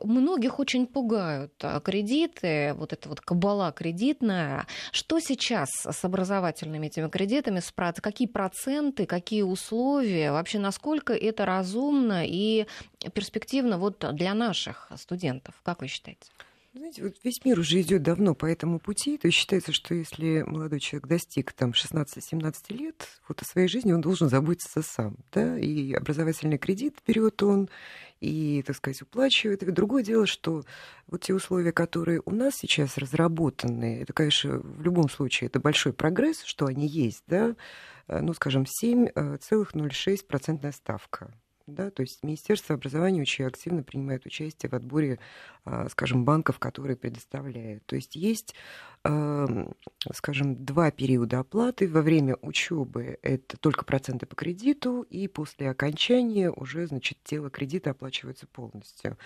многих 0.03 0.59
очень 0.59 0.87
пугают 0.87 1.53
кредиты, 1.85 2.75
вот 2.75 2.93
эта 2.93 3.09
вот 3.09 3.21
кабала 3.21 3.73
кредитная. 3.73 4.67
Что 4.93 5.21
сейчас 5.21 5.71
с 5.85 6.05
образовательными 6.05 6.87
этими 6.87 7.09
кредитами, 7.09 7.61
какие 8.01 8.29
проценты, 8.29 9.07
какие 9.07 9.43
условия, 9.43 10.33
вообще 10.33 10.59
насколько 10.59 11.13
это 11.13 11.47
разумно 11.47 12.25
и 12.27 12.67
перспективно 13.15 13.79
вот 13.79 14.05
для 14.15 14.35
наших 14.35 14.91
студентов, 14.97 15.55
как 15.63 15.81
вы 15.81 15.89
считаете? 15.89 16.31
Знаете, 16.77 17.05
вот 17.05 17.15
весь 17.23 17.45
мир 17.45 17.61
уже 17.61 17.81
идет 17.83 18.03
давно 18.03 18.35
по 18.35 18.47
этому 18.47 18.81
пути. 18.81 19.17
То 19.17 19.29
есть 19.29 19.39
считается, 19.39 19.73
что 19.73 19.95
если 19.95 20.43
молодой 20.43 20.81
человек 20.81 21.07
достиг 21.07 21.53
там 21.53 21.71
16-17 21.71 22.55
лет, 22.71 23.07
вот 23.29 23.41
о 23.43 23.45
своей 23.45 23.69
жизни 23.69 23.93
он 23.93 24.01
должен 24.01 24.29
заботиться 24.29 24.83
сам. 24.83 25.15
Да? 25.31 25.57
И 25.57 25.93
образовательный 25.93 26.59
кредит 26.59 26.97
берет 27.07 27.41
он, 27.45 27.69
и, 28.25 28.63
так 28.63 28.77
сказать, 28.77 29.03
уплачивает. 29.03 29.63
И 29.63 29.71
другое 29.71 30.03
дело, 30.03 30.27
что 30.27 30.65
вот 31.07 31.23
те 31.23 31.35
условия, 31.35 31.73
которые 31.73 32.23
у 32.25 32.31
нас 32.31 32.55
сейчас 32.57 32.99
разработаны, 32.99 34.01
это, 34.03 34.13
конечно, 34.13 34.59
в 34.59 34.83
любом 34.83 35.09
случае, 35.09 35.49
это 35.49 35.61
большой 35.61 35.93
прогресс, 35.93 36.43
что 36.43 36.67
они 36.67 36.87
есть, 36.87 37.23
да, 37.27 37.57
э, 38.09 38.21
ну, 38.21 38.35
скажем, 38.35 38.65
7,06% 38.65 40.73
ставка 40.73 41.33
да, 41.67 41.91
то 41.91 42.03
есть 42.03 42.23
Министерство 42.23 42.75
образования 42.75 43.23
очень 43.23 43.47
активно 43.47 43.83
принимает 43.83 44.27
участие 44.27 44.69
в 44.69 44.75
отборе, 44.75 45.19
а, 45.65 45.89
скажем, 45.89 46.25
банков, 46.25 46.59
которые 46.59 46.97
предоставляют. 46.97 47.85
То 47.87 47.97
есть 47.97 48.17
есть, 48.17 48.55
скажем, 50.13 50.65
два 50.65 50.91
периода 50.91 51.41
оплаты. 51.41 51.87
Во 51.87 52.01
время 52.01 52.37
учебы 52.41 53.19
это 53.23 53.57
только 53.59 53.85
проценты 53.85 54.27
по 54.27 54.35
кредиту, 54.35 55.03
и 55.03 55.29
после 55.29 55.71
окончания 55.71 56.51
уже, 56.51 56.87
значит, 56.87 57.19
тело 57.23 57.51
кредита 57.51 57.91
оплачивается 57.91 58.47
полностью. 58.47 59.19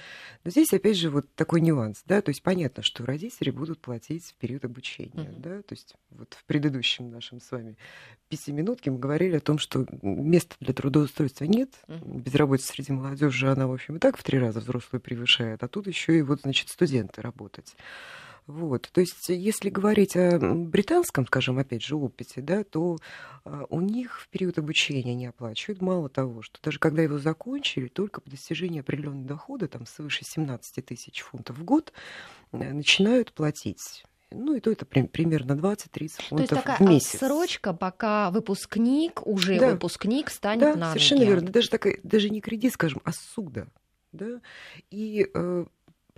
Но 0.45 0.51
здесь, 0.51 0.73
опять 0.73 0.97
же, 0.97 1.11
вот 1.11 1.33
такой 1.35 1.61
нюанс, 1.61 2.03
да, 2.07 2.21
то 2.23 2.31
есть 2.31 2.43
понятно, 2.43 2.83
что 2.83 3.07
родители 3.07 3.51
будут 3.51 3.81
платить 3.81 4.25
в 4.25 4.35
период 4.35 4.65
обучения, 4.65 5.13
mm-hmm. 5.13 5.41
да, 5.41 5.63
то 5.63 5.73
есть 5.73 5.95
вот 6.11 6.35
в 6.35 6.45
предыдущем 6.45 7.11
нашем 7.11 7.41
с 7.41 7.51
вами 7.51 7.77
пятиминутке 8.29 8.91
мы 8.91 8.99
говорили 8.99 9.37
о 9.37 9.41
том, 9.41 9.59
что 9.59 9.87
места 10.03 10.57
для 10.61 10.75
трудоустройства 10.75 11.45
нет, 11.45 11.71
mm-hmm 11.87 12.19
безработица 12.19 12.73
среди 12.73 12.93
молодежи, 12.93 13.51
она, 13.51 13.67
в 13.67 13.73
общем, 13.73 13.97
и 13.97 13.99
так 13.99 14.17
в 14.17 14.23
три 14.23 14.39
раза 14.39 14.61
взрослую 14.61 15.01
превышает, 15.01 15.63
а 15.63 15.69
тут 15.69 15.87
еще 15.87 16.19
и 16.19 16.23
вот, 16.23 16.43
значит, 16.43 16.69
студенты 16.69 17.23
работать. 17.23 17.77
Вот. 18.49 18.89
То 18.93 19.03
есть, 19.03 19.29
если 19.29 19.69
говорить 19.69 20.17
о 20.17 20.39
британском, 20.39 21.27
скажем, 21.27 21.59
опять 21.59 21.83
же, 21.85 21.97
опыте, 21.97 22.41
да, 22.41 22.65
то 22.65 22.97
а, 23.45 23.67
у 23.69 23.83
них 23.83 24.23
в 24.23 24.29
период 24.31 24.59
обучения 24.59 25.15
не 25.15 25.27
оплачивают. 25.27 25.83
Мало 25.83 26.09
того, 26.09 26.41
что 26.41 26.59
даже 26.63 26.79
когда 26.79 27.03
его 27.03 27.19
закончили, 27.19 27.89
только 27.89 28.23
по 28.23 28.31
достижении 28.31 28.81
определенного 28.81 29.27
дохода, 29.27 29.69
там 29.69 29.85
свыше 29.85 30.25
17 30.25 30.83
тысяч 30.83 31.21
фунтов 31.21 31.59
в 31.59 31.65
год, 31.65 31.93
э, 32.53 32.73
начинают 32.73 33.35
платить. 33.35 34.05
Ну, 34.31 34.55
и 34.55 34.61
то 34.61 34.71
это 34.71 34.87
при, 34.87 35.03
примерно 35.03 35.53
20-30 35.53 35.59
фунтов 35.59 36.29
То 36.29 36.37
есть 36.39 36.49
такая 36.49 36.77
в 36.79 36.81
месяц. 36.81 37.19
срочка, 37.19 37.75
пока 37.75 38.31
выпускник, 38.31 39.27
уже 39.27 39.59
да. 39.59 39.73
выпускник 39.73 40.31
станет 40.31 40.63
да, 40.63 40.75
на 40.75 40.93
совершенно 40.93 41.25
верно. 41.25 41.51
Даже, 41.51 41.69
такая, 41.69 41.99
даже 42.03 42.31
не 42.31 42.41
кредит, 42.41 42.73
скажем, 42.73 43.03
а 43.05 43.13
суда. 43.13 43.67
Да? 44.13 44.41
И 44.91 45.27
э, 45.35 45.67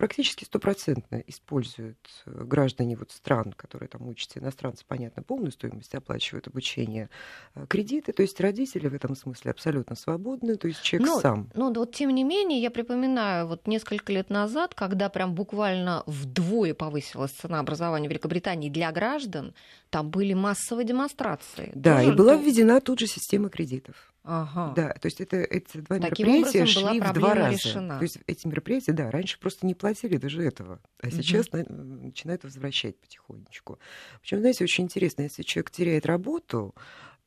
практически 0.01 0.45
стопроцентно 0.45 1.23
используют 1.27 1.99
э, 2.25 2.43
граждане 2.43 2.95
вот 2.95 3.11
стран, 3.11 3.53
которые 3.55 3.87
там 3.87 4.07
учатся, 4.07 4.39
иностранцы, 4.39 4.83
понятно, 4.87 5.21
полную 5.21 5.51
стоимость 5.51 5.93
оплачивают 5.93 6.47
обучение, 6.47 7.11
э, 7.53 7.67
кредиты, 7.67 8.11
то 8.11 8.23
есть 8.23 8.41
родители 8.41 8.87
в 8.87 8.95
этом 8.95 9.15
смысле 9.15 9.51
абсолютно 9.51 9.95
свободны, 9.95 10.55
то 10.55 10.67
есть 10.67 10.81
человек 10.81 11.07
но, 11.07 11.19
сам. 11.19 11.51
Ну, 11.53 11.71
вот 11.71 11.93
тем 11.93 12.09
не 12.09 12.23
менее, 12.23 12.59
я 12.59 12.71
припоминаю, 12.71 13.45
вот 13.45 13.67
несколько 13.67 14.11
лет 14.11 14.31
назад, 14.31 14.73
когда 14.73 15.07
прям 15.09 15.35
буквально 15.35 16.01
вдвое 16.07 16.73
повысилась 16.73 17.33
цена 17.33 17.59
образования 17.59 18.07
в 18.07 18.09
Великобритании 18.11 18.71
для 18.71 18.91
граждан, 18.91 19.53
там 19.91 20.09
были 20.09 20.33
массовые 20.33 20.83
демонстрации. 20.83 21.71
Да, 21.75 21.99
Тоже 21.99 22.11
и 22.11 22.15
была 22.15 22.37
введена 22.37 22.81
тут 22.81 22.97
же 22.97 23.05
система 23.05 23.49
кредитов. 23.49 24.10
Ага. 24.23 24.73
Да, 24.75 24.93
то 24.93 25.07
есть 25.07 25.19
это, 25.19 25.37
эти 25.37 25.77
два 25.77 25.97
Таким 25.97 26.27
мероприятия 26.27 26.65
шли 26.67 26.99
в 26.99 27.13
два 27.13 27.33
раза. 27.33 27.53
Решена. 27.53 27.97
То 27.97 28.03
есть 28.03 28.19
эти 28.27 28.45
мероприятия, 28.45 28.93
да, 28.93 29.09
раньше 29.09 29.39
просто 29.39 29.65
не 29.65 29.73
платили 29.73 30.17
даже 30.17 30.43
этого, 30.43 30.79
а 30.99 31.09
сейчас 31.09 31.47
угу. 31.47 31.65
начинают 31.67 32.43
возвращать 32.43 32.99
потихонечку. 32.99 33.79
Причем, 34.21 34.39
знаете, 34.39 34.63
очень 34.63 34.83
интересно, 34.83 35.23
если 35.23 35.41
человек 35.41 35.71
теряет 35.71 36.05
работу, 36.05 36.75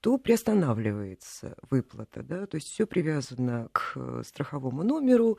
то 0.05 0.19
приостанавливается 0.19 1.57
выплата. 1.71 2.23
Да? 2.23 2.47
То 2.47 2.57
есть 2.57 2.69
все 2.69 2.87
привязано 2.87 3.71
к 3.73 3.93
э, 3.97 4.23
страховому 4.27 4.83
номеру. 4.83 5.39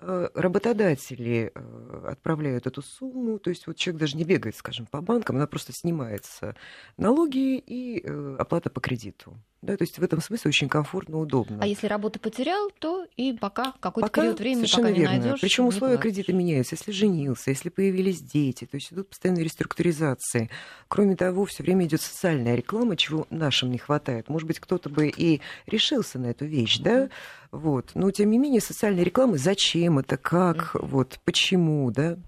Э, 0.00 0.30
работодатели 0.32 1.52
э, 1.54 2.06
отправляют 2.08 2.66
эту 2.66 2.80
сумму. 2.80 3.38
То 3.38 3.50
есть 3.50 3.66
вот 3.66 3.76
человек 3.76 4.00
даже 4.00 4.16
не 4.16 4.24
бегает, 4.24 4.56
скажем, 4.56 4.86
по 4.86 5.02
банкам, 5.02 5.36
она 5.36 5.46
просто 5.46 5.74
снимается 5.74 6.56
налоги 6.96 7.58
и 7.58 8.02
оплата 8.38 8.70
по 8.70 8.80
кредиту. 8.80 9.36
Да, 9.62 9.76
то 9.76 9.82
есть 9.82 9.98
в 9.98 10.02
этом 10.02 10.20
смысле 10.20 10.50
очень 10.50 10.68
комфортно, 10.68 11.18
удобно. 11.18 11.58
А 11.60 11.66
если 11.66 11.86
работу 11.86 12.20
потерял, 12.20 12.70
то 12.78 13.06
и 13.16 13.32
пока 13.32 13.72
какой-то 13.80 14.08
пока, 14.08 14.22
период 14.22 14.38
времени, 14.38 14.66
пока 14.70 14.90
не 14.90 15.00
верно. 15.00 15.18
найдешь. 15.18 15.40
Причем 15.40 15.66
условия 15.66 15.96
кредита 15.96 16.32
меняются. 16.32 16.74
Если 16.74 16.92
женился, 16.92 17.50
если 17.50 17.70
появились 17.70 18.20
дети, 18.20 18.66
то 18.66 18.76
есть 18.76 18.92
идут 18.92 19.08
постоянные 19.08 19.44
реструктуризации. 19.44 20.50
Кроме 20.88 21.16
того, 21.16 21.46
все 21.46 21.62
время 21.62 21.86
идет 21.86 22.02
социальная 22.02 22.54
реклама, 22.54 22.96
чего 22.96 23.26
нашим 23.30 23.72
не 23.72 23.78
хватает. 23.78 24.28
Может 24.28 24.46
быть, 24.46 24.60
кто-то 24.60 24.90
бы 24.90 25.08
и 25.08 25.40
решился 25.66 26.18
на 26.18 26.26
эту 26.26 26.44
вещь, 26.44 26.78
да? 26.78 27.08
Вот. 27.50 27.92
Но 27.94 28.10
тем 28.10 28.30
не 28.30 28.38
менее, 28.38 28.60
социальной 28.60 29.04
рекламы 29.04 29.38
зачем 29.38 29.98
это, 29.98 30.16
как, 30.16 30.72
вот, 30.74 31.18
почему, 31.24 31.90
да? 31.90 32.18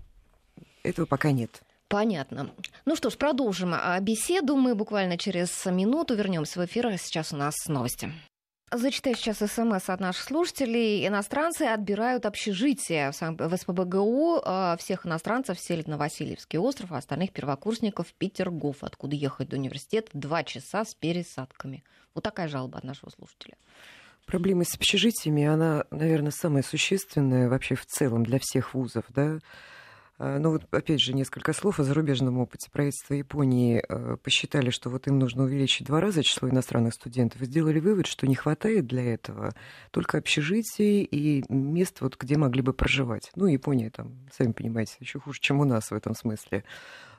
Этого 0.82 1.04
пока 1.04 1.30
нет. 1.30 1.62
Понятно. 1.88 2.50
Ну 2.84 2.96
что 2.96 3.08
ж, 3.08 3.16
продолжим 3.16 3.72
а, 3.74 3.98
беседу. 4.00 4.56
Мы 4.56 4.74
буквально 4.74 5.16
через 5.16 5.64
минуту 5.66 6.14
вернемся 6.14 6.60
в 6.60 6.64
эфир. 6.66 6.96
Сейчас 6.98 7.32
у 7.32 7.36
нас 7.36 7.54
новости. 7.66 8.12
Зачитаю 8.70 9.16
сейчас 9.16 9.38
смс 9.38 9.88
от 9.88 10.00
наших 10.00 10.22
слушателей. 10.22 11.06
Иностранцы 11.06 11.62
отбирают 11.62 12.26
общежитие 12.26 13.10
в 13.12 13.56
СПБГУ. 13.56 14.42
А, 14.44 14.76
всех 14.76 15.06
иностранцев 15.06 15.58
селят 15.58 15.88
на 15.88 15.96
Васильевский 15.96 16.58
остров, 16.58 16.92
а 16.92 16.98
остальных 16.98 17.32
первокурсников 17.32 18.08
в 18.08 18.14
Петергоф, 18.14 18.84
откуда 18.84 19.16
ехать 19.16 19.48
до 19.48 19.56
университета 19.56 20.10
два 20.12 20.44
часа 20.44 20.84
с 20.84 20.94
пересадками. 20.94 21.82
Вот 22.14 22.24
такая 22.24 22.48
жалоба 22.48 22.76
от 22.78 22.84
нашего 22.84 23.08
слушателя. 23.08 23.56
Проблема 24.26 24.64
с 24.64 24.74
общежитиями, 24.74 25.46
она, 25.46 25.86
наверное, 25.90 26.32
самая 26.32 26.62
существенная 26.62 27.48
вообще 27.48 27.74
в 27.74 27.86
целом 27.86 28.24
для 28.26 28.38
всех 28.38 28.74
вузов. 28.74 29.06
Да? 29.08 29.38
А, 30.18 30.38
ну 30.38 30.50
вот 30.50 30.62
опять 30.72 31.00
же 31.00 31.14
несколько 31.14 31.52
слов 31.52 31.78
о 31.78 31.84
зарубежном 31.84 32.38
опыте. 32.38 32.68
Правительство 32.72 33.14
Японии 33.14 33.82
э, 33.88 34.16
посчитали, 34.22 34.70
что 34.70 34.90
вот 34.90 35.06
им 35.06 35.18
нужно 35.18 35.44
увеличить 35.44 35.86
два 35.86 36.00
раза 36.00 36.22
число 36.22 36.48
иностранных 36.48 36.94
студентов 36.94 37.40
и 37.40 37.46
сделали 37.46 37.78
вывод, 37.78 38.06
что 38.06 38.26
не 38.26 38.34
хватает 38.34 38.86
для 38.86 39.14
этого 39.14 39.54
только 39.92 40.18
общежитий 40.18 41.02
и 41.02 41.44
мест, 41.48 42.00
вот, 42.00 42.16
где 42.18 42.36
могли 42.36 42.62
бы 42.62 42.72
проживать. 42.72 43.30
Ну, 43.36 43.46
Япония 43.46 43.90
там, 43.90 44.28
сами 44.36 44.52
понимаете, 44.52 44.96
еще 44.98 45.20
хуже, 45.20 45.38
чем 45.40 45.60
у 45.60 45.64
нас 45.64 45.90
в 45.90 45.94
этом 45.94 46.14
смысле. 46.14 46.64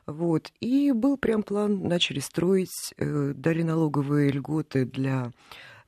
Вот. 0.06 0.52
И 0.60 0.92
был 0.92 1.16
прям 1.16 1.42
план, 1.42 1.82
начали 1.86 2.20
строить, 2.20 2.92
э, 2.98 3.32
дали 3.34 3.62
налоговые 3.62 4.30
льготы 4.30 4.84
для 4.84 5.32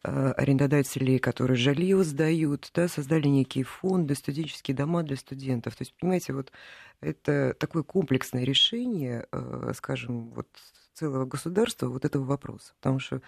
арендодателей, 0.03 1.18
которые 1.18 1.57
жилье 1.57 2.03
сдают, 2.05 2.70
да, 2.74 2.88
создали 2.88 3.28
некие 3.28 3.64
фонды, 3.64 4.14
студенческие 4.14 4.76
дома 4.76 5.03
для 5.03 5.16
студентов. 5.16 5.76
То 5.76 5.82
есть, 5.82 5.94
понимаете, 5.98 6.32
вот 6.32 6.53
это 7.00 7.55
такое 7.59 7.82
комплексное 7.82 8.44
решение, 8.44 9.26
э, 9.32 9.72
скажем, 9.76 10.30
вот 10.30 10.48
целого 10.94 11.24
государства 11.24 11.88
вот 11.88 12.05
этого 12.05 12.24
вопроса. 12.24 12.72
Потому 12.80 12.98
что 12.98 13.22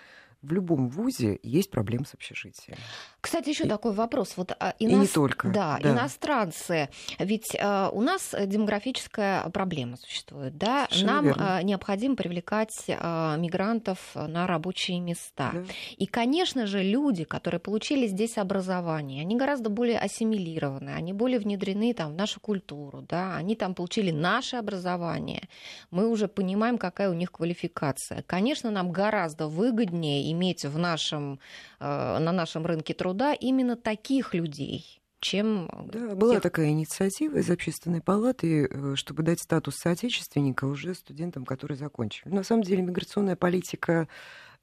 в 0.45 0.53
любом 0.53 0.89
вузе 0.89 1.39
есть 1.43 1.71
проблемы 1.71 2.05
с 2.05 2.15
общежитием. 2.15 2.77
Кстати, 3.21 3.49
еще 3.49 3.65
и, 3.65 3.69
такой 3.69 3.93
вопрос. 3.93 4.35
Вот, 4.37 4.55
а, 4.59 4.75
инос... 4.79 4.93
И 4.93 5.01
не 5.01 5.07
только. 5.07 5.49
Да, 5.49 5.79
да. 5.83 5.93
иностранцы. 5.93 6.89
Ведь 7.19 7.57
а, 7.59 7.91
у 7.91 8.03
нас 8.03 8.35
демографическая 8.39 9.49
проблема 9.51 9.97
существует. 9.97 10.57
Да? 10.57 10.89
Нам 11.03 11.33
а, 11.37 11.63
необходимо 11.63 12.17
привлекать 12.17 12.85
а, 12.89 13.37
мигрантов 13.37 13.99
на 14.15 14.47
рабочие 14.47 15.01
места. 15.01 15.53
Да. 15.55 15.65
И, 15.97 16.07
конечно 16.07 16.67
же, 16.67 16.83
люди, 16.83 17.25
которые 17.25 17.61
получили 17.61 18.07
здесь 18.07 18.37
образование, 18.37 19.23
они 19.23 19.37
гораздо 19.37 19.71
более 19.71 19.99
ассимилированы, 19.99 20.91
они 20.91 21.13
более 21.13 21.39
внедрены 21.39 21.95
там, 21.95 22.13
в 22.13 22.15
нашу 22.15 22.41
культуру, 22.41 23.03
да? 23.09 23.37
они 23.37 23.57
там 23.57 23.75
получили 23.75 24.11
наше 24.11 24.57
образование. 24.57 25.49
Мы 25.91 26.09
уже 26.09 26.29
понимаем, 26.29 26.79
какая 26.79 27.09
у 27.11 27.15
них 27.15 27.33
квалификация. 27.33 28.23
Конечно, 28.27 28.71
нам 28.71 28.93
гораздо 28.93 29.49
выгоднее 29.49 30.31
иметь 30.35 30.65
в 30.65 30.79
нашем, 30.79 31.41
э, 31.81 32.19
на 32.19 32.33
нашем 32.33 32.67
рынке 32.67 32.93
труда 32.95 33.33
именно 33.33 33.77
таких 33.77 34.35
людей, 34.35 35.01
чем... 35.21 35.69
Да, 35.93 36.15
была 36.15 36.35
тех... 36.35 36.43
такая 36.43 36.69
инициатива 36.69 37.39
из 37.39 37.51
общественной 37.51 38.03
палаты, 38.03 38.67
э, 38.67 38.95
чтобы 38.97 39.23
дать 39.23 39.41
статус 39.41 39.77
соотечественника 39.77 40.67
уже 40.67 40.95
студентам, 40.95 41.47
которые 41.47 41.79
закончили. 41.79 42.29
На 42.29 42.43
самом 42.43 42.63
деле 42.63 42.83
миграционная 42.83 43.37
политика 43.37 43.93
э, 44.03 44.07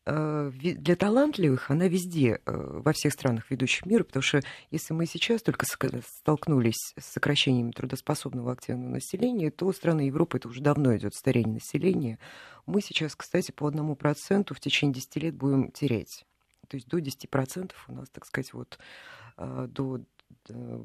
для 0.06 0.96
талантливых 0.96 1.70
она 1.70 1.88
везде, 1.88 2.42
во 2.46 2.92
всех 2.92 3.14
странах 3.14 3.52
ведущих 3.52 3.86
мира, 3.86 4.04
потому 4.04 4.24
что 4.24 4.42
если 4.72 4.94
мы 4.94 5.06
сейчас 5.06 5.44
только 5.44 5.66
столкнулись 5.66 6.94
с 6.98 7.06
сокращением 7.06 7.72
трудоспособного 7.72 8.52
активного 8.52 8.94
населения, 8.94 9.52
то 9.52 9.72
страны 9.72 10.02
Европы 10.02 10.38
это 10.38 10.48
уже 10.48 10.62
давно 10.62 10.96
идет 10.98 11.14
старение 11.14 11.56
населения. 11.56 12.18
Мы 12.66 12.82
сейчас, 12.82 13.16
кстати, 13.16 13.52
по 13.52 13.68
одному 13.68 13.96
проценту 13.96 14.56
в 14.56 14.60
течение 14.60 14.96
10 14.96 15.16
лет 15.18 15.36
будем 15.36 15.72
терять. 15.72 16.26
То 16.68 16.78
есть 16.78 16.88
до 16.88 16.98
10% 16.98 17.72
у 17.88 17.94
нас, 17.94 18.10
так 18.10 18.26
сказать, 18.26 18.54
вот 18.54 18.80
а, 19.38 19.68
до 19.68 20.02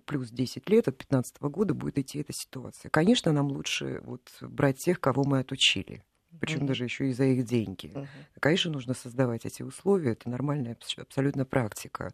плюс 0.04 0.30
10 0.30 0.68
лет, 0.68 0.88
от 0.88 0.96
2015 0.96 1.40
года 1.42 1.74
будет 1.74 1.98
идти 1.98 2.18
эта 2.18 2.32
ситуация. 2.32 2.90
Конечно, 2.90 3.32
нам 3.32 3.46
лучше 3.48 4.00
вот 4.04 4.28
брать 4.40 4.78
тех, 4.78 5.00
кого 5.00 5.24
мы 5.24 5.38
отучили 5.38 6.02
причем 6.40 6.60
mm-hmm. 6.60 6.66
даже 6.66 6.84
еще 6.84 7.08
и 7.08 7.12
за 7.12 7.24
их 7.24 7.44
деньги. 7.44 7.86
Mm-hmm. 7.86 8.06
Конечно, 8.40 8.70
нужно 8.70 8.94
создавать 8.94 9.46
эти 9.46 9.62
условия, 9.62 10.12
это 10.12 10.28
нормальная 10.28 10.76
абсолютно 10.96 11.44
практика. 11.44 12.12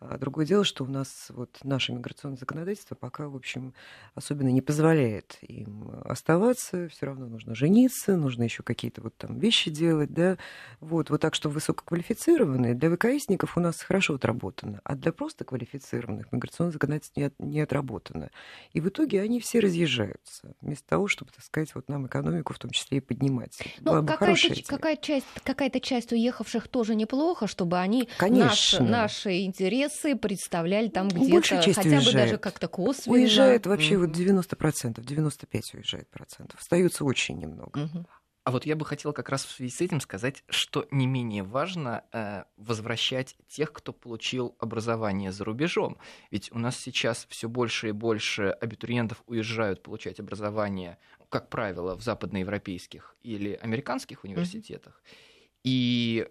А 0.00 0.16
другое 0.16 0.46
дело, 0.46 0.62
что 0.62 0.84
у 0.84 0.86
нас 0.86 1.26
вот 1.30 1.58
наше 1.64 1.92
миграционное 1.92 2.38
законодательство 2.38 2.94
пока, 2.94 3.28
в 3.28 3.34
общем, 3.34 3.74
особенно 4.14 4.48
не 4.48 4.62
позволяет 4.62 5.38
им 5.42 5.90
оставаться. 6.04 6.88
Все 6.88 7.06
равно 7.06 7.26
нужно 7.26 7.56
жениться, 7.56 8.16
нужно 8.16 8.44
еще 8.44 8.62
какие-то 8.62 9.02
вот 9.02 9.16
там 9.16 9.40
вещи 9.40 9.70
делать, 9.70 10.12
да. 10.12 10.38
Вот, 10.78 11.10
вот 11.10 11.20
так 11.20 11.34
что 11.34 11.48
высококвалифицированные 11.48 12.74
для 12.74 12.94
ВКСников 12.94 13.56
у 13.56 13.60
нас 13.60 13.80
хорошо 13.80 14.14
отработано, 14.14 14.80
а 14.84 14.94
для 14.94 15.12
просто 15.12 15.44
квалифицированных 15.44 16.30
миграционное 16.30 16.72
законодательство 16.72 17.20
не, 17.20 17.32
не 17.40 17.60
отработано. 17.60 18.30
И 18.72 18.80
в 18.80 18.88
итоге 18.88 19.20
они 19.20 19.40
все 19.40 19.58
разъезжаются, 19.58 20.54
вместо 20.60 20.88
того, 20.88 21.08
чтобы, 21.08 21.32
так 21.32 21.44
сказать, 21.44 21.74
вот 21.74 21.88
нам 21.88 22.06
экономику 22.06 22.52
в 22.52 22.58
том 22.60 22.70
числе 22.70 22.98
и 22.98 23.00
поднимать. 23.00 23.58
Ну, 23.80 24.06
какая-то, 24.06 24.62
какая 24.64 24.96
часть, 24.96 25.26
какая-то 25.42 25.80
часть 25.80 26.12
уехавших 26.12 26.68
тоже 26.68 26.94
неплохо, 26.94 27.48
чтобы 27.48 27.78
они 27.78 28.08
наши, 28.20 28.80
наши 28.80 29.40
интересы 29.40 29.87
интересы 29.88 30.16
представляли 30.16 30.88
там 30.88 31.08
где-то, 31.08 31.56
хотя 31.56 31.80
уезжает. 31.80 32.04
бы 32.04 32.12
даже 32.12 32.38
как-то 32.38 32.68
косвенно. 32.68 33.16
Уезжает 33.16 33.66
вообще 33.66 33.94
mm-hmm. 33.94 34.06
вот 34.06 34.96
90%, 34.96 35.04
95 35.04 35.74
уезжает 35.74 36.08
процентов. 36.08 36.60
Остается 36.60 37.04
очень 37.04 37.38
немного. 37.38 37.80
Mm-hmm. 37.80 38.06
А 38.44 38.50
вот 38.50 38.64
я 38.64 38.76
бы 38.76 38.86
хотел 38.86 39.12
как 39.12 39.28
раз 39.28 39.44
в 39.44 39.50
связи 39.50 39.70
с 39.70 39.80
этим 39.82 40.00
сказать, 40.00 40.42
что 40.48 40.88
не 40.90 41.06
менее 41.06 41.42
важно 41.42 42.04
э, 42.12 42.44
возвращать 42.56 43.36
тех, 43.46 43.72
кто 43.72 43.92
получил 43.92 44.56
образование 44.58 45.32
за 45.32 45.44
рубежом. 45.44 45.98
Ведь 46.30 46.50
у 46.52 46.58
нас 46.58 46.78
сейчас 46.78 47.26
все 47.28 47.46
больше 47.46 47.90
и 47.90 47.92
больше 47.92 48.56
абитуриентов 48.58 49.22
уезжают 49.26 49.82
получать 49.82 50.18
образование, 50.18 50.96
как 51.28 51.50
правило, 51.50 51.94
в 51.94 52.02
западноевропейских 52.02 53.16
или 53.22 53.52
американских 53.52 54.24
университетах. 54.24 55.02
Mm-hmm. 55.04 55.38
И 55.64 56.28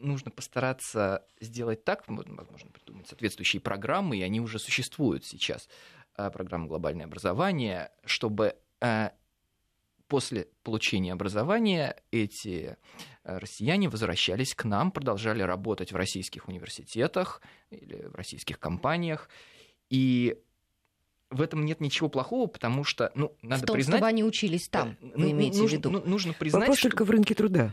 нужно 0.00 0.30
постараться 0.30 1.24
сделать 1.40 1.84
так, 1.84 2.04
возможно, 2.08 2.70
придумать 2.70 3.08
соответствующие 3.08 3.60
программы, 3.60 4.16
и 4.18 4.22
они 4.22 4.40
уже 4.40 4.58
существуют 4.58 5.24
сейчас, 5.24 5.68
а, 6.16 6.30
программа 6.30 6.66
«Глобальное 6.66 7.06
образование», 7.06 7.90
чтобы 8.04 8.56
а, 8.80 9.12
после 10.08 10.48
получения 10.64 11.12
образования 11.12 11.96
эти 12.10 12.76
а, 13.22 13.38
россияне 13.38 13.88
возвращались 13.88 14.54
к 14.54 14.64
нам, 14.64 14.90
продолжали 14.90 15.42
работать 15.42 15.92
в 15.92 15.96
российских 15.96 16.48
университетах 16.48 17.40
или 17.70 18.06
в 18.06 18.14
российских 18.14 18.58
компаниях. 18.58 19.28
И 19.88 20.36
в 21.30 21.40
этом 21.40 21.64
нет 21.64 21.80
ничего 21.80 22.08
плохого, 22.08 22.48
потому 22.48 22.82
что, 22.84 23.12
ну, 23.14 23.36
надо 23.40 23.62
в 23.62 23.66
том, 23.66 23.74
признать... 23.74 23.98
чтобы 23.98 24.08
они 24.08 24.24
учились 24.24 24.68
там, 24.68 24.96
вы 25.00 25.12
ну, 25.14 25.30
имеете 25.30 25.58
нужно, 25.58 25.76
в 25.76 25.78
виду? 25.78 25.90
Ну, 25.90 26.02
нужно 26.04 26.32
признать, 26.32 26.62
Вопрос 26.62 26.78
что... 26.78 26.90
только 26.90 27.04
в 27.04 27.10
рынке 27.10 27.34
труда. 27.34 27.72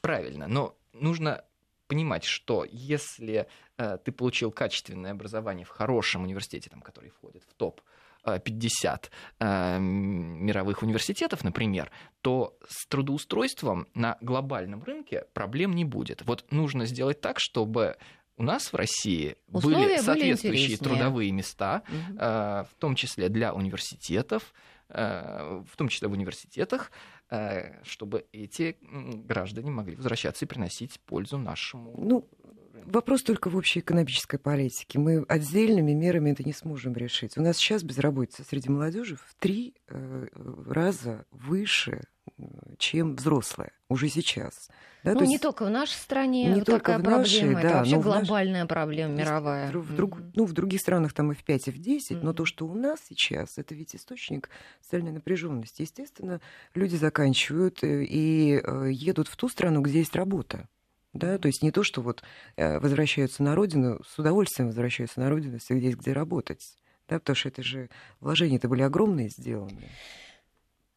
Правильно, 0.00 0.48
но 0.48 0.76
нужно 1.00 1.44
понимать, 1.86 2.24
что 2.24 2.64
если 2.70 3.48
э, 3.76 3.98
ты 4.04 4.12
получил 4.12 4.52
качественное 4.52 5.10
образование 5.10 5.64
в 5.64 5.70
хорошем 5.70 6.22
университете, 6.22 6.70
там, 6.70 6.82
который 6.82 7.10
входит 7.10 7.42
в 7.42 7.54
топ 7.54 7.80
50 8.24 9.10
э, 9.40 9.44
э, 9.44 9.78
мировых 9.78 10.82
университетов, 10.82 11.42
например, 11.42 11.90
то 12.20 12.56
с 12.68 12.86
трудоустройством 12.86 13.86
на 13.94 14.18
глобальном 14.20 14.82
рынке 14.82 15.24
проблем 15.32 15.72
не 15.72 15.84
будет. 15.84 16.22
Вот 16.22 16.44
нужно 16.50 16.84
сделать 16.86 17.20
так, 17.20 17.40
чтобы 17.40 17.96
у 18.36 18.42
нас 18.42 18.72
в 18.72 18.76
России 18.76 19.36
Условия 19.48 19.76
были 19.76 19.96
соответствующие 19.98 20.78
были 20.78 20.88
трудовые 20.88 21.32
места, 21.32 21.82
угу. 21.88 22.18
э, 22.18 22.64
в 22.70 22.74
том 22.78 22.94
числе 22.94 23.28
для 23.28 23.52
университетов, 23.52 24.54
э, 24.88 25.62
в 25.70 25.76
том 25.76 25.88
числе 25.88 26.08
в 26.08 26.12
университетах, 26.12 26.90
чтобы 27.84 28.26
эти 28.32 28.76
граждане 28.80 29.70
могли 29.70 29.96
возвращаться 29.96 30.44
и 30.44 30.48
приносить 30.48 30.98
пользу 31.00 31.38
нашему. 31.38 31.94
Ну, 31.96 32.28
вопрос 32.84 33.22
только 33.22 33.50
в 33.50 33.56
общей 33.56 33.80
экономической 33.80 34.38
политике. 34.38 34.98
Мы 34.98 35.24
отдельными 35.28 35.92
мерами 35.92 36.32
это 36.32 36.42
не 36.42 36.52
сможем 36.52 36.94
решить. 36.94 37.38
У 37.38 37.42
нас 37.42 37.56
сейчас 37.56 37.82
безработица 37.82 38.42
среди 38.42 38.68
молодежи 38.68 39.16
в 39.16 39.34
три 39.38 39.74
э, 39.88 40.26
раза 40.66 41.24
выше 41.30 42.02
чем 42.78 43.16
взрослая 43.16 43.72
уже 43.88 44.08
сейчас. 44.08 44.70
Да, 45.02 45.12
ну, 45.12 45.20
то 45.20 45.24
не 45.24 45.32
есть... 45.32 45.42
только 45.42 45.64
в 45.64 45.70
нашей 45.70 45.94
стране 45.94 46.44
не 46.44 46.54
вот 46.56 46.66
только 46.66 46.92
такая 46.92 46.98
в 46.98 47.02
нашей, 47.02 47.40
проблема, 47.40 47.62
да, 47.62 47.68
это 47.68 47.78
вообще 47.78 47.98
глобальная 47.98 48.60
наш... 48.62 48.68
проблема 48.68 49.14
мировая. 49.14 49.72
В, 49.72 49.96
друг, 49.96 50.18
mm-hmm. 50.18 50.32
ну, 50.34 50.44
в 50.44 50.52
других 50.52 50.80
странах 50.80 51.12
там 51.14 51.32
и 51.32 51.34
в 51.34 51.42
5, 51.42 51.68
и 51.68 51.70
в 51.70 51.78
10, 51.78 52.10
mm-hmm. 52.10 52.20
но 52.22 52.32
то, 52.34 52.44
что 52.44 52.66
у 52.66 52.74
нас 52.74 53.00
сейчас, 53.08 53.56
это 53.56 53.74
ведь 53.74 53.96
источник 53.96 54.50
социальной 54.82 55.12
напряженности. 55.12 55.82
Естественно, 55.82 56.40
люди 56.74 56.96
заканчивают 56.96 57.82
э, 57.82 58.04
и 58.04 58.60
э, 58.62 58.90
едут 58.92 59.28
в 59.28 59.36
ту 59.36 59.48
страну, 59.48 59.80
где 59.80 59.98
есть 60.00 60.14
работа. 60.14 60.68
Да, 61.12 61.38
то 61.38 61.48
есть 61.48 61.62
не 61.62 61.72
то, 61.72 61.82
что 61.82 62.02
вот 62.02 62.22
э, 62.56 62.78
возвращаются 62.78 63.42
на 63.42 63.54
родину, 63.54 64.00
с 64.06 64.18
удовольствием 64.18 64.68
возвращаются 64.68 65.18
на 65.20 65.28
родину, 65.28 65.54
если 65.54 65.74
есть 65.74 65.98
где 65.98 66.12
работать. 66.12 66.76
Да, 67.08 67.18
потому 67.18 67.34
что 67.34 67.48
это 67.48 67.62
же 67.62 67.90
вложения-то 68.20 68.68
были 68.68 68.82
огромные 68.82 69.28
сделаны. 69.30 69.88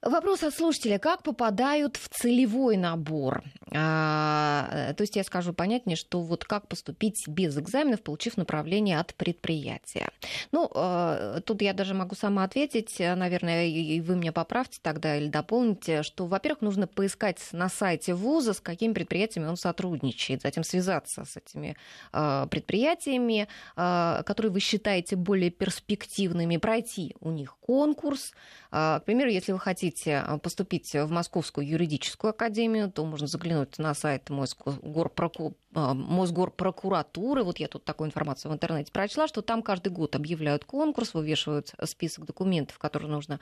Вопрос 0.03 0.43
от 0.43 0.53
слушателя. 0.53 0.99
Как 0.99 1.23
попадают 1.23 1.95
в 1.95 2.09
целевой 2.09 2.75
набор? 2.75 3.41
А, 3.73 4.93
то 4.97 5.01
есть 5.01 5.15
я 5.15 5.23
скажу 5.23 5.53
понятнее, 5.53 5.95
что 5.95 6.21
вот 6.21 6.43
как 6.43 6.67
поступить 6.67 7.25
без 7.27 7.57
экзаменов, 7.57 8.01
получив 8.01 8.35
направление 8.35 8.99
от 8.99 9.15
предприятия. 9.15 10.09
Ну, 10.51 10.69
а, 10.75 11.39
тут 11.41 11.61
я 11.61 11.73
даже 11.73 11.93
могу 11.93 12.15
сама 12.15 12.43
ответить, 12.43 12.99
наверное, 12.99 13.65
и 13.67 14.01
вы 14.01 14.17
меня 14.17 14.33
поправьте 14.33 14.79
тогда 14.81 15.15
или 15.15 15.29
дополните, 15.29 16.03
что, 16.03 16.25
во-первых, 16.25 16.61
нужно 16.61 16.85
поискать 16.85 17.39
на 17.53 17.69
сайте 17.69 18.13
вуза, 18.13 18.53
с 18.53 18.59
какими 18.59 18.91
предприятиями 18.91 19.47
он 19.47 19.57
сотрудничает, 19.57 20.41
затем 20.41 20.65
связаться 20.65 21.23
с 21.23 21.37
этими 21.37 21.77
а, 22.11 22.47
предприятиями, 22.47 23.47
а, 23.77 24.21
которые 24.23 24.51
вы 24.51 24.59
считаете 24.59 25.15
более 25.15 25.49
перспективными, 25.49 26.57
пройти 26.57 27.15
у 27.21 27.31
них 27.31 27.55
конкурс. 27.61 28.33
А, 28.69 28.99
к 28.99 29.05
примеру, 29.05 29.29
если 29.29 29.53
вы 29.53 29.59
хотите 29.59 29.92
хотите 29.93 30.17
а, 30.17 30.37
поступить 30.37 30.93
в 30.93 31.09
Московскую 31.09 31.67
юридическую 31.67 32.31
академию, 32.31 32.91
то 32.91 33.05
можно 33.05 33.27
заглянуть 33.27 33.77
на 33.77 33.93
сайт. 33.93 34.29
А, 34.29 35.93
Мосгорпрокуратуры. 35.93 37.43
Вот 37.43 37.59
я 37.59 37.67
тут 37.67 37.85
такую 37.85 38.07
информацию 38.07 38.51
в 38.51 38.55
интернете 38.55 38.91
прочла, 38.91 39.27
что 39.27 39.41
там 39.41 39.61
каждый 39.61 39.89
год 39.89 40.15
объявляют 40.15 40.65
конкурс, 40.65 41.13
вывешивают 41.13 41.73
список 41.85 42.25
документов, 42.25 42.79
которые 42.79 43.09
нужно 43.09 43.39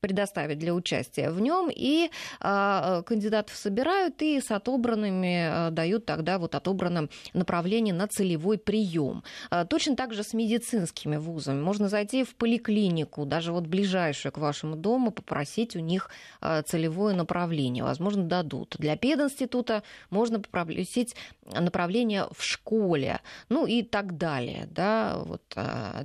предоставить 0.00 0.58
для 0.58 0.74
участия 0.74 1.30
в 1.30 1.40
нем, 1.40 1.70
и 1.70 2.10
э, 2.40 3.02
кандидатов 3.06 3.54
собирают 3.56 4.20
и 4.22 4.40
с 4.40 4.50
отобранными 4.50 5.68
э, 5.68 5.70
дают 5.70 6.06
тогда 6.06 6.38
вот 6.38 6.54
отобранным 6.54 7.10
направление 7.34 7.94
на 7.94 8.08
целевой 8.08 8.58
прием. 8.58 9.22
Э, 9.50 9.64
точно 9.68 9.96
так 9.96 10.14
же 10.14 10.22
с 10.22 10.32
медицинскими 10.32 11.16
вузами. 11.16 11.60
Можно 11.60 11.88
зайти 11.88 12.24
в 12.24 12.34
поликлинику, 12.34 13.26
даже 13.26 13.52
вот 13.52 13.66
ближайшую 13.66 14.32
к 14.32 14.38
вашему 14.38 14.76
дому, 14.76 15.10
попросить 15.10 15.76
у 15.76 15.80
них 15.80 16.10
э, 16.40 16.62
целевое 16.62 17.14
направление. 17.14 17.84
Возможно, 17.84 18.24
дадут. 18.24 18.76
Для 18.78 18.96
пединститута 18.96 19.82
можно 20.08 20.40
попросить 20.40 21.14
направление 21.52 22.26
в 22.32 22.42
школе, 22.42 23.20
ну 23.48 23.66
и 23.66 23.82
так 23.82 24.16
далее, 24.16 24.68
да, 24.70 25.18
вот 25.24 25.42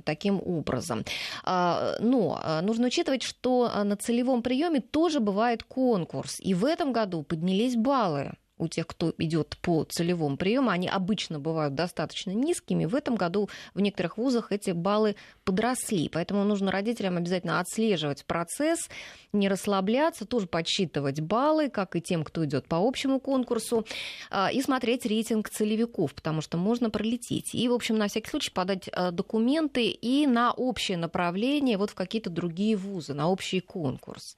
таким 0.04 0.42
образом. 0.44 1.04
Но 1.44 2.60
нужно 2.62 2.88
учитывать, 2.88 3.22
что 3.22 3.70
на 3.86 3.96
целевом 3.96 4.42
приеме 4.42 4.80
тоже 4.80 5.20
бывает 5.20 5.62
конкурс. 5.62 6.38
И 6.40 6.54
в 6.54 6.64
этом 6.64 6.92
году 6.92 7.22
поднялись 7.22 7.76
баллы 7.76 8.34
у 8.58 8.68
тех, 8.68 8.86
кто 8.86 9.12
идет 9.18 9.56
по 9.60 9.84
целевому 9.84 10.36
приему, 10.36 10.70
они 10.70 10.88
обычно 10.88 11.38
бывают 11.38 11.74
достаточно 11.74 12.30
низкими. 12.30 12.86
В 12.86 12.94
этом 12.94 13.16
году 13.16 13.48
в 13.74 13.80
некоторых 13.80 14.16
вузах 14.16 14.52
эти 14.52 14.70
баллы 14.70 15.16
подросли. 15.44 16.08
Поэтому 16.08 16.44
нужно 16.44 16.70
родителям 16.70 17.16
обязательно 17.16 17.60
отслеживать 17.60 18.24
процесс, 18.24 18.88
не 19.32 19.48
расслабляться, 19.48 20.24
тоже 20.24 20.46
подсчитывать 20.46 21.20
баллы, 21.20 21.68
как 21.68 21.96
и 21.96 22.00
тем, 22.00 22.24
кто 22.24 22.44
идет 22.44 22.66
по 22.66 22.76
общему 22.76 23.20
конкурсу, 23.20 23.86
а, 24.30 24.50
и 24.50 24.62
смотреть 24.62 25.04
рейтинг 25.04 25.50
целевиков, 25.50 26.14
потому 26.14 26.40
что 26.40 26.56
можно 26.56 26.90
пролететь. 26.90 27.54
И, 27.54 27.68
в 27.68 27.72
общем, 27.72 27.98
на 27.98 28.08
всякий 28.08 28.30
случай 28.30 28.50
подать 28.50 28.88
а, 28.92 29.10
документы 29.10 29.88
и 29.88 30.26
на 30.26 30.52
общее 30.52 30.96
направление, 30.96 31.76
вот 31.76 31.90
в 31.90 31.94
какие-то 31.94 32.30
другие 32.30 32.76
вузы, 32.76 33.14
на 33.14 33.28
общий 33.28 33.60
конкурс. 33.60 34.36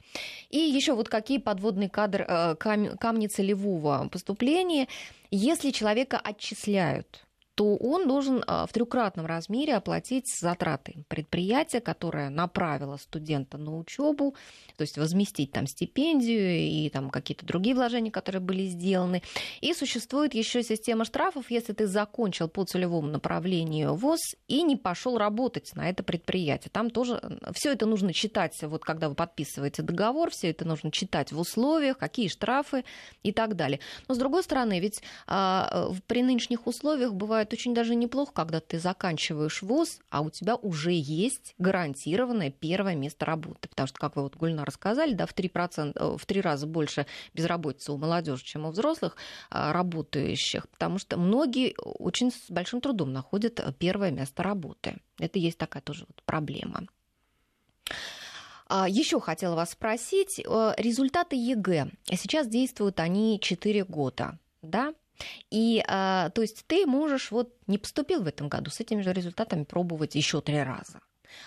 И 0.51 0.59
еще 0.59 0.95
вот 0.95 1.09
какие 1.09 1.39
подводные 1.39 1.89
кадры, 1.89 2.25
а, 2.29 2.55
камни 2.57 3.27
целевого 3.29 4.08
поступлении, 4.09 4.89
если 5.31 5.71
человека 5.71 6.19
отчисляют 6.19 7.28
то 7.59 7.75
он 7.75 8.07
должен 8.07 8.45
а, 8.47 8.67
в 8.67 8.73
трехкратном 8.73 9.27
размере 9.27 9.75
оплатить 9.75 10.33
затраты 10.41 11.05
предприятия, 11.09 11.81
которое 11.81 12.31
направило 12.31 12.97
студента 12.99 13.59
на 13.59 13.77
учебу, 13.77 14.37
то 14.77 14.83
есть 14.83 14.97
возместить 14.97 15.51
там 15.51 15.67
стипендию 15.67 16.57
и 16.57 16.89
там 16.89 17.11
какие-то 17.11 17.45
другие 17.45 17.75
вложения, 17.75 18.13
которые 18.13 18.41
были 18.41 18.67
сделаны. 18.67 19.25
И 19.61 19.75
существует 19.75 20.35
еще 20.35 20.63
система 20.63 21.05
штрафов, 21.05 21.51
если 21.51 21.73
ты 21.73 21.89
закончил 21.89 22.49
по 22.49 22.63
целевому 22.63 23.09
направлению 23.09 23.97
ВОЗ 23.97 24.37
и 24.47 24.63
не 24.63 24.77
пошел 24.77 25.19
работать 25.19 25.73
на 25.75 25.91
это 25.91 26.05
предприятие. 26.05 26.71
Там 26.71 26.91
тоже 26.91 27.21
все 27.55 27.73
это 27.73 27.87
нужно 27.87 28.13
читать, 28.13 28.57
вот 28.63 28.85
когда 28.85 29.09
вы 29.09 29.17
подписываете 29.17 29.83
договор, 29.83 30.31
все 30.31 30.51
это 30.51 30.65
нужно 30.65 30.93
читать 30.93 31.33
в 31.33 31.41
условиях, 31.41 31.99
какие 31.99 32.29
штрафы 32.29 32.85
и 33.25 33.33
так 33.33 33.57
далее. 33.57 33.81
Но 34.07 34.15
с 34.15 34.19
другой 34.19 34.45
стороны, 34.45 34.79
ведь 34.79 35.03
а, 35.27 35.91
при 36.07 36.23
нынешних 36.23 36.69
условиях 36.69 37.15
бывают 37.15 37.47
бывает 37.49 37.53
очень 37.53 37.74
даже 37.74 37.94
неплохо, 37.94 38.32
когда 38.32 38.61
ты 38.61 38.78
заканчиваешь 38.78 39.62
вуз, 39.62 40.01
а 40.11 40.20
у 40.20 40.30
тебя 40.30 40.57
уже 40.57 40.92
есть 40.92 41.55
гарантированное 41.59 42.51
первое 42.51 42.94
место 42.94 43.24
работы. 43.24 43.68
Потому 43.68 43.86
что, 43.86 43.99
как 43.99 44.16
вы 44.16 44.22
вот, 44.22 44.36
Гульна, 44.36 44.64
рассказали, 44.64 45.14
да, 45.14 45.26
в 45.26 45.34
3%, 45.34 45.92
э, 45.94 46.16
в 46.16 46.26
3 46.26 46.40
раза 46.40 46.66
больше 46.66 47.07
безработицы 47.34 47.92
у 47.92 47.96
молодежи, 47.96 48.44
чем 48.44 48.66
у 48.66 48.70
взрослых 48.70 49.16
а, 49.51 49.72
работающих, 49.72 50.68
потому 50.68 50.99
что 50.99 51.16
многие 51.16 51.74
очень 51.78 52.30
с 52.30 52.51
большим 52.51 52.80
трудом 52.80 53.12
находят 53.12 53.61
первое 53.78 54.11
место 54.11 54.42
работы. 54.42 54.96
Это 55.18 55.38
есть 55.38 55.59
такая 55.59 55.82
тоже 55.82 56.05
вот 56.09 56.22
проблема. 56.24 56.86
А, 58.66 58.88
Еще 58.88 59.20
хотела 59.20 59.55
вас 59.55 59.70
спросить, 59.70 60.40
э, 60.40 60.74
результаты 60.76 61.36
ЕГЭ. 61.36 61.90
Сейчас 62.16 62.46
действуют 62.49 63.01
они 63.01 63.38
4 63.40 63.84
года, 63.84 64.38
да? 64.62 64.94
И, 65.51 65.83
а, 65.87 66.31
то 66.31 66.43
есть, 66.43 66.64
ты 66.66 66.87
можешь, 66.87 67.31
вот 67.31 67.55
не 67.66 67.79
поступил 67.79 68.23
в 68.23 68.27
этом 68.27 68.49
году, 68.49 68.71
с 68.71 68.81
этими 68.81 69.03
же 69.03 69.12
результатами 69.12 69.64
пробовать 69.64 70.14
еще 70.14 70.41
три 70.41 70.62
раза. 70.62 71.01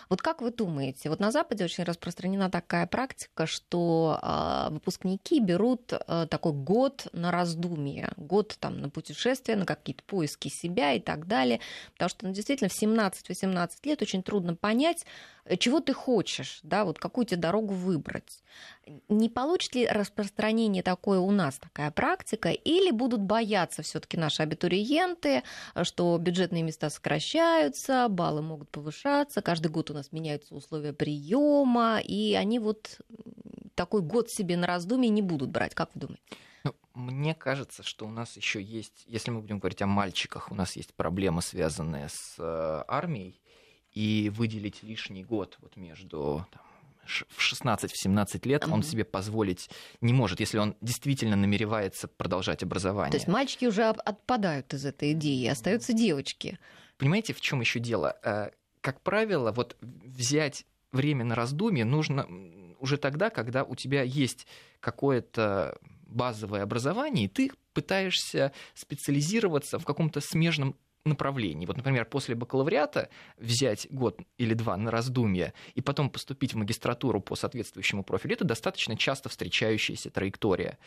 Вот 0.09 0.21
как 0.21 0.41
вы 0.41 0.51
думаете, 0.51 1.09
вот 1.09 1.19
на 1.19 1.31
Западе 1.31 1.63
очень 1.65 1.83
распространена 1.83 2.49
такая 2.49 2.87
практика, 2.87 3.45
что 3.45 4.19
э, 4.21 4.73
выпускники 4.73 5.39
берут 5.39 5.93
э, 5.93 6.27
такой 6.29 6.53
год 6.53 7.07
на 7.13 7.31
раздумье, 7.31 8.11
год 8.17 8.57
там 8.59 8.79
на 8.79 8.89
путешествие, 8.89 9.57
на 9.57 9.65
какие-то 9.65 10.03
поиски 10.03 10.47
себя 10.47 10.93
и 10.93 10.99
так 10.99 11.27
далее, 11.27 11.59
потому 11.93 12.09
что 12.09 12.27
ну, 12.27 12.33
действительно 12.33 12.69
в 12.69 12.81
17-18 12.81 13.69
лет 13.83 14.01
очень 14.01 14.23
трудно 14.23 14.55
понять, 14.55 15.05
Э, 15.45 15.57
чего 15.57 15.79
ты 15.79 15.93
хочешь, 15.93 16.59
да, 16.63 16.85
вот 16.85 16.99
какую 16.99 17.25
тебе 17.25 17.41
дорогу 17.41 17.73
выбрать. 17.73 18.43
Не 19.09 19.29
получит 19.29 19.75
ли 19.75 19.87
распространение 19.87 20.83
такое 20.83 21.19
у 21.19 21.31
нас, 21.31 21.57
такая 21.57 21.91
практика, 21.91 22.49
или 22.49 22.91
будут 22.91 23.21
бояться 23.21 23.81
все 23.81 23.99
таки 23.99 24.17
наши 24.17 24.43
абитуриенты, 24.43 25.43
что 25.83 26.17
бюджетные 26.17 26.63
места 26.63 26.89
сокращаются, 26.89 28.07
баллы 28.09 28.41
могут 28.41 28.69
повышаться, 28.69 29.41
каждый 29.41 29.70
год 29.71 29.89
у 29.89 29.93
нас 29.93 30.11
меняются 30.11 30.53
условия 30.55 30.93
приема, 30.93 31.99
и 31.99 32.33
они 32.33 32.59
вот 32.59 32.99
такой 33.75 34.01
год 34.01 34.29
себе 34.29 34.57
на 34.57 34.67
раздумье 34.67 35.09
не 35.09 35.21
будут 35.21 35.49
брать, 35.49 35.73
как 35.73 35.89
вы 35.95 36.01
думаете? 36.01 36.23
Ну, 36.63 36.75
мне 36.93 37.33
кажется, 37.33 37.81
что 37.81 38.05
у 38.05 38.11
нас 38.11 38.37
еще 38.37 38.61
есть, 38.61 39.03
если 39.07 39.31
мы 39.31 39.41
будем 39.41 39.59
говорить 39.59 39.81
о 39.81 39.87
мальчиках, 39.87 40.51
у 40.51 40.55
нас 40.55 40.75
есть 40.75 40.93
проблема, 40.93 41.41
связанная 41.41 42.09
с 42.09 42.35
э, 42.37 42.83
армией, 42.87 43.41
и 43.93 44.31
выделить 44.33 44.83
лишний 44.83 45.23
год 45.23 45.57
вот 45.61 45.75
между 45.75 46.47
там, 46.51 46.61
в 47.29 47.39
16-17 47.39 48.47
лет 48.47 48.67
он 48.67 48.83
себе 48.83 49.03
позволить 49.03 49.69
не 50.01 50.13
может, 50.13 50.39
если 50.39 50.57
он 50.57 50.75
действительно 50.81 51.35
намеревается 51.35 52.07
продолжать 52.07 52.63
образование. 52.63 53.11
То 53.11 53.17
есть 53.17 53.27
мальчики 53.27 53.65
уже 53.65 53.83
отпадают 53.83 54.73
из 54.73 54.85
этой 54.85 55.11
идеи, 55.13 55.47
остаются 55.47 55.93
девочки. 55.93 56.59
Понимаете, 56.97 57.33
в 57.33 57.41
чем 57.41 57.61
еще 57.61 57.79
дело? 57.79 58.15
Как 58.81 59.01
правило, 59.01 59.51
вот 59.51 59.77
взять 59.81 60.65
время 60.91 61.23
на 61.23 61.35
раздумье 61.35 61.85
нужно 61.85 62.27
уже 62.79 62.97
тогда, 62.97 63.29
когда 63.29 63.63
у 63.63 63.75
тебя 63.75 64.01
есть 64.01 64.47
какое-то 64.79 65.77
базовое 66.07 66.63
образование, 66.63 67.25
и 67.25 67.29
ты 67.29 67.51
пытаешься 67.73 68.51
специализироваться 68.73 69.79
в 69.79 69.85
каком-то 69.85 70.19
смежном 70.19 70.75
направлений. 71.05 71.65
Вот, 71.65 71.77
например, 71.77 72.05
после 72.05 72.35
бакалавриата 72.35 73.09
взять 73.37 73.87
год 73.89 74.19
или 74.37 74.53
два 74.53 74.77
на 74.77 74.91
раздумье 74.91 75.53
и 75.73 75.81
потом 75.81 76.09
поступить 76.09 76.53
в 76.53 76.57
магистратуру 76.57 77.21
по 77.21 77.35
соответствующему 77.35 78.03
профилю, 78.03 78.33
это 78.33 78.45
достаточно 78.45 78.95
часто 78.95 79.29
встречающаяся 79.29 80.09
траектория. 80.09 80.77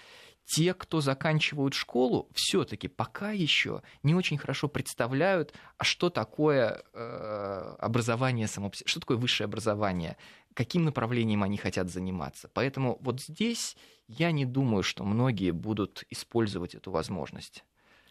Те, 0.46 0.74
кто 0.74 1.00
заканчивают 1.00 1.74
школу, 1.74 2.28
все-таки 2.34 2.86
пока 2.86 3.30
еще 3.30 3.82
не 4.02 4.14
очень 4.14 4.36
хорошо 4.36 4.68
представляют, 4.68 5.54
а 5.78 5.84
что 5.84 6.10
такое 6.10 6.82
э, 6.92 7.74
образование 7.78 8.46
само 8.46 8.70
что 8.84 9.00
такое 9.00 9.16
высшее 9.16 9.46
образование, 9.46 10.16
каким 10.52 10.84
направлением 10.84 11.42
они 11.42 11.56
хотят 11.56 11.90
заниматься. 11.90 12.50
Поэтому 12.52 12.98
вот 13.00 13.22
здесь 13.22 13.76
я 14.06 14.32
не 14.32 14.44
думаю, 14.44 14.82
что 14.82 15.04
многие 15.04 15.50
будут 15.50 16.04
использовать 16.10 16.74
эту 16.74 16.90
возможность. 16.90 17.64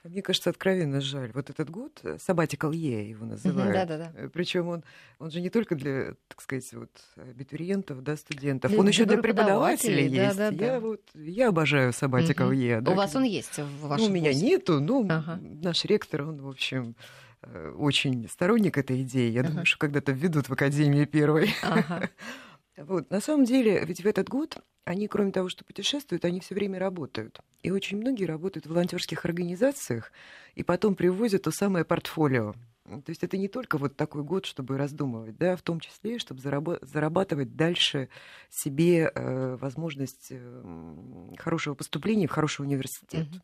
Мне 0.03 0.21
кажется, 0.21 0.49
откровенно 0.49 0.99
жаль. 0.99 1.31
Вот 1.33 1.49
этот 1.49 1.69
год, 1.69 2.01
Sabbatical 2.03 2.71
Year 2.71 3.07
его 3.07 3.25
называют. 3.25 3.73
Да-да-да. 3.73 4.11
Э, 4.15 4.27
Причем 4.27 4.67
он, 4.67 4.83
он 5.17 5.31
же 5.31 5.39
не 5.39 5.49
только 5.49 5.75
для, 5.75 6.15
так 6.27 6.41
сказать, 6.41 6.73
вот, 6.73 6.89
абитуриентов, 7.15 8.03
да, 8.03 8.17
студентов, 8.17 8.71
для, 8.71 8.79
он 8.81 8.87
еще 8.89 9.05
для 9.05 9.17
преподавателей 9.19 10.09
есть. 10.09 10.37
Да, 10.37 10.51
да, 10.51 10.65
я, 10.65 10.79
вот, 10.81 11.01
я 11.15 11.49
обожаю 11.49 11.91
Sabbatical 11.91 12.47
угу. 12.47 12.53
Year. 12.53 12.81
Да. 12.81 12.91
У 12.91 12.95
вас 12.95 13.15
он 13.15 13.23
есть 13.23 13.57
в 13.57 13.87
вашем 13.87 14.05
Ну, 14.05 14.11
у 14.11 14.13
меня 14.13 14.33
нету, 14.33 14.81
ну, 14.81 15.05
ага. 15.09 15.39
наш 15.41 15.85
ректор, 15.85 16.23
он, 16.23 16.41
в 16.41 16.49
общем, 16.49 16.95
э, 17.41 17.73
очень 17.77 18.27
сторонник 18.27 18.77
этой 18.77 19.03
идеи. 19.03 19.31
Я 19.31 19.41
ага. 19.41 19.49
думаю, 19.51 19.65
что 19.65 19.77
когда-то 19.77 20.11
введут 20.11 20.49
в 20.49 20.51
Академии 20.51 21.05
первой. 21.05 21.53
Ага. 21.61 22.09
Вот. 22.77 23.09
На 23.09 23.21
самом 23.21 23.45
деле, 23.45 23.83
ведь 23.85 24.03
в 24.03 24.07
этот 24.07 24.29
год 24.29 24.57
они, 24.85 25.07
кроме 25.07 25.31
того, 25.31 25.49
что 25.49 25.63
путешествуют, 25.63 26.25
они 26.25 26.39
все 26.39 26.55
время 26.55 26.79
работают. 26.79 27.39
И 27.61 27.71
очень 27.71 27.97
многие 27.97 28.25
работают 28.25 28.65
в 28.65 28.69
волонтерских 28.69 29.25
организациях 29.25 30.11
и 30.55 30.63
потом 30.63 30.95
привозят 30.95 31.43
то 31.43 31.51
самое 31.51 31.85
портфолио. 31.85 32.53
То 32.83 33.09
есть 33.09 33.23
это 33.23 33.37
не 33.37 33.47
только 33.47 33.77
вот 33.77 33.95
такой 33.95 34.23
год, 34.23 34.45
чтобы 34.45 34.77
раздумывать, 34.77 35.37
да, 35.37 35.55
в 35.55 35.61
том 35.61 35.79
числе, 35.79 36.19
чтобы 36.19 36.41
зарабатывать 36.41 37.55
дальше 37.55 38.09
себе 38.49 39.09
э, 39.13 39.55
возможность 39.55 40.27
э, 40.31 41.35
хорошего 41.37 41.75
поступления 41.75 42.27
в 42.27 42.31
хороший 42.31 42.63
университет. 42.63 43.27
Mm-hmm. 43.27 43.41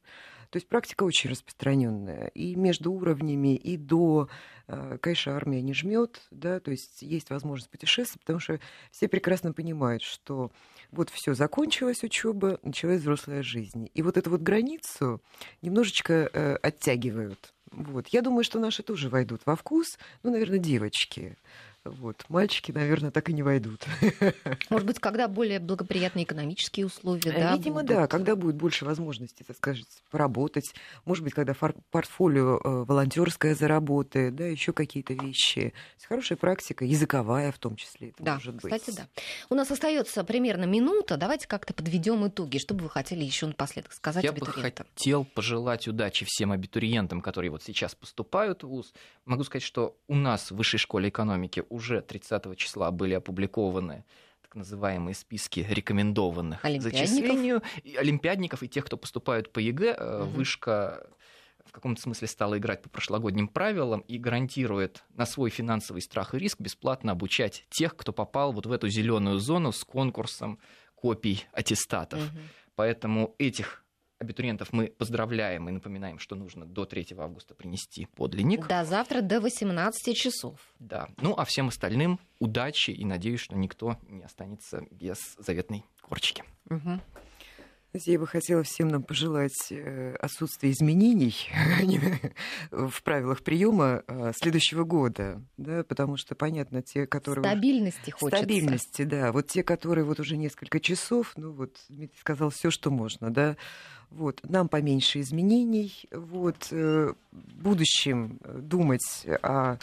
То 0.49 0.57
есть 0.57 0.67
практика 0.67 1.03
очень 1.03 1.29
распространенная 1.29 2.27
и 2.33 2.55
между 2.55 2.91
уровнями, 2.91 3.55
и 3.55 3.77
до, 3.77 4.29
э, 4.67 4.97
конечно, 4.99 5.35
армия 5.35 5.61
не 5.61 5.73
жмет, 5.73 6.21
да, 6.31 6.59
то 6.59 6.71
есть 6.71 7.01
есть 7.01 7.29
возможность 7.29 7.69
путешествовать, 7.69 8.21
потому 8.21 8.39
что 8.39 8.59
все 8.91 9.07
прекрасно 9.07 9.53
понимают, 9.53 10.01
что 10.01 10.51
вот 10.91 11.11
все 11.11 11.35
закончилась 11.35 12.03
учеба, 12.03 12.59
началась 12.63 13.01
взрослая 13.01 13.43
жизнь, 13.43 13.89
и 13.93 14.01
вот 14.01 14.17
эту 14.17 14.31
вот 14.31 14.41
границу 14.41 15.21
немножечко 15.61 16.29
э, 16.33 16.55
оттягивают. 16.55 17.53
Вот. 17.71 18.07
Я 18.07 18.21
думаю, 18.21 18.43
что 18.43 18.59
наши 18.59 18.81
тоже 18.81 19.09
войдут 19.09 19.41
во 19.45 19.55
вкус, 19.55 19.99
ну, 20.23 20.31
наверное, 20.31 20.57
девочки. 20.57 21.37
Вот. 21.91 22.25
Мальчики, 22.29 22.71
наверное, 22.71 23.11
так 23.11 23.29
и 23.29 23.33
не 23.33 23.43
войдут. 23.43 23.85
Может 24.69 24.87
быть, 24.87 24.99
когда 24.99 25.27
более 25.27 25.59
благоприятные 25.59 26.25
экономические 26.25 26.85
условия, 26.85 27.31
да? 27.31 27.55
Видимо, 27.55 27.81
будут... 27.81 27.87
да, 27.87 28.07
когда 28.07 28.35
будет 28.35 28.55
больше 28.55 28.85
возможностей, 28.85 29.43
так 29.43 29.57
сказать, 29.57 29.85
поработать. 30.11 30.73
Может 31.05 31.23
быть, 31.23 31.33
когда 31.33 31.53
портфолио 31.91 32.57
э, 32.57 32.83
волонтерское 32.85 33.55
заработает, 33.55 34.35
да, 34.35 34.45
еще 34.45 34.73
какие-то 34.73 35.13
вещи. 35.13 35.73
Хорошая 36.07 36.37
практика, 36.37 36.85
языковая 36.85 37.51
в 37.51 37.57
том 37.57 37.75
числе. 37.75 38.09
Это 38.09 38.23
да, 38.23 38.33
может 38.35 38.55
быть. 38.55 38.73
кстати, 38.73 38.95
да. 38.95 39.07
У 39.49 39.55
нас 39.55 39.71
остается 39.71 40.23
примерно 40.23 40.65
минута. 40.65 41.17
Давайте 41.17 41.47
как-то 41.47 41.73
подведем 41.73 42.27
итоги. 42.27 42.57
Что 42.57 42.73
бы 42.73 42.83
вы 42.83 42.89
хотели 42.89 43.23
еще 43.23 43.47
напоследок 43.47 43.93
сказать 43.93 44.23
Я 44.23 44.31
бы 44.31 44.45
хотел 44.45 45.25
пожелать 45.25 45.87
удачи 45.87 46.25
всем 46.27 46.51
абитуриентам, 46.51 47.21
которые 47.21 47.51
вот 47.51 47.63
сейчас 47.63 47.95
поступают 47.95 48.63
в 48.63 48.67
ВУЗ. 48.67 48.93
Могу 49.25 49.43
сказать, 49.43 49.63
что 49.63 49.97
у 50.07 50.15
нас 50.15 50.51
в 50.51 50.55
Высшей 50.55 50.79
школе 50.79 51.09
экономики 51.09 51.63
уже 51.69 51.78
30 51.79 52.57
числа 52.57 52.91
были 52.91 53.13
опубликованы 53.13 54.05
так 54.41 54.55
называемые 54.55 55.13
списки 55.13 55.65
рекомендованных 55.69 56.61
зачислению 56.79 57.61
и 57.83 57.95
олимпиадников 57.95 58.63
и 58.63 58.67
тех, 58.67 58.85
кто 58.85 58.97
поступают 58.97 59.51
по 59.51 59.59
ЕГЭ. 59.59 59.93
Угу. 59.93 60.29
Вышка 60.31 61.07
в 61.69 61.71
каком-то 61.71 62.01
смысле 62.01 62.27
стала 62.27 62.57
играть 62.57 62.81
по 62.81 62.89
прошлогодним 62.89 63.47
правилам 63.47 63.99
и 64.01 64.17
гарантирует 64.17 65.03
на 65.13 65.27
свой 65.27 65.51
финансовый 65.51 66.01
страх 66.01 66.33
и 66.33 66.39
риск 66.39 66.59
бесплатно 66.59 67.11
обучать 67.11 67.65
тех, 67.69 67.95
кто 67.95 68.11
попал 68.11 68.51
вот 68.51 68.65
в 68.65 68.71
эту 68.71 68.89
зеленую 68.89 69.37
зону 69.37 69.71
с 69.71 69.83
конкурсом 69.83 70.57
копий 70.95 71.45
аттестатов. 71.53 72.19
Угу. 72.19 72.39
Поэтому 72.75 73.35
этих 73.37 73.85
абитуриентов 74.19 74.73
мы 74.73 74.87
поздравляем 74.87 75.67
и 75.69 75.71
напоминаем, 75.71 76.19
что 76.19 76.35
нужно 76.35 76.65
до 76.65 76.85
3 76.85 77.07
августа 77.17 77.55
принести 77.55 78.05
подлинник. 78.15 78.67
До 78.67 78.85
завтра 78.85 79.21
до 79.21 79.39
18 79.41 80.15
часов. 80.15 80.59
Да. 80.79 81.07
Ну, 81.17 81.33
а 81.35 81.45
всем 81.45 81.69
остальным 81.69 82.19
удачи 82.39 82.91
и 82.91 83.05
надеюсь, 83.05 83.39
что 83.39 83.55
никто 83.55 83.97
не 84.07 84.23
останется 84.23 84.83
без 84.91 85.35
заветной 85.37 85.83
корочки. 86.01 86.43
Угу. 86.69 86.99
Я 87.93 88.19
бы 88.19 88.27
хотела 88.27 88.61
всем 88.61 88.89
нам 88.89 89.01
пожелать 89.01 89.71
э, 89.71 90.15
отсутствия 90.19 90.69
изменений 90.69 91.35
в 92.71 93.01
правилах 93.01 93.41
приема 93.41 94.03
а, 94.05 94.31
следующего 94.35 94.83
года, 94.83 95.41
да, 95.57 95.83
потому 95.83 96.15
что, 96.15 96.35
понятно, 96.35 96.83
те, 96.83 97.07
которые... 97.07 97.43
Стабильности 97.43 98.11
хочется. 98.11 98.37
Стабильности, 98.43 99.01
да. 99.03 99.31
Вот 99.31 99.47
те, 99.47 99.63
которые 99.63 100.05
вот 100.05 100.19
уже 100.19 100.37
несколько 100.37 100.79
часов, 100.79 101.33
ну 101.35 101.51
вот 101.51 101.77
Дмитрий 101.89 102.19
сказал 102.19 102.51
все, 102.51 102.69
что 102.69 102.91
можно, 102.91 103.33
да, 103.33 103.57
вот, 104.11 104.39
нам 104.43 104.69
поменьше 104.69 105.21
изменений, 105.21 106.05
вот, 106.11 106.67
э, 106.69 107.13
в 107.31 107.55
будущем 107.55 108.39
думать 108.43 109.25
о 109.41 109.77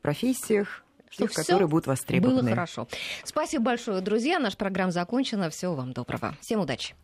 профессиях, 0.00 0.82
тех, 1.10 1.30
которые 1.32 1.68
будут 1.68 1.86
востребованы. 1.86 2.40
Было 2.40 2.50
хорошо. 2.50 2.88
Спасибо 3.22 3.64
большое, 3.64 4.00
друзья. 4.00 4.38
Наша 4.38 4.56
программа 4.56 4.90
закончена. 4.90 5.50
Всего 5.50 5.74
вам 5.74 5.92
доброго. 5.92 6.34
Всем 6.40 6.60
удачи. 6.60 6.94